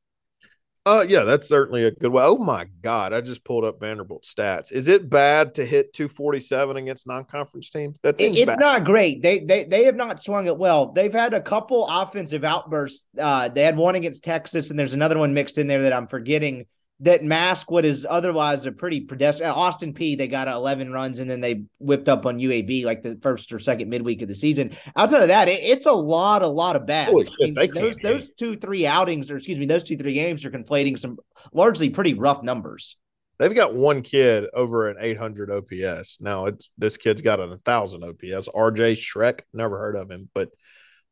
Uh, 0.87 1.05
yeah, 1.07 1.25
that's 1.25 1.47
certainly 1.47 1.85
a 1.85 1.91
good 1.91 2.11
way. 2.11 2.25
Oh 2.25 2.39
my 2.39 2.65
God, 2.81 3.13
I 3.13 3.21
just 3.21 3.45
pulled 3.45 3.65
up 3.65 3.81
Vanderbilt 3.81 4.25
stats. 4.25 4.73
Is 4.73 4.89
it 4.89 5.11
bad 5.11 5.55
to 5.57 5.65
hit 5.65 5.93
247 5.93 6.79
against 6.79 7.07
non-conference 7.07 7.69
teams? 7.69 7.99
That's 8.03 8.21
it's 8.21 8.47
bad. 8.47 8.59
not 8.59 8.85
great. 8.85 9.23
They 9.23 9.41
they 9.41 9.65
they 9.65 9.85
have 9.85 9.95
not 9.95 10.21
swung 10.21 10.47
it 10.47 10.57
well. 10.57 10.93
They've 10.93 11.13
had 11.13 11.35
a 11.35 11.41
couple 11.41 11.87
offensive 11.87 12.45
outbursts. 12.45 13.07
Uh, 13.17 13.51
they 13.51 13.63
had 13.63 13.77
one 13.77 13.95
against 13.95 14.25
Texas, 14.25 14.71
and 14.71 14.79
there's 14.79 14.95
another 14.95 15.19
one 15.19 15.35
mixed 15.35 15.59
in 15.59 15.67
there 15.67 15.83
that 15.83 15.93
I'm 15.93 16.07
forgetting 16.07 16.65
that 17.01 17.25
mask 17.25 17.71
what 17.71 17.85
is 17.85 18.07
otherwise 18.09 18.67
a 18.67 18.73
pretty 18.73 19.01
pedestrian. 19.01 19.53
Austin 19.53 19.95
Peay, 19.95 20.17
they 20.17 20.29
got 20.29 20.49
11 20.49 20.93
runs 20.93 21.19
and 21.19 21.31
then 21.31 21.41
they 21.41 21.63
whipped 21.79 22.09
up 22.09 22.27
on 22.27 22.39
UAB 22.39 22.85
like 22.85 23.03
the 23.03 23.17
first 23.23 23.53
or 23.53 23.59
second 23.59 23.89
midweek 23.89 24.21
of 24.23 24.29
the 24.29 24.35
season. 24.35 24.77
Outside 24.97 25.23
of 25.23 25.29
that, 25.29 25.49
it, 25.49 25.61
it's 25.63 25.87
a 25.87 25.93
lot, 25.93 26.43
a 26.43 26.49
lot 26.49 26.77
of 26.77 26.87
bad. 26.87 27.09
Shit, 27.09 27.59
I 27.59 27.67
mean, 27.67 27.75
those 27.75 27.97
those 27.97 28.31
two, 28.31 28.57
three 28.57 28.87
outings, 28.87 29.31
or 29.31 29.37
excuse 29.37 29.59
me, 29.59 29.67
those 29.67 29.83
two, 29.83 29.97
three 29.97 30.13
games 30.13 30.45
are 30.45 30.51
conflating 30.51 30.99
some 30.99 31.19
largely 31.53 31.89
pretty 31.89 32.15
rough 32.15 32.43
numbers. 32.43 32.97
They've 33.39 33.55
got 33.55 33.75
one 33.75 34.03
kid 34.03 34.49
over 34.53 34.91
an 34.91 34.99
800 35.01 35.51
OPS. 35.51 36.19
Now 36.21 36.45
it's 36.45 36.71
this 36.77 36.99
kid's 36.99 37.23
got 37.23 37.41
an 37.41 37.49
1000 37.49 38.05
OPS. 38.05 38.49
RJ 38.49 38.93
Schreck, 38.93 39.41
never 39.55 39.79
heard 39.79 39.97
of 39.97 40.11
him, 40.11 40.29
but 40.35 40.51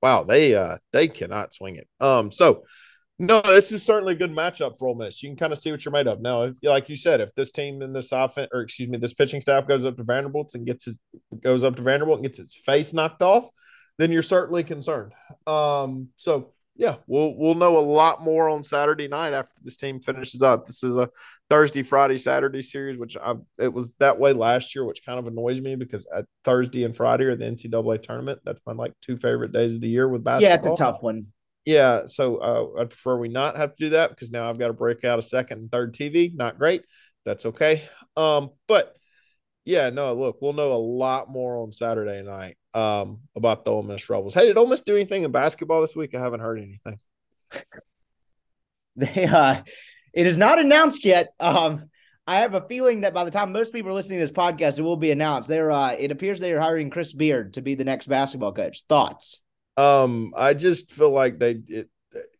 wow, 0.02 0.24
they 0.24 0.54
uh 0.54 0.76
they 0.92 1.08
cannot 1.08 1.54
swing 1.54 1.76
it. 1.76 1.88
Um, 1.98 2.30
so 2.30 2.64
no, 3.18 3.40
this 3.40 3.72
is 3.72 3.82
certainly 3.82 4.12
a 4.12 4.16
good 4.16 4.32
matchup 4.32 4.78
for 4.78 4.88
Ole 4.88 4.94
Miss. 4.94 5.22
You 5.22 5.28
can 5.28 5.36
kind 5.36 5.52
of 5.52 5.58
see 5.58 5.72
what 5.72 5.84
you're 5.84 5.92
made 5.92 6.06
of. 6.06 6.20
Now, 6.20 6.44
if, 6.44 6.56
like 6.62 6.88
you 6.88 6.96
said, 6.96 7.20
if 7.20 7.34
this 7.34 7.50
team 7.50 7.82
in 7.82 7.92
this 7.92 8.12
offense, 8.12 8.48
or 8.52 8.60
excuse 8.60 8.88
me, 8.88 8.96
this 8.96 9.12
pitching 9.12 9.40
staff 9.40 9.66
goes 9.66 9.84
up 9.84 9.96
to 9.96 10.04
Vanderbilt 10.04 10.54
and 10.54 10.64
gets 10.64 10.84
his 10.84 10.98
goes 11.42 11.64
up 11.64 11.74
to 11.76 11.82
Vanderbilt 11.82 12.18
and 12.18 12.24
gets 12.24 12.38
its 12.38 12.54
face 12.54 12.92
knocked 12.92 13.22
off, 13.22 13.48
then 13.98 14.12
you're 14.12 14.22
certainly 14.22 14.62
concerned. 14.62 15.12
Um, 15.48 16.10
so 16.16 16.52
yeah, 16.76 16.94
we'll 17.08 17.34
we'll 17.36 17.56
know 17.56 17.76
a 17.76 17.80
lot 17.80 18.22
more 18.22 18.48
on 18.48 18.62
Saturday 18.62 19.08
night 19.08 19.32
after 19.32 19.52
this 19.64 19.76
team 19.76 19.98
finishes 19.98 20.40
up. 20.40 20.64
This 20.64 20.84
is 20.84 20.94
a 20.94 21.10
Thursday, 21.50 21.82
Friday, 21.82 22.18
Saturday 22.18 22.62
series, 22.62 22.98
which 22.98 23.16
I, 23.16 23.34
it 23.58 23.72
was 23.72 23.90
that 23.98 24.20
way 24.20 24.32
last 24.32 24.76
year, 24.76 24.84
which 24.84 25.04
kind 25.04 25.18
of 25.18 25.26
annoys 25.26 25.60
me 25.60 25.74
because 25.74 26.06
Thursday 26.44 26.84
and 26.84 26.96
Friday 26.96 27.24
are 27.24 27.34
the 27.34 27.46
NCAA 27.46 28.00
tournament. 28.00 28.38
That's 28.44 28.60
my 28.64 28.74
like 28.74 28.92
two 29.02 29.16
favorite 29.16 29.52
days 29.52 29.74
of 29.74 29.80
the 29.80 29.88
year 29.88 30.08
with 30.08 30.22
basketball. 30.22 30.50
Yeah, 30.50 30.54
it's 30.72 30.80
a 30.80 30.84
tough 30.84 31.02
one. 31.02 31.26
Yeah, 31.68 32.06
so 32.06 32.36
uh, 32.38 32.80
I 32.80 32.84
prefer 32.86 33.18
we 33.18 33.28
not 33.28 33.58
have 33.58 33.76
to 33.76 33.84
do 33.84 33.90
that 33.90 34.08
because 34.08 34.30
now 34.30 34.48
I've 34.48 34.58
got 34.58 34.68
to 34.68 34.72
break 34.72 35.04
out 35.04 35.18
a 35.18 35.22
second 35.22 35.58
and 35.58 35.70
third 35.70 35.92
TV. 35.92 36.34
Not 36.34 36.58
great. 36.58 36.86
That's 37.26 37.44
okay. 37.44 37.86
Um, 38.16 38.52
but 38.66 38.96
yeah, 39.66 39.90
no, 39.90 40.14
look, 40.14 40.38
we'll 40.40 40.54
know 40.54 40.72
a 40.72 40.80
lot 40.80 41.28
more 41.28 41.58
on 41.58 41.72
Saturday 41.72 42.22
night 42.22 42.56
um, 42.72 43.20
about 43.36 43.66
the 43.66 43.70
Ole 43.70 43.82
Miss 43.82 44.08
Rebels. 44.08 44.32
Hey, 44.32 44.46
did 44.46 44.56
Ole 44.56 44.66
Miss 44.66 44.80
do 44.80 44.96
anything 44.96 45.24
in 45.24 45.30
basketball 45.30 45.82
this 45.82 45.94
week? 45.94 46.14
I 46.14 46.20
haven't 46.20 46.40
heard 46.40 46.58
anything. 46.58 47.00
they 48.96 49.26
uh 49.26 49.62
it 50.14 50.26
is 50.26 50.38
not 50.38 50.58
announced 50.58 51.04
yet. 51.04 51.34
Um 51.38 51.90
I 52.26 52.36
have 52.36 52.54
a 52.54 52.66
feeling 52.66 53.02
that 53.02 53.12
by 53.12 53.24
the 53.24 53.30
time 53.30 53.52
most 53.52 53.74
people 53.74 53.90
are 53.90 53.94
listening 53.94 54.20
to 54.20 54.24
this 54.24 54.32
podcast, 54.32 54.78
it 54.78 54.82
will 54.82 54.96
be 54.96 55.10
announced. 55.10 55.50
They're 55.50 55.70
uh 55.70 55.92
it 55.98 56.12
appears 56.12 56.40
they 56.40 56.54
are 56.54 56.60
hiring 56.60 56.88
Chris 56.88 57.12
Beard 57.12 57.52
to 57.54 57.60
be 57.60 57.74
the 57.74 57.84
next 57.84 58.06
basketball 58.06 58.54
coach. 58.54 58.84
Thoughts? 58.88 59.42
Um, 59.78 60.32
I 60.36 60.54
just 60.54 60.90
feel 60.90 61.10
like 61.10 61.38
they 61.38 61.60
it 61.68 61.88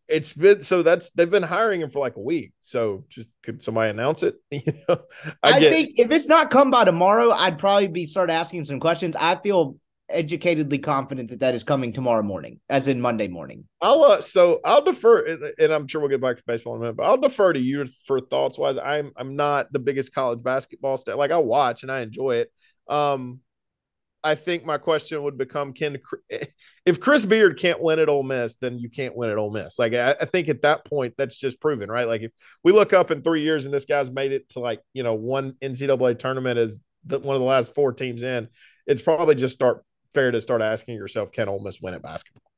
it's 0.09 0.33
been 0.33 0.61
so 0.61 0.81
that's 0.81 1.11
they've 1.11 1.29
been 1.29 1.43
hiring 1.43 1.81
him 1.81 1.89
for 1.89 1.99
like 1.99 2.15
a 2.15 2.21
week. 2.21 2.51
So 2.59 3.05
just 3.09 3.29
could 3.43 3.61
somebody 3.61 3.91
announce 3.91 4.23
it? 4.23 4.35
you 4.51 4.61
know, 4.87 4.97
I, 5.43 5.51
I 5.51 5.59
think 5.59 5.91
if 5.97 6.11
it's 6.11 6.27
not 6.27 6.51
come 6.51 6.71
by 6.71 6.83
tomorrow, 6.83 7.31
I'd 7.31 7.59
probably 7.59 7.87
be 7.87 8.07
start 8.07 8.29
asking 8.29 8.65
some 8.65 8.79
questions. 8.79 9.15
I 9.15 9.35
feel 9.35 9.77
educatedly 10.13 10.81
confident 10.81 11.29
that 11.29 11.41
that 11.41 11.53
is 11.53 11.63
coming 11.63 11.93
tomorrow 11.93 12.23
morning, 12.23 12.59
as 12.67 12.87
in 12.87 12.99
Monday 12.99 13.27
morning. 13.27 13.65
I'll 13.81 14.03
uh, 14.03 14.21
so 14.21 14.59
I'll 14.65 14.83
defer, 14.83 15.37
and 15.59 15.71
I'm 15.71 15.87
sure 15.87 16.01
we'll 16.01 16.09
get 16.09 16.21
back 16.21 16.37
to 16.37 16.43
baseball 16.45 16.75
in 16.75 16.81
a 16.81 16.81
minute, 16.81 16.97
but 16.97 17.03
I'll 17.03 17.17
defer 17.17 17.53
to 17.53 17.59
you 17.59 17.85
for 18.07 18.19
thoughts 18.19 18.57
wise. 18.57 18.77
I'm 18.77 19.13
I'm 19.15 19.35
not 19.35 19.71
the 19.71 19.79
biggest 19.79 20.13
college 20.13 20.43
basketball 20.43 20.97
stat. 20.97 21.17
Like 21.17 21.31
I 21.31 21.37
watch 21.37 21.83
and 21.83 21.91
I 21.91 22.01
enjoy 22.01 22.37
it. 22.37 22.51
Um, 22.87 23.41
I 24.23 24.35
think 24.35 24.65
my 24.65 24.77
question 24.77 25.23
would 25.23 25.37
become: 25.37 25.73
Can 25.73 25.97
if 26.85 26.99
Chris 26.99 27.25
Beard 27.25 27.57
can't 27.57 27.81
win 27.81 27.99
at 27.99 28.09
Ole 28.09 28.23
Miss, 28.23 28.55
then 28.55 28.77
you 28.77 28.89
can't 28.89 29.15
win 29.15 29.29
at 29.29 29.37
Ole 29.37 29.51
Miss. 29.51 29.79
Like 29.79 29.93
I, 29.93 30.15
I, 30.19 30.25
think 30.25 30.49
at 30.49 30.61
that 30.63 30.85
point, 30.85 31.13
that's 31.17 31.37
just 31.37 31.61
proven, 31.61 31.89
right? 31.89 32.07
Like 32.07 32.21
if 32.21 32.31
we 32.63 32.71
look 32.71 32.93
up 32.93 33.11
in 33.11 33.21
three 33.21 33.41
years 33.41 33.65
and 33.65 33.73
this 33.73 33.85
guy's 33.85 34.11
made 34.11 34.31
it 34.31 34.49
to 34.49 34.59
like 34.59 34.81
you 34.93 35.03
know 35.03 35.13
one 35.13 35.53
NCAA 35.61 36.19
tournament 36.19 36.57
as 36.57 36.81
the, 37.05 37.19
one 37.19 37.35
of 37.35 37.41
the 37.41 37.47
last 37.47 37.73
four 37.73 37.93
teams 37.93 38.23
in, 38.23 38.49
it's 38.87 39.01
probably 39.01 39.35
just 39.35 39.55
start 39.55 39.83
fair 40.13 40.31
to 40.31 40.41
start 40.41 40.61
asking 40.61 40.95
yourself, 40.95 41.31
can 41.31 41.47
Ole 41.47 41.59
Miss 41.59 41.79
win 41.81 41.93
at 41.93 42.01
basketball? 42.01 42.48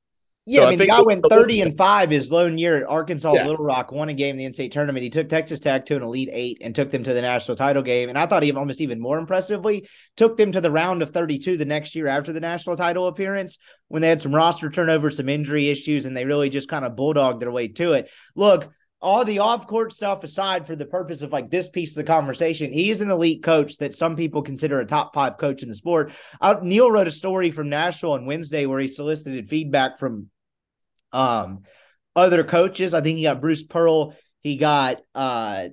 Yeah, 0.47 0.61
so 0.61 0.67
I 0.67 0.69
mean, 0.71 0.81
I 0.81 0.83
the 0.83 0.87
guy 0.87 1.01
went 1.05 1.25
30 1.29 1.61
and 1.61 1.77
5 1.77 2.09
his 2.09 2.31
lone 2.31 2.57
year 2.57 2.77
at 2.77 2.89
Arkansas 2.89 3.33
yeah. 3.33 3.45
Little 3.45 3.63
Rock, 3.63 3.91
won 3.91 4.09
a 4.09 4.13
game 4.13 4.37
in 4.37 4.37
the 4.37 4.45
NCAA 4.45 4.71
tournament. 4.71 5.03
He 5.03 5.11
took 5.11 5.29
Texas 5.29 5.59
Tech 5.59 5.85
to 5.85 5.95
an 5.95 6.01
Elite 6.01 6.29
Eight 6.31 6.57
and 6.61 6.73
took 6.73 6.89
them 6.89 7.03
to 7.03 7.13
the 7.13 7.21
national 7.21 7.55
title 7.55 7.83
game. 7.83 8.09
And 8.09 8.17
I 8.17 8.25
thought 8.25 8.41
he 8.41 8.51
almost 8.51 8.81
even 8.81 8.99
more 8.99 9.19
impressively 9.19 9.87
took 10.17 10.37
them 10.37 10.51
to 10.53 10.61
the 10.61 10.71
round 10.71 11.03
of 11.03 11.11
32 11.11 11.57
the 11.57 11.65
next 11.65 11.93
year 11.93 12.07
after 12.07 12.33
the 12.33 12.39
national 12.39 12.75
title 12.75 13.05
appearance 13.05 13.59
when 13.87 14.01
they 14.01 14.09
had 14.09 14.21
some 14.21 14.33
roster 14.33 14.71
turnover, 14.71 15.11
some 15.11 15.29
injury 15.29 15.69
issues, 15.69 16.07
and 16.07 16.17
they 16.17 16.25
really 16.25 16.49
just 16.49 16.69
kind 16.69 16.85
of 16.85 16.95
bulldogged 16.95 17.39
their 17.39 17.51
way 17.51 17.67
to 17.67 17.93
it. 17.93 18.09
Look, 18.35 18.71
all 19.01 19.25
the 19.25 19.39
off 19.39 19.65
court 19.65 19.91
stuff 19.93 20.23
aside 20.23 20.67
for 20.67 20.75
the 20.75 20.85
purpose 20.85 21.21
of 21.21 21.31
like 21.31 21.49
this 21.49 21.69
piece 21.69 21.91
of 21.91 21.95
the 21.95 22.03
conversation, 22.03 22.71
he 22.71 22.91
is 22.91 23.01
an 23.01 23.09
elite 23.09 23.41
coach 23.41 23.77
that 23.77 23.95
some 23.95 24.15
people 24.15 24.43
consider 24.43 24.79
a 24.79 24.85
top 24.85 25.13
five 25.13 25.37
coach 25.37 25.63
in 25.63 25.69
the 25.69 25.75
sport. 25.75 26.11
Neil 26.61 26.91
wrote 26.91 27.07
a 27.07 27.11
story 27.11 27.51
from 27.51 27.69
Nashville 27.69 28.13
on 28.13 28.25
Wednesday 28.25 28.65
where 28.67 28.79
he 28.79 28.87
solicited 28.87 29.49
feedback 29.49 29.97
from 29.97 30.29
um 31.11 31.63
other 32.15 32.43
coaches. 32.43 32.93
I 32.93 33.01
think 33.01 33.17
he 33.17 33.23
got 33.23 33.41
Bruce 33.41 33.63
Pearl, 33.63 34.15
he 34.41 34.57
got 34.57 35.01
uh 35.15 35.69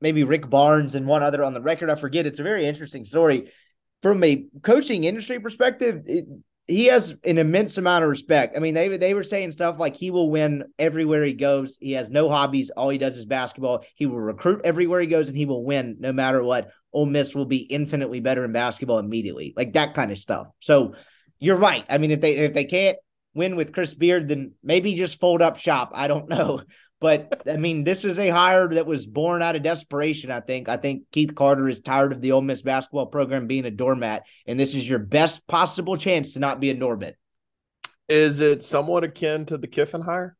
maybe 0.00 0.24
Rick 0.24 0.48
Barnes 0.48 0.94
and 0.94 1.06
one 1.06 1.22
other 1.22 1.44
on 1.44 1.54
the 1.54 1.60
record. 1.60 1.90
I 1.90 1.96
forget. 1.96 2.26
It's 2.26 2.38
a 2.38 2.44
very 2.44 2.66
interesting 2.66 3.04
story. 3.04 3.52
From 4.02 4.22
a 4.24 4.46
coaching 4.62 5.04
industry 5.04 5.40
perspective, 5.40 6.04
it, 6.06 6.26
he 6.70 6.86
has 6.86 7.16
an 7.24 7.38
immense 7.38 7.78
amount 7.78 8.04
of 8.04 8.10
respect. 8.10 8.56
I 8.56 8.60
mean, 8.60 8.74
they 8.74 8.96
they 8.96 9.12
were 9.12 9.24
saying 9.24 9.52
stuff 9.52 9.78
like 9.78 9.96
he 9.96 10.10
will 10.10 10.30
win 10.30 10.64
everywhere 10.78 11.24
he 11.24 11.34
goes. 11.34 11.76
He 11.80 11.92
has 11.92 12.10
no 12.10 12.28
hobbies. 12.28 12.70
All 12.70 12.88
he 12.90 12.98
does 12.98 13.16
is 13.16 13.26
basketball. 13.26 13.84
He 13.96 14.06
will 14.06 14.20
recruit 14.20 14.60
everywhere 14.62 15.00
he 15.00 15.08
goes, 15.08 15.28
and 15.28 15.36
he 15.36 15.46
will 15.46 15.64
win 15.64 15.96
no 15.98 16.12
matter 16.12 16.42
what. 16.42 16.70
Ole 16.92 17.06
Miss 17.06 17.34
will 17.34 17.44
be 17.44 17.58
infinitely 17.58 18.20
better 18.20 18.44
in 18.44 18.52
basketball 18.52 18.98
immediately, 18.98 19.52
like 19.56 19.72
that 19.72 19.94
kind 19.94 20.12
of 20.12 20.18
stuff. 20.18 20.46
So 20.60 20.94
you're 21.40 21.56
right. 21.56 21.84
I 21.88 21.98
mean, 21.98 22.12
if 22.12 22.20
they 22.20 22.36
if 22.36 22.52
they 22.52 22.64
can't 22.64 22.98
win 23.34 23.56
with 23.56 23.72
Chris 23.72 23.94
Beard, 23.94 24.28
then 24.28 24.52
maybe 24.62 24.94
just 24.94 25.18
fold 25.18 25.42
up 25.42 25.56
shop. 25.56 25.90
I 25.92 26.06
don't 26.06 26.28
know. 26.30 26.62
But 27.00 27.42
I 27.48 27.56
mean, 27.56 27.84
this 27.84 28.04
is 28.04 28.18
a 28.18 28.28
hire 28.28 28.68
that 28.68 28.86
was 28.86 29.06
born 29.06 29.42
out 29.42 29.56
of 29.56 29.62
desperation. 29.62 30.30
I 30.30 30.40
think. 30.40 30.68
I 30.68 30.76
think 30.76 31.04
Keith 31.12 31.34
Carter 31.34 31.68
is 31.68 31.80
tired 31.80 32.12
of 32.12 32.20
the 32.20 32.32
Ole 32.32 32.42
Miss 32.42 32.62
basketball 32.62 33.06
program 33.06 33.46
being 33.46 33.64
a 33.64 33.70
doormat, 33.70 34.24
and 34.46 34.60
this 34.60 34.74
is 34.74 34.88
your 34.88 34.98
best 34.98 35.46
possible 35.46 35.96
chance 35.96 36.34
to 36.34 36.40
not 36.40 36.60
be 36.60 36.70
a 36.70 36.74
Norbit. 36.76 37.14
Is 38.08 38.40
it 38.40 38.62
somewhat 38.62 39.04
akin 39.04 39.46
to 39.46 39.56
the 39.56 39.68
Kiffin 39.68 40.02
hire? 40.02 40.36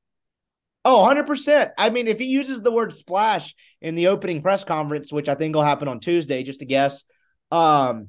Oh, 0.85 1.07
100%. 1.09 1.73
I 1.77 1.91
mean, 1.91 2.09
if 2.09 2.19
he 2.19 2.25
uses 2.27 2.63
the 2.63 2.73
word 2.73 2.93
splash 2.93 3.55
in 3.83 3.95
the 3.95 4.09
opening 4.09 4.43
press 4.43 4.65
conference, 4.65 5.13
which 5.13 5.29
I 5.29 5.35
think 5.35 5.55
will 5.55 5.63
happen 5.63 5.89
on 5.89 6.01
Tuesday, 6.01 6.43
just 6.43 6.61
to 6.61 6.67
guess, 6.67 7.05
um, 7.51 8.09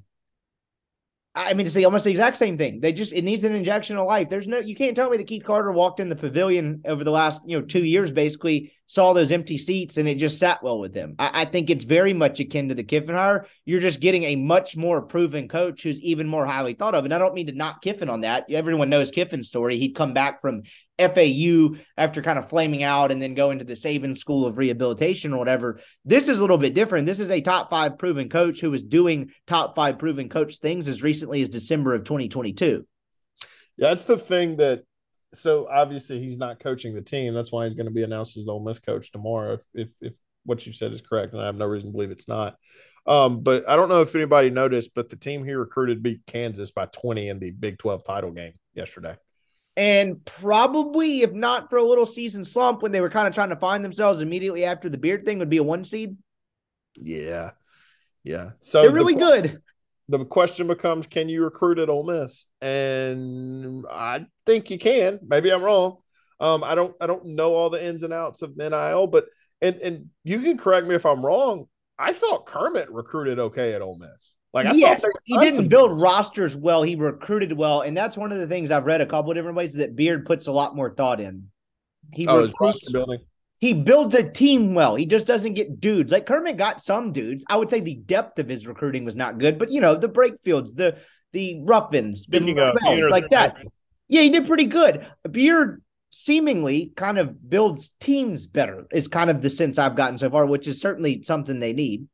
I 1.34 1.54
mean, 1.54 1.66
it's 1.66 1.76
the, 1.76 1.86
almost 1.86 2.04
the 2.04 2.12
exact 2.12 2.36
same 2.36 2.58
thing. 2.58 2.82
They 2.82 2.92
just 2.92 3.14
it 3.14 3.24
needs 3.24 3.46
an 3.46 3.56
injection 3.56 3.98
of 3.98 4.06
life. 4.06 4.28
There's 4.30 4.50
no 4.50 4.60
you 4.60 4.76
can't 4.76 4.96
tell 4.96 5.10
me 5.10 5.16
that 5.16 5.28
Keith 5.28 5.46
Carter 5.46 5.72
walked 5.72 6.02
in 6.02 6.10
the 6.10 6.16
pavilion 6.16 6.82
over 6.86 7.06
the 7.06 7.12
last 7.12 7.42
you 7.46 7.58
know 7.58 7.66
two 7.66 7.86
years, 7.86 8.12
basically 8.12 8.74
saw 8.86 9.14
those 9.14 9.32
empty 9.32 9.58
seats 9.58 9.96
and 9.96 10.10
it 10.10 10.16
just 10.16 10.38
sat 10.38 10.62
well 10.62 10.78
with 10.78 10.94
them. 10.94 11.16
I, 11.18 11.44
I 11.44 11.46
think 11.46 11.70
it's 11.70 11.86
very 11.86 12.12
much 12.12 12.42
akin 12.42 12.68
to 12.68 12.76
the 12.76 12.84
Kiffin 12.84 13.16
hire. 13.16 13.48
You're 13.64 13.80
just 13.80 14.02
getting 14.02 14.24
a 14.26 14.36
much 14.36 14.76
more 14.76 15.02
proven 15.02 15.48
coach 15.48 15.84
who's 15.84 16.02
even 16.02 16.28
more 16.28 16.46
highly 16.46 16.74
thought 16.74 16.96
of. 16.96 17.06
And 17.06 17.14
I 17.14 17.18
don't 17.18 17.34
mean 17.34 17.48
to 17.48 17.54
knock 17.54 17.82
Kiffin 17.82 18.10
on 18.10 18.22
that. 18.22 18.52
Everyone 18.52 18.90
knows 18.90 19.10
Kiffin's 19.10 19.48
story. 19.48 19.78
He'd 19.78 19.96
come 19.96 20.14
back 20.14 20.42
from 20.42 20.64
FAU 21.00 21.78
after 21.98 22.22
kind 22.22 22.38
of 22.38 22.50
flaming 22.50 22.84
out 22.84 23.12
and 23.12 23.22
then 23.22 23.34
go 23.34 23.52
into 23.52 23.66
the 23.66 23.74
Saban 23.74 24.16
School 24.16 24.46
of 24.46 24.58
Rehabilitation 24.58 25.34
or 25.34 25.38
whatever. 25.38 25.80
This 26.06 26.30
is 26.30 26.40
a 26.40 26.42
little 26.42 26.58
bit 26.58 26.74
different. 26.74 27.06
This 27.06 27.20
is 27.20 27.32
a 27.32 27.42
top 27.42 27.70
five 27.70 27.98
proven 27.98 28.30
coach 28.30 28.60
who 28.62 28.72
was 28.72 28.84
doing 28.84 29.32
top 29.48 29.76
five 29.76 29.98
proven 29.98 30.30
coach 30.30 30.58
things 30.58 30.88
as 30.88 31.04
recently 31.04 31.42
as 31.42 31.50
December 31.50 31.94
of 31.94 32.04
2022. 32.04 32.86
Yeah, 33.78 33.90
that's 33.90 34.04
the 34.04 34.18
thing 34.18 34.58
that. 34.58 34.84
So 35.34 35.66
obviously 35.72 36.20
he's 36.20 36.38
not 36.38 36.60
coaching 36.60 36.94
the 36.94 37.02
team. 37.02 37.34
That's 37.34 37.54
why 37.54 37.64
he's 37.64 37.74
going 37.74 37.88
to 37.88 37.94
be 37.94 38.04
announced 38.04 38.36
as 38.36 38.50
Ole 38.50 38.60
Miss 38.60 38.80
coach 38.80 39.14
tomorrow. 39.14 39.54
If 39.54 39.66
if 39.74 39.90
if 40.02 40.18
what 40.44 40.66
you 40.66 40.74
said 40.74 40.92
is 40.92 41.02
correct, 41.02 41.32
and 41.32 41.42
I 41.42 41.46
have 41.46 41.56
no 41.56 41.66
reason 41.66 41.90
to 41.90 41.94
believe 41.94 42.12
it's 42.12 42.28
not. 42.28 42.58
Um, 43.08 43.42
but 43.42 43.68
I 43.68 43.76
don't 43.76 43.90
know 43.90 44.02
if 44.02 44.14
anybody 44.14 44.50
noticed, 44.50 44.92
but 44.94 45.10
the 45.10 45.16
team 45.16 45.44
he 45.44 45.54
recruited 45.54 46.04
beat 46.04 46.22
Kansas 46.28 46.72
by 46.72 46.86
20 46.88 47.30
in 47.30 47.40
the 47.40 47.52
Big 47.52 47.78
12 47.78 48.04
title 48.04 48.32
game 48.32 48.54
yesterday. 48.74 49.16
And 49.78 50.24
probably, 50.26 51.22
if 51.22 51.32
not 51.32 51.70
for 51.70 51.78
a 51.78 51.84
little 51.84 52.06
season 52.06 52.44
slump 52.44 52.82
when 52.82 52.92
they 52.92 53.02
were 53.02 53.10
kind 53.10 53.28
of 53.28 53.34
trying 53.34 53.50
to 53.50 53.56
find 53.56 53.86
themselves 53.86 54.22
immediately 54.22 54.66
after 54.66 54.90
the 54.90 54.98
beard 54.98 55.26
thing, 55.26 55.40
would 55.40 55.50
be 55.50 55.58
a 55.58 55.64
one 55.64 55.84
seed. 55.84 56.18
Yeah. 56.96 57.52
Yeah. 58.24 58.52
So 58.64 58.82
they're 58.82 58.92
really 58.92 59.14
the, 59.14 59.20
good. 59.20 59.62
The 60.10 60.26
question 60.26 60.68
becomes 60.68 61.08
can 61.08 61.30
you 61.30 61.44
recruit 61.44 61.80
at 61.80 61.90
Ole 61.90 62.04
Miss? 62.04 62.46
And 62.62 63.86
I 63.90 64.26
think 64.46 64.70
you 64.70 64.78
can. 64.78 65.20
Maybe 65.26 65.52
I'm 65.52 65.64
wrong. 65.64 65.98
Um, 66.40 66.64
I 66.64 66.76
don't 66.76 66.96
I 67.00 67.08
don't 67.08 67.28
know 67.28 67.54
all 67.54 67.70
the 67.70 67.84
ins 67.84 68.04
and 68.04 68.14
outs 68.14 68.42
of 68.42 68.58
NIL, 68.58 69.08
but 69.08 69.26
and 69.62 69.76
and 69.78 70.10
you 70.24 70.40
can 70.40 70.58
correct 70.58 70.88
me 70.88 70.96
if 70.96 71.06
I'm 71.06 71.26
wrong. 71.26 71.68
I 71.98 72.14
thought 72.14 72.48
Kermit 72.48 72.92
recruited 72.92 73.40
okay 73.40 73.74
at 73.74 73.82
Ole 73.82 74.00
Miss. 74.00 74.36
Like, 74.54 74.68
I 74.68 74.74
yes, 74.74 75.04
he 75.24 75.38
didn't 75.38 75.70
build 75.70 76.00
rosters 76.00 76.56
well. 76.56 76.84
He 76.84 76.96
recruited 76.96 77.54
well, 77.54 77.82
and 77.82 77.96
that's 77.96 78.18
one 78.18 78.34
of 78.34 78.38
the 78.38 78.48
things 78.48 78.70
I've 78.70 78.86
read 78.86 79.00
a 79.00 79.06
couple 79.06 79.34
different 79.34 79.56
ways 79.56 79.76
that 79.76 79.96
Beard 79.96 80.26
puts 80.26 80.48
a 80.48 80.52
lot 80.52 80.76
more 80.76 80.94
thought 80.94 81.22
in. 81.22 81.48
He 82.14 82.28
oh, 82.28 82.44
recruits, 82.44 82.92
building. 82.92 83.20
He 83.60 83.74
builds 83.74 84.14
a 84.16 84.24
team 84.24 84.74
well. 84.74 84.96
He 84.96 85.06
just 85.06 85.26
doesn't 85.26 85.54
get 85.54 85.80
dudes. 85.80 86.12
Like 86.12 86.26
Kermit 86.26 86.58
got 86.58 86.82
some 86.82 87.14
dudes. 87.14 87.46
I 87.48 87.56
would 87.56 87.70
say 87.70 87.80
the 87.80 87.96
depth 87.96 88.40
of 88.40 88.50
his 88.50 88.68
recruiting 88.68 89.06
was 89.06 89.16
not 89.16 89.38
good, 89.38 89.58
but 89.58 89.72
you 89.72 89.80
know 89.80 89.96
the 89.96 90.10
Brakefields, 90.10 90.76
the 90.76 90.98
the 91.32 91.62
Ruffins, 91.64 92.24
Speaking 92.24 92.56
the 92.56 92.78
Bells, 92.84 93.10
like 93.10 93.30
that. 93.30 93.56
Yeah, 94.10 94.24
he 94.24 94.32
did 94.32 94.48
pretty 94.48 94.66
good. 94.66 95.08
Beard 95.30 95.82
seemingly 96.10 96.92
kind 96.98 97.18
of 97.18 97.50
builds 97.50 97.92
teams 98.02 98.48
better. 98.48 98.86
Is 98.92 99.08
kind 99.08 99.30
of 99.30 99.42
the 99.42 99.50
sense 99.50 99.78
I've 99.78 99.96
gotten 99.96 100.18
so 100.18 100.30
far, 100.30 100.46
which 100.46 100.68
is 100.68 100.82
certainly 100.82 101.24
something 101.24 101.60
they 101.60 101.72
need. 101.72 102.08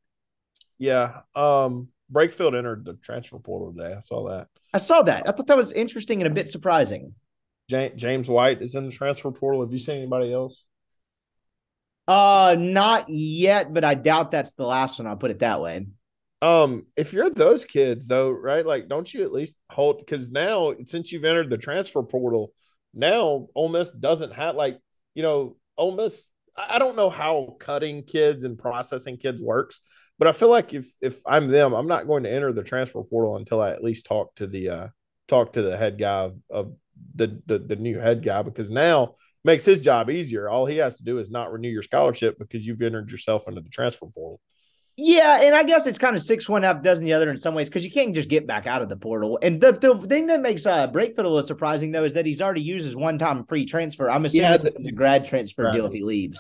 Yeah. 0.78 1.22
Um 1.34 1.90
Brakefield 2.12 2.58
entered 2.58 2.86
the 2.86 2.94
transfer 2.94 3.40
portal 3.40 3.74
today. 3.74 3.94
I 3.96 4.02
saw 4.02 4.28
that. 4.30 4.48
I 4.74 4.78
saw 4.78 5.02
that. 5.04 5.28
I 5.28 5.32
thought 5.32 5.48
that 5.48 5.58
was 5.58 5.72
interesting 5.72 6.22
and 6.22 6.32
a 6.32 6.34
bit 6.34 6.50
surprising. 6.50 7.14
James 7.70 8.30
White 8.30 8.62
is 8.62 8.76
in 8.76 8.86
the 8.86 8.92
transfer 8.92 9.32
portal. 9.32 9.62
Have 9.62 9.74
you 9.74 9.80
seen 9.80 9.98
anybody 9.98 10.34
else? 10.34 10.64
Uh, 12.08 12.56
not 12.58 13.10
yet, 13.10 13.74
but 13.74 13.84
I 13.84 13.96
doubt 13.96 14.32
that's 14.32 14.54
the 14.54 14.66
last 14.66 15.00
one. 15.00 15.08
I'll 15.08 15.18
put 15.18 15.32
it 15.32 15.40
that 15.40 15.62
way. 15.62 15.88
Um, 16.42 16.86
if 16.96 17.14
you're 17.14 17.30
those 17.30 17.66
kids 17.66 18.08
though, 18.08 18.30
right? 18.30 18.66
Like, 18.66 18.88
don't 18.88 19.12
you 19.12 19.24
at 19.24 19.32
least 19.32 19.56
hold 19.70 20.00
because 20.00 20.30
now 20.30 20.74
since 20.86 21.12
you've 21.12 21.26
entered 21.26 21.50
the 21.50 21.58
transfer 21.58 22.04
portal, 22.04 22.54
now 22.94 23.48
Ole 23.56 23.70
Miss 23.70 23.92
doesn't 23.92 24.34
have 24.34 24.56
like 24.56 24.80
you 25.16 25.24
know 25.24 25.58
Ole 25.78 25.96
Miss. 25.96 26.26
I 26.56 26.80
don't 26.80 26.96
know 26.96 27.10
how 27.10 27.56
cutting 27.60 28.04
kids 28.04 28.44
and 28.44 28.58
processing 28.58 29.18
kids 29.18 29.42
works, 29.42 29.80
but 30.20 30.28
I 30.28 30.32
feel 30.32 30.50
like 30.50 30.74
if 30.74 30.88
if 31.02 31.22
I'm 31.26 31.48
them, 31.48 31.74
I'm 31.74 31.88
not 31.88 32.08
going 32.08 32.24
to 32.24 32.32
enter 32.32 32.52
the 32.52 32.64
transfer 32.64 33.04
portal 33.04 33.38
until 33.38 33.62
I 33.62 33.72
at 33.72 33.84
least 33.84 34.06
talk 34.06 34.36
to 34.36 34.48
the 34.48 34.70
uh 34.70 34.88
talk 35.28 35.54
to 35.54 35.62
the 35.62 35.78
head 35.78 36.00
guy 36.00 36.22
of, 36.24 36.38
of 36.50 36.74
the, 37.16 37.42
the 37.46 37.60
the 37.60 37.76
new 37.76 38.00
head 38.00 38.24
guy 38.24 38.42
because 38.42 38.72
now 38.72 39.14
makes 39.44 39.66
his 39.66 39.80
job 39.80 40.10
easier. 40.10 40.50
All 40.50 40.66
he 40.66 40.78
has 40.78 40.98
to 40.98 41.04
do 41.04 41.20
is 41.20 41.30
not 41.30 41.52
renew 41.52 41.70
your 41.70 41.84
scholarship 41.84 42.38
because 42.40 42.66
you've 42.66 42.82
entered 42.82 43.12
yourself 43.12 43.48
into 43.48 43.62
the 43.62 43.70
transfer 43.70 44.08
portal. 44.08 44.40
Yeah, 45.00 45.42
and 45.44 45.54
I 45.54 45.62
guess 45.62 45.86
it's 45.86 46.00
kind 46.00 46.16
of 46.16 46.24
six 46.24 46.50
one 46.50 46.64
half 46.64 46.82
dozen 46.82 47.06
the 47.06 47.14
other 47.14 47.30
in 47.30 47.38
some 47.38 47.54
ways 47.54 47.70
because 47.70 47.86
you 47.86 47.92
can't 47.92 48.16
just 48.16 48.30
get 48.30 48.48
back 48.48 48.66
out 48.66 48.82
of 48.82 48.90
the 48.90 48.98
portal. 48.98 49.38
And 49.44 49.62
the, 49.62 49.72
the 49.72 49.96
thing 50.08 50.26
that 50.28 50.42
makes 50.42 50.66
uh 50.66 50.88
Brakefield 50.88 51.20
a 51.20 51.22
little 51.22 51.44
surprising 51.44 51.92
though 51.92 52.04
is 52.04 52.16
that 52.16 52.26
he's 52.26 52.42
already 52.42 52.64
used 52.64 52.86
his 52.86 52.96
one 52.96 53.20
time 53.20 53.46
free 53.46 53.66
transfer. 53.66 54.10
I'm 54.10 54.26
assuming 54.26 54.52
yeah, 54.52 54.58
this 54.58 54.76
is 54.76 54.88
a 54.88 54.92
grad 54.92 55.28
transfer 55.28 55.72
deal 55.72 55.86
if 55.86 55.94
he 55.94 56.02
leaves. 56.02 56.40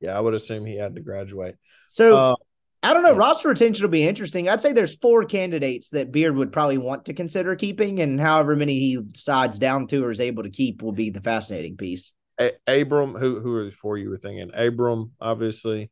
Yeah, 0.00 0.18
I 0.18 0.20
would 0.20 0.34
assume 0.34 0.66
he 0.66 0.76
had 0.76 0.96
to 0.96 1.00
graduate. 1.00 1.54
So 1.88 2.16
uh, 2.16 2.34
I 2.82 2.92
don't 2.92 3.04
know. 3.04 3.14
Roster 3.14 3.48
retention 3.48 3.84
will 3.84 3.90
be 3.90 4.06
interesting. 4.06 4.48
I'd 4.48 4.60
say 4.60 4.72
there's 4.72 4.96
four 4.96 5.24
candidates 5.24 5.90
that 5.90 6.10
Beard 6.10 6.36
would 6.36 6.52
probably 6.52 6.78
want 6.78 7.04
to 7.04 7.14
consider 7.14 7.54
keeping, 7.54 8.00
and 8.00 8.20
however 8.20 8.56
many 8.56 8.78
he 8.78 9.00
decides 9.00 9.58
down 9.58 9.86
to 9.88 10.04
or 10.04 10.10
is 10.10 10.20
able 10.20 10.42
to 10.42 10.50
keep 10.50 10.82
will 10.82 10.92
be 10.92 11.10
the 11.10 11.20
fascinating 11.20 11.76
piece. 11.76 12.12
A- 12.40 12.56
Abram, 12.66 13.14
who 13.14 13.40
who 13.40 13.54
are 13.56 13.64
the 13.64 13.70
four 13.70 13.98
you 13.98 14.10
were 14.10 14.16
thinking? 14.16 14.50
Abram, 14.52 15.12
obviously. 15.20 15.90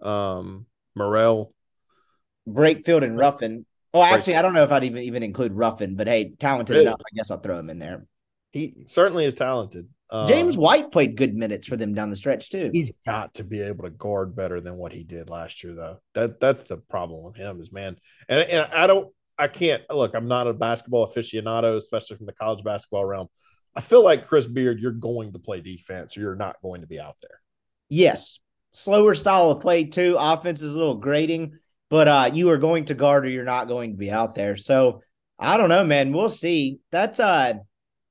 Um, 0.00 0.66
Murrell, 0.94 1.52
Brakefield, 2.48 3.04
and 3.04 3.18
Ruffin. 3.18 3.66
Oh, 3.92 4.02
actually, 4.02 4.36
I 4.36 4.42
don't 4.42 4.54
know 4.54 4.64
if 4.64 4.72
I'd 4.72 4.84
even 4.84 5.02
even 5.02 5.22
include 5.22 5.52
Ruffin, 5.52 5.96
but 5.96 6.06
hey, 6.06 6.32
talented 6.38 6.76
really? 6.76 6.86
enough. 6.86 7.00
I 7.00 7.14
guess 7.14 7.30
I'll 7.30 7.40
throw 7.40 7.58
him 7.58 7.68
in 7.68 7.78
there. 7.78 8.06
He 8.52 8.84
certainly 8.86 9.24
is 9.24 9.34
talented. 9.34 9.88
Uh, 10.10 10.28
James 10.28 10.58
White 10.58 10.92
played 10.92 11.16
good 11.16 11.34
minutes 11.34 11.66
for 11.66 11.76
them 11.76 11.94
down 11.94 12.10
the 12.10 12.16
stretch 12.16 12.50
too. 12.50 12.70
He's 12.72 12.92
got 13.06 13.32
to 13.34 13.44
be 13.44 13.62
able 13.62 13.84
to 13.84 13.90
guard 13.90 14.36
better 14.36 14.60
than 14.60 14.76
what 14.76 14.92
he 14.92 15.04
did 15.04 15.30
last 15.30 15.64
year, 15.64 15.74
though. 15.74 15.98
That 16.14 16.38
that's 16.38 16.64
the 16.64 16.76
problem 16.76 17.24
with 17.24 17.34
him 17.34 17.60
is 17.62 17.72
man. 17.72 17.96
And, 18.28 18.42
and 18.42 18.70
I 18.72 18.86
don't, 18.86 19.10
I 19.38 19.48
can't 19.48 19.82
look. 19.90 20.14
I'm 20.14 20.28
not 20.28 20.46
a 20.46 20.52
basketball 20.52 21.10
aficionado, 21.10 21.78
especially 21.78 22.18
from 22.18 22.26
the 22.26 22.34
college 22.34 22.62
basketball 22.62 23.06
realm. 23.06 23.28
I 23.74 23.80
feel 23.80 24.04
like 24.04 24.26
Chris 24.26 24.46
Beard, 24.46 24.80
you're 24.80 24.92
going 24.92 25.32
to 25.32 25.38
play 25.38 25.62
defense, 25.62 26.14
or 26.16 26.20
you're 26.20 26.36
not 26.36 26.56
going 26.62 26.82
to 26.82 26.86
be 26.86 27.00
out 27.00 27.16
there. 27.22 27.40
Yes, 27.88 28.38
slower 28.72 29.14
style 29.14 29.50
of 29.50 29.60
play 29.60 29.84
too. 29.84 30.16
Offense 30.18 30.60
is 30.60 30.74
a 30.74 30.78
little 30.78 30.96
grating, 30.96 31.58
but 31.88 32.06
uh, 32.06 32.30
you 32.34 32.50
are 32.50 32.58
going 32.58 32.84
to 32.86 32.94
guard 32.94 33.24
or 33.24 33.30
you're 33.30 33.44
not 33.44 33.66
going 33.66 33.92
to 33.92 33.96
be 33.96 34.10
out 34.10 34.34
there. 34.34 34.58
So 34.58 35.00
I 35.38 35.56
don't 35.56 35.70
know, 35.70 35.84
man. 35.84 36.12
We'll 36.12 36.28
see. 36.28 36.80
That's 36.90 37.18
uh 37.18 37.54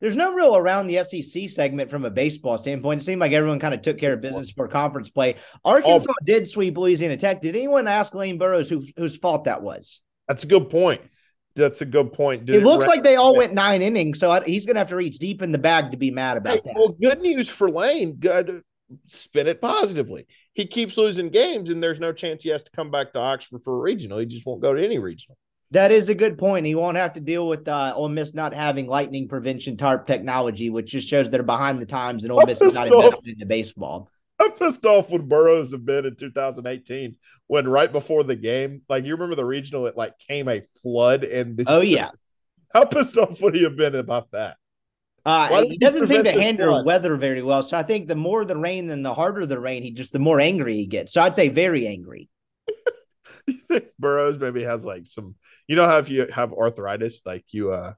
there's 0.02 0.16
no 0.16 0.34
real 0.34 0.58
around 0.58 0.88
the 0.88 1.04
SEC 1.04 1.50
segment 1.50 1.90
from 1.90 2.04
a 2.04 2.10
baseball 2.10 2.58
standpoint. 2.58 3.02
It 3.02 3.06
seemed 3.06 3.22
like 3.22 3.32
everyone 3.32 3.60
kind 3.60 3.74
of 3.74 3.82
took 3.82 3.98
care 3.98 4.14
of 4.14 4.22
business 4.22 4.52
for 4.52 4.68
conference 4.68 5.10
play. 5.10 5.38
Arkansas 5.64 6.12
oh, 6.12 6.26
did 6.26 6.50
sweep 6.50 6.78
Louisiana 6.78 7.18
Tech. 7.18 7.42
Did 7.42 7.56
anyone 7.56 7.88
ask 7.88 8.14
Lane 8.14 8.38
Burroughs 8.38 8.70
who, 8.70 8.84
whose 8.98 9.18
fault 9.18 9.46
that 9.46 9.62
was? 9.62 10.02
That's 10.28 10.44
a 10.44 10.48
good 10.48 10.70
point. 10.70 11.02
That's 11.56 11.82
a 11.82 11.86
good 11.86 12.14
point. 12.14 12.46
Did 12.46 12.58
it, 12.58 12.62
it 12.64 12.66
looks 12.66 12.88
like 12.88 13.04
they 13.04 13.16
all 13.16 13.36
went 13.36 13.54
nine 13.54 13.82
innings, 13.82 14.20
so 14.20 14.32
I, 14.32 14.44
he's 14.44 14.66
going 14.66 14.76
to 14.76 14.80
have 14.80 14.90
to 14.90 14.96
reach 14.96 15.20
deep 15.20 15.42
in 15.42 15.52
the 15.52 15.58
bag 15.58 15.92
to 15.92 15.98
be 15.98 16.10
mad 16.10 16.38
about 16.38 16.56
hey, 16.56 16.62
that. 16.66 16.76
Well, 16.76 16.90
good 16.90 17.22
news 17.22 17.50
for 17.50 17.70
Lane. 17.70 18.16
Good, 18.16 18.64
spin 19.08 19.48
it 19.48 19.62
positively 19.62 20.28
he 20.54 20.66
keeps 20.66 20.98
losing 20.98 21.30
games, 21.30 21.70
and 21.70 21.82
there's 21.82 22.00
no 22.00 22.12
chance 22.12 22.44
he 22.44 22.50
has 22.50 22.64
to 22.64 22.72
come 22.72 22.92
back 22.92 23.14
to 23.14 23.20
Oxford 23.20 23.64
for 23.64 23.76
a 23.76 23.82
regional. 23.82 24.18
He 24.18 24.26
just 24.26 24.46
won't 24.46 24.62
go 24.62 24.74
to 24.74 24.84
any 24.84 25.00
regional. 25.00 25.38
That 25.72 25.92
is 25.92 26.10
a 26.10 26.16
good 26.16 26.38
point. 26.38 26.66
He 26.66 26.76
won't 26.76 26.98
have 26.98 27.14
to 27.14 27.22
deal 27.22 27.48
with 27.48 27.68
uh, 27.68 27.94
Ole 27.96 28.10
Miss 28.10 28.34
not 28.34 28.54
having 28.54 28.88
lightning 28.88 29.30
prevention 29.30 29.78
tarp 29.78 30.06
technology, 30.06 30.70
which 30.70 30.92
just 30.92 31.08
shows 31.08 31.30
they're 31.30 31.44
behind 31.44 31.82
the 31.82 31.86
times, 31.86 32.24
and 32.24 32.32
Ole 32.32 32.46
Miss 32.46 32.60
is 32.60 32.76
not 32.76 32.88
invested 32.88 33.30
into 33.30 33.46
baseball. 33.46 34.10
I'm 34.38 34.52
pissed 34.52 34.86
off 34.86 35.12
when 35.12 35.28
Burroughs 35.28 35.72
have 35.72 35.86
been 35.86 36.06
in 36.06 36.16
2018 36.16 37.16
when 37.48 37.68
right 37.68 37.92
before 37.92 38.24
the 38.24 38.36
game, 38.36 38.82
like 38.90 39.06
you 39.06 39.14
remember 39.14 39.36
the 39.36 39.46
regional, 39.46 39.86
it 39.86 39.96
like 39.96 40.18
came 40.20 40.48
a 40.48 40.62
flood 40.82 41.24
and 41.24 41.58
the, 41.58 41.66
oh 41.68 41.82
yeah, 41.82 42.10
how 42.74 42.86
pissed 42.86 43.18
off 43.18 43.42
would 43.42 43.56
he 43.56 43.64
have 43.64 43.78
been 43.78 43.96
about 43.96 44.32
that? 44.32 44.58
Uh, 45.24 45.64
he 45.66 45.78
doesn't 45.78 46.08
seem 46.08 46.24
to 46.24 46.32
handle 46.32 46.84
weather 46.84 47.16
very 47.16 47.44
well. 47.44 47.62
So 47.62 47.78
I 47.78 47.84
think 47.84 48.08
the 48.08 48.16
more 48.16 48.44
the 48.44 48.58
rain 48.58 48.90
and 48.90 49.06
the 49.06 49.14
harder 49.14 49.46
the 49.46 49.60
rain, 49.60 49.84
he 49.84 49.92
just 49.92 50.14
the 50.14 50.20
more 50.20 50.40
angry 50.40 50.76
he 50.76 50.88
gets. 50.88 51.14
So 51.14 51.22
I'd 51.22 51.36
say 51.36 51.50
very 51.50 51.86
angry. 51.88 52.28
Burroughs 54.00 54.40
maybe 54.40 54.64
has 54.64 54.86
like 54.86 55.06
some, 55.06 55.36
you 55.68 55.76
know 55.76 55.88
how 55.88 55.98
if 55.98 56.10
you 56.10 56.28
have 56.28 56.54
arthritis, 56.54 57.22
like 57.26 57.46
you 57.52 57.72
uh 57.72 57.94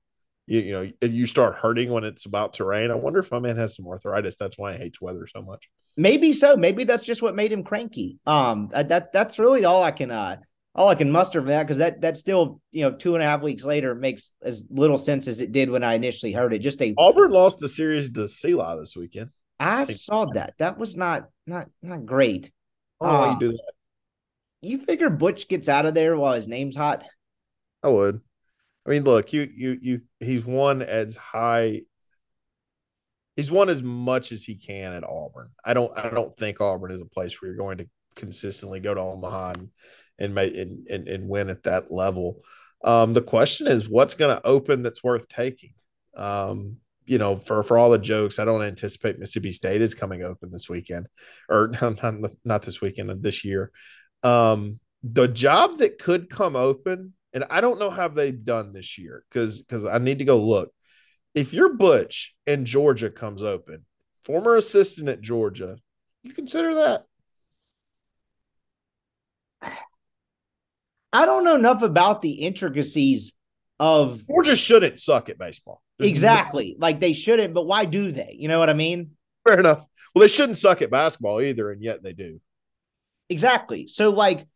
you, 0.48 0.60
you 0.60 0.72
know 0.72 1.08
you 1.08 1.26
start 1.26 1.56
hurting 1.56 1.92
when 1.92 2.04
it's 2.04 2.26
about 2.26 2.54
to 2.56 2.66
rain. 2.66 2.92
I 2.92 2.96
wonder 2.96 3.20
if 3.20 3.32
my 3.32 3.40
man 3.40 3.58
has 3.58 3.76
some 3.76 3.88
arthritis. 3.88 4.36
That's 4.36 4.58
why 4.58 4.74
he 4.74 4.80
hates 4.80 5.02
weather 5.02 5.28
so 5.28 5.42
much. 5.42 5.70
Maybe 5.96 6.34
so. 6.34 6.56
Maybe 6.58 6.84
that's 6.84 7.04
just 7.06 7.22
what 7.22 7.36
made 7.36 7.52
him 7.52 7.64
cranky. 7.64 8.20
Um, 8.26 8.70
that 8.74 9.14
that's 9.14 9.40
really 9.40 9.66
all 9.66 9.84
I 9.84 9.92
can 9.92 10.12
uh 10.12 10.38
all 10.76 10.90
I 10.90 10.96
can 10.96 11.12
muster 11.12 11.40
from 11.40 11.50
that 11.50 11.64
because 11.64 11.78
that 11.78 12.02
that 12.02 12.18
still 12.18 12.60
you 12.72 12.82
know 12.82 12.92
two 12.92 13.16
and 13.16 13.24
a 13.24 13.28
half 13.28 13.42
weeks 13.42 13.64
later 13.64 13.94
makes 13.94 14.34
as 14.42 14.66
little 14.70 14.98
sense 14.98 15.28
as 15.28 15.40
it 15.40 15.52
did 15.52 15.70
when 15.70 15.84
I 15.84 15.94
initially 15.94 16.34
heard 16.34 16.54
it. 16.54 16.60
Just 16.60 16.82
a 16.82 16.94
Auburn 16.98 17.32
lost 17.32 17.60
the 17.60 17.70
series 17.70 18.12
to 18.12 18.22
CELA 18.22 18.80
this 18.80 18.96
weekend. 18.96 19.30
I, 19.60 19.82
I 19.82 19.86
saw 19.86 20.26
that. 20.34 20.56
That 20.58 20.78
was 20.78 20.98
not 20.98 21.30
not 21.46 21.70
not 21.82 22.06
great. 22.06 22.52
Oh, 23.00 23.06
uh, 23.06 23.34
you 23.34 23.40
do 23.40 23.52
that. 23.52 23.74
You 24.64 24.80
figure 24.80 25.10
Butch 25.10 25.48
gets 25.48 25.70
out 25.70 25.86
of 25.86 25.94
there 25.94 26.16
while 26.16 26.34
his 26.34 26.48
name's 26.48 26.76
hot? 26.76 27.04
I 27.84 27.90
would. 27.90 28.22
I 28.86 28.90
mean, 28.90 29.04
look, 29.04 29.34
you 29.34 29.50
you 29.54 29.78
you 29.82 30.02
he's 30.20 30.46
won 30.46 30.82
as 30.82 31.16
high 31.16 31.82
he's 33.36 33.52
won 33.52 33.70
as 33.70 33.82
much 33.82 34.32
as 34.32 34.44
he 34.44 34.56
can 34.56 34.94
at 34.94 35.04
Auburn. 35.04 35.50
I 35.64 35.74
don't 35.74 35.92
I 35.98 36.10
don't 36.10 36.36
think 36.38 36.62
Auburn 36.62 36.92
is 36.92 37.02
a 37.02 37.06
place 37.06 37.42
where 37.42 37.50
you're 37.50 37.58
going 37.58 37.78
to 37.80 37.90
consistently 38.16 38.80
go 38.80 38.94
to 38.94 39.02
Omaha 39.02 39.54
and 39.54 39.70
and 40.20 40.36
make 40.36 40.56
and, 40.56 40.88
and, 40.88 41.08
and 41.08 41.28
win 41.28 41.50
at 41.50 41.64
that 41.64 41.92
level. 41.92 42.42
Um, 42.84 43.14
the 43.14 43.22
question 43.22 43.68
is, 43.68 43.90
what's 43.90 44.14
going 44.14 44.36
to 44.36 44.46
open 44.46 44.84
that's 44.84 45.04
worth 45.04 45.28
taking? 45.28 45.74
Um, 46.16 46.78
you 47.06 47.18
know, 47.18 47.38
for 47.38 47.64
for 47.64 47.78
all 47.78 47.90
the 47.90 47.98
jokes, 47.98 48.40
I 48.40 48.46
don't 48.46 48.62
anticipate 48.62 49.20
Mississippi 49.20 49.52
State 49.52 49.82
is 49.82 49.96
coming 49.96 50.24
open 50.24 50.52
this 50.52 50.70
weekend, 50.70 51.08
or 51.50 51.72
not 51.82 52.32
not 52.46 52.62
this 52.62 52.82
weekend, 52.82 53.24
this 53.24 53.44
year. 53.44 53.72
Um, 54.24 54.80
the 55.04 55.28
job 55.28 55.78
that 55.78 56.00
could 56.00 56.30
come 56.30 56.56
open, 56.56 57.14
and 57.34 57.44
I 57.50 57.62
don't 57.62 57.80
know 57.80 57.90
how 57.90 58.08
they've 58.08 58.46
done 58.46 58.74
this 58.74 58.98
year 58.98 59.24
because 59.30 59.62
because 59.62 59.86
I 59.86 59.98
need 59.98 60.20
to 60.20 60.26
go 60.26 60.40
look. 60.40 60.72
If 61.36 61.54
you're 61.54 61.74
Butch 61.74 62.36
and 62.48 62.66
Georgia 62.66 63.10
comes 63.10 63.44
open, 63.44 63.86
former 64.22 64.56
assistant 64.56 65.10
at 65.10 65.22
Georgia, 65.22 65.78
you 66.22 66.34
consider 66.34 66.76
that? 66.76 67.06
I 71.12 71.26
don't 71.26 71.44
know 71.44 71.56
enough 71.56 71.84
about 71.84 72.22
the 72.22 72.32
intricacies 72.32 73.34
of 73.80 74.26
Georgia 74.28 74.56
shouldn't 74.56 75.00
suck 75.00 75.30
at 75.30 75.38
baseball. 75.38 75.82
There's 76.00 76.10
exactly. 76.10 76.76
No... 76.78 76.86
Like 76.86 77.00
they 77.00 77.14
shouldn't, 77.14 77.54
but 77.54 77.66
why 77.66 77.86
do 77.86 78.12
they? 78.12 78.36
You 78.38 78.48
know 78.48 78.60
what 78.60 78.70
I 78.70 78.74
mean? 78.74 79.12
Fair 79.46 79.60
enough. 79.60 79.86
Well, 80.14 80.22
they 80.22 80.28
shouldn't 80.28 80.58
suck 80.58 80.82
at 80.82 80.92
basketball 80.92 81.42
either, 81.42 81.72
and 81.72 81.84
yet 81.84 82.02
they 82.02 82.14
do. 82.14 82.40
Exactly. 83.34 83.88
So 83.88 84.12
like 84.12 84.48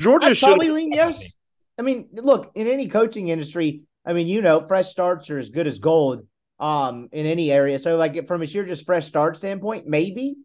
Georgia 0.00 0.34
should 0.34 0.46
probably 0.46 0.70
lean 0.70 0.92
yes. 0.92 1.34
I 1.78 1.82
mean, 1.82 2.08
look, 2.12 2.52
in 2.54 2.66
any 2.66 2.88
coaching 2.88 3.28
industry, 3.28 3.82
I 4.06 4.12
mean, 4.12 4.26
you 4.26 4.42
know, 4.42 4.66
fresh 4.66 4.88
starts 4.88 5.28
are 5.30 5.38
as 5.38 5.50
good 5.50 5.66
as 5.66 5.78
gold 5.78 6.26
um 6.58 7.08
in 7.12 7.26
any 7.26 7.52
area. 7.52 7.78
So 7.78 7.96
like 7.96 8.26
from 8.26 8.42
a 8.42 8.46
sheer 8.46 8.64
just 8.64 8.86
fresh 8.86 9.06
start 9.06 9.36
standpoint, 9.36 9.86
maybe. 9.86 10.36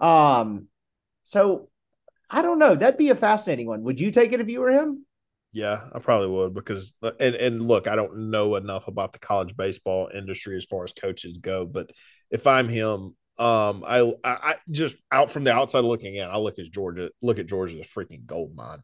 Um 0.00 0.68
so 1.24 1.68
I 2.30 2.40
don't 2.42 2.58
know. 2.58 2.74
That'd 2.74 2.98
be 2.98 3.10
a 3.10 3.14
fascinating 3.14 3.66
one. 3.66 3.82
Would 3.82 4.00
you 4.00 4.10
take 4.10 4.32
it 4.32 4.40
if 4.40 4.48
you 4.48 4.60
were 4.60 4.70
him? 4.70 5.04
Yeah, 5.52 5.80
I 5.92 5.98
probably 5.98 6.28
would 6.28 6.54
because 6.54 6.94
and 7.02 7.34
and 7.34 7.68
look, 7.68 7.86
I 7.86 7.96
don't 7.96 8.30
know 8.30 8.56
enough 8.56 8.88
about 8.88 9.12
the 9.12 9.18
college 9.18 9.56
baseball 9.56 10.08
industry 10.12 10.56
as 10.56 10.64
far 10.64 10.84
as 10.84 10.92
coaches 10.92 11.38
go, 11.38 11.66
but 11.66 11.90
if 12.30 12.46
I'm 12.46 12.68
him, 12.68 13.16
um, 13.38 13.84
I 13.86 14.12
I 14.24 14.56
just 14.70 14.96
out 15.12 15.30
from 15.30 15.44
the 15.44 15.52
outside 15.52 15.84
looking 15.84 16.14
in, 16.14 16.28
I 16.28 16.38
look 16.38 16.58
at 16.58 16.70
Georgia, 16.70 17.10
look 17.22 17.38
at 17.38 17.46
Georgia 17.46 17.78
as 17.78 17.86
a 17.86 17.88
freaking 17.88 18.24
gold 18.26 18.54
mine. 18.54 18.78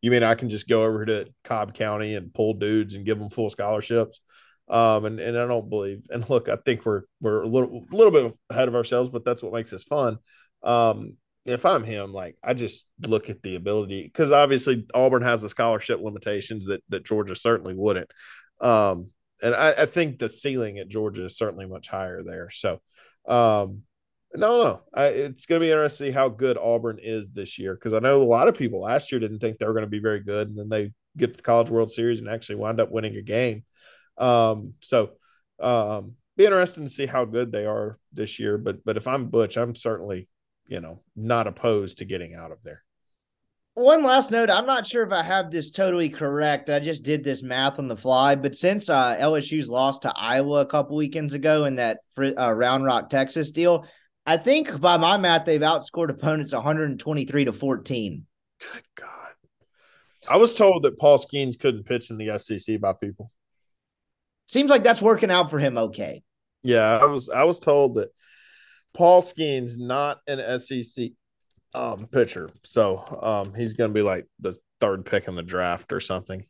You 0.00 0.10
mean 0.10 0.22
I 0.22 0.34
can 0.34 0.48
just 0.48 0.68
go 0.68 0.84
over 0.84 1.04
to 1.04 1.26
Cobb 1.44 1.74
County 1.74 2.14
and 2.14 2.32
pull 2.32 2.54
dudes 2.54 2.94
and 2.94 3.04
give 3.04 3.18
them 3.18 3.28
full 3.28 3.50
scholarships? 3.50 4.20
Um, 4.68 5.04
and, 5.04 5.20
and 5.20 5.36
I 5.36 5.46
don't 5.46 5.68
believe. 5.68 6.06
And 6.10 6.28
look, 6.30 6.48
I 6.48 6.56
think 6.64 6.86
we're 6.86 7.02
we're 7.20 7.42
a 7.42 7.48
little 7.48 7.84
a 7.92 7.94
little 7.94 8.12
bit 8.12 8.34
ahead 8.48 8.68
of 8.68 8.74
ourselves, 8.74 9.10
but 9.10 9.24
that's 9.24 9.42
what 9.42 9.52
makes 9.52 9.72
us 9.72 9.84
fun. 9.84 10.18
Um, 10.62 11.16
if 11.44 11.66
I'm 11.66 11.84
him, 11.84 12.12
like 12.12 12.36
I 12.42 12.54
just 12.54 12.86
look 13.06 13.28
at 13.28 13.42
the 13.42 13.56
ability 13.56 14.04
because 14.04 14.30
obviously 14.30 14.86
Auburn 14.94 15.22
has 15.22 15.42
the 15.42 15.48
scholarship 15.48 16.00
limitations 16.00 16.66
that 16.66 16.82
that 16.88 17.04
Georgia 17.04 17.34
certainly 17.34 17.74
wouldn't. 17.74 18.10
Um, 18.60 19.10
and 19.42 19.54
I, 19.54 19.72
I, 19.72 19.86
think 19.86 20.18
the 20.18 20.28
ceiling 20.28 20.78
at 20.78 20.88
Georgia 20.88 21.24
is 21.24 21.38
certainly 21.38 21.66
much 21.66 21.88
higher 21.88 22.22
there. 22.22 22.50
So, 22.50 22.82
um, 23.26 23.84
No, 24.32 24.62
no, 24.62 24.82
I, 24.94 25.06
it's 25.06 25.46
going 25.46 25.60
to 25.60 25.66
be 25.66 25.70
interesting 25.70 26.06
to 26.06 26.12
see 26.12 26.14
how 26.14 26.28
good 26.28 26.56
Auburn 26.56 27.00
is 27.02 27.30
this 27.30 27.58
year 27.58 27.74
because 27.74 27.92
I 27.92 27.98
know 27.98 28.22
a 28.22 28.24
lot 28.24 28.46
of 28.46 28.54
people 28.54 28.80
last 28.80 29.10
year 29.10 29.20
didn't 29.20 29.40
think 29.40 29.58
they 29.58 29.66
were 29.66 29.72
going 29.72 29.84
to 29.84 29.90
be 29.90 29.98
very 29.98 30.20
good, 30.20 30.48
and 30.48 30.56
then 30.56 30.68
they 30.68 30.92
get 31.16 31.32
to 31.32 31.36
the 31.36 31.42
College 31.42 31.68
World 31.68 31.90
Series 31.90 32.20
and 32.20 32.28
actually 32.28 32.56
wind 32.56 32.80
up 32.80 32.92
winning 32.92 33.16
a 33.16 33.22
game. 33.22 33.64
Um, 34.18 34.74
so, 34.80 35.12
um, 35.58 36.14
be 36.36 36.44
interesting 36.44 36.84
to 36.84 36.90
see 36.90 37.06
how 37.06 37.24
good 37.24 37.50
they 37.50 37.66
are 37.66 37.98
this 38.12 38.38
year. 38.38 38.56
But 38.56 38.84
but 38.84 38.96
if 38.96 39.08
I'm 39.08 39.26
Butch, 39.26 39.56
I'm 39.56 39.74
certainly 39.74 40.28
you 40.68 40.80
know 40.80 41.02
not 41.16 41.48
opposed 41.48 41.98
to 41.98 42.04
getting 42.04 42.34
out 42.34 42.52
of 42.52 42.62
there. 42.62 42.84
One 43.74 44.04
last 44.04 44.30
note: 44.30 44.48
I'm 44.48 44.66
not 44.66 44.86
sure 44.86 45.04
if 45.04 45.12
I 45.12 45.24
have 45.24 45.50
this 45.50 45.72
totally 45.72 46.08
correct. 46.08 46.70
I 46.70 46.78
just 46.78 47.02
did 47.02 47.24
this 47.24 47.42
math 47.42 47.78
on 47.80 47.88
the 47.88 47.96
fly, 47.96 48.36
but 48.36 48.54
since 48.54 48.88
uh, 48.88 49.16
LSU's 49.18 49.68
lost 49.68 50.02
to 50.02 50.12
Iowa 50.14 50.60
a 50.60 50.66
couple 50.66 50.96
weekends 50.96 51.34
ago 51.34 51.64
in 51.64 51.76
that 51.76 51.98
uh, 52.18 52.52
Round 52.52 52.84
Rock, 52.84 53.10
Texas 53.10 53.50
deal, 53.50 53.86
I 54.26 54.36
think 54.36 54.80
by 54.80 54.96
my 54.96 55.16
math 55.16 55.46
they've 55.46 55.60
outscored 55.60 56.10
opponents 56.10 56.52
123 56.52 57.44
to 57.46 57.52
14. 57.52 58.26
Good 58.60 58.82
God! 58.94 59.08
I 60.28 60.36
was 60.36 60.52
told 60.52 60.84
that 60.84 60.98
Paul 60.98 61.18
Skenes 61.18 61.58
couldn't 61.58 61.84
pitch 61.84 62.10
in 62.10 62.18
the 62.18 62.38
SEC 62.38 62.80
by 62.80 62.92
people. 62.92 63.30
Seems 64.48 64.70
like 64.70 64.82
that's 64.82 65.02
working 65.02 65.30
out 65.30 65.50
for 65.50 65.58
him 65.58 65.78
okay. 65.78 66.22
Yeah, 66.62 66.98
I 67.00 67.06
was 67.06 67.28
I 67.28 67.44
was 67.44 67.58
told 67.58 67.94
that 67.94 68.10
Paul 68.94 69.22
Skenes 69.22 69.78
not 69.78 70.18
an 70.26 70.58
SEC 70.58 71.12
um, 71.74 72.06
pitcher, 72.06 72.48
so 72.64 73.04
um, 73.22 73.54
he's 73.54 73.74
going 73.74 73.90
to 73.90 73.94
be 73.94 74.02
like 74.02 74.26
the 74.40 74.56
third 74.80 75.06
pick 75.06 75.28
in 75.28 75.36
the 75.36 75.42
draft 75.42 75.92
or 75.92 76.00
something. 76.00 76.44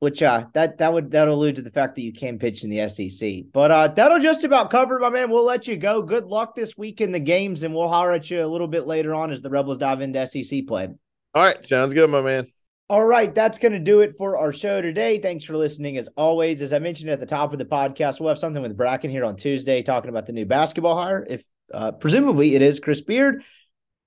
Which 0.00 0.22
uh, 0.22 0.46
that 0.54 0.78
that 0.78 0.92
would 0.92 1.10
that 1.12 1.28
allude 1.28 1.56
to 1.56 1.62
the 1.62 1.70
fact 1.70 1.94
that 1.94 2.02
you 2.02 2.12
can 2.12 2.38
pitch 2.38 2.64
in 2.64 2.70
the 2.70 2.88
SEC. 2.88 3.44
But 3.52 3.70
uh, 3.70 3.88
that'll 3.88 4.18
just 4.18 4.44
about 4.44 4.70
cover 4.70 4.96
it, 4.96 5.00
my 5.00 5.10
man. 5.10 5.30
We'll 5.30 5.44
let 5.44 5.68
you 5.68 5.76
go. 5.76 6.02
Good 6.02 6.24
luck 6.24 6.54
this 6.54 6.76
week 6.76 7.00
in 7.00 7.12
the 7.12 7.20
games, 7.20 7.62
and 7.62 7.74
we'll 7.74 7.88
holler 7.88 8.12
at 8.12 8.30
you 8.30 8.42
a 8.42 8.46
little 8.46 8.66
bit 8.66 8.86
later 8.86 9.14
on 9.14 9.30
as 9.30 9.42
the 9.42 9.50
Rebels 9.50 9.78
dive 9.78 10.00
into 10.00 10.26
SEC 10.26 10.66
play. 10.66 10.88
All 11.34 11.42
right, 11.42 11.64
sounds 11.64 11.94
good, 11.94 12.10
my 12.10 12.22
man. 12.22 12.46
All 12.90 13.04
right, 13.04 13.32
that's 13.32 13.60
going 13.60 13.70
to 13.70 13.78
do 13.78 14.00
it 14.00 14.16
for 14.18 14.36
our 14.36 14.52
show 14.52 14.82
today. 14.82 15.20
Thanks 15.20 15.44
for 15.44 15.56
listening. 15.56 15.96
As 15.96 16.08
always, 16.16 16.60
as 16.60 16.72
I 16.72 16.80
mentioned 16.80 17.08
at 17.10 17.20
the 17.20 17.26
top 17.26 17.52
of 17.52 17.60
the 17.60 17.64
podcast, 17.64 18.18
we'll 18.18 18.30
have 18.30 18.38
something 18.38 18.62
with 18.62 18.76
Bracken 18.76 19.12
here 19.12 19.24
on 19.24 19.36
Tuesday 19.36 19.80
talking 19.82 20.08
about 20.08 20.26
the 20.26 20.32
new 20.32 20.44
basketball 20.44 21.00
hire. 21.00 21.24
If 21.28 21.44
uh, 21.72 21.92
presumably 21.92 22.56
it 22.56 22.62
is 22.62 22.80
Chris 22.80 23.00
Beard, 23.00 23.44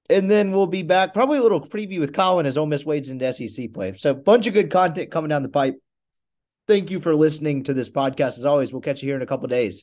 and 0.10 0.30
then 0.30 0.52
we'll 0.52 0.68
be 0.68 0.84
back 0.84 1.14
probably 1.14 1.38
a 1.38 1.42
little 1.42 1.62
preview 1.62 2.00
with 2.00 2.14
Colin 2.14 2.46
as 2.46 2.58
Ole 2.58 2.66
Miss 2.66 2.86
wades 2.86 3.10
into 3.10 3.32
SEC 3.32 3.74
play. 3.74 3.94
So, 3.94 4.14
bunch 4.14 4.48
of 4.48 4.54
good 4.54 4.70
content 4.70 5.12
coming 5.12 5.30
down 5.30 5.44
the 5.44 5.50
pipe. 5.50 5.80
Thank 6.68 6.92
you 6.92 7.00
for 7.00 7.16
listening 7.16 7.64
to 7.66 7.74
this 7.74 7.90
podcast. 7.90 8.38
As 8.38 8.46
always, 8.46 8.72
we'll 8.72 8.82
catch 8.82 9.02
you 9.02 9.10
here 9.10 9.16
in 9.16 9.22
a 9.22 9.28
couple 9.28 9.48
days. 9.48 9.82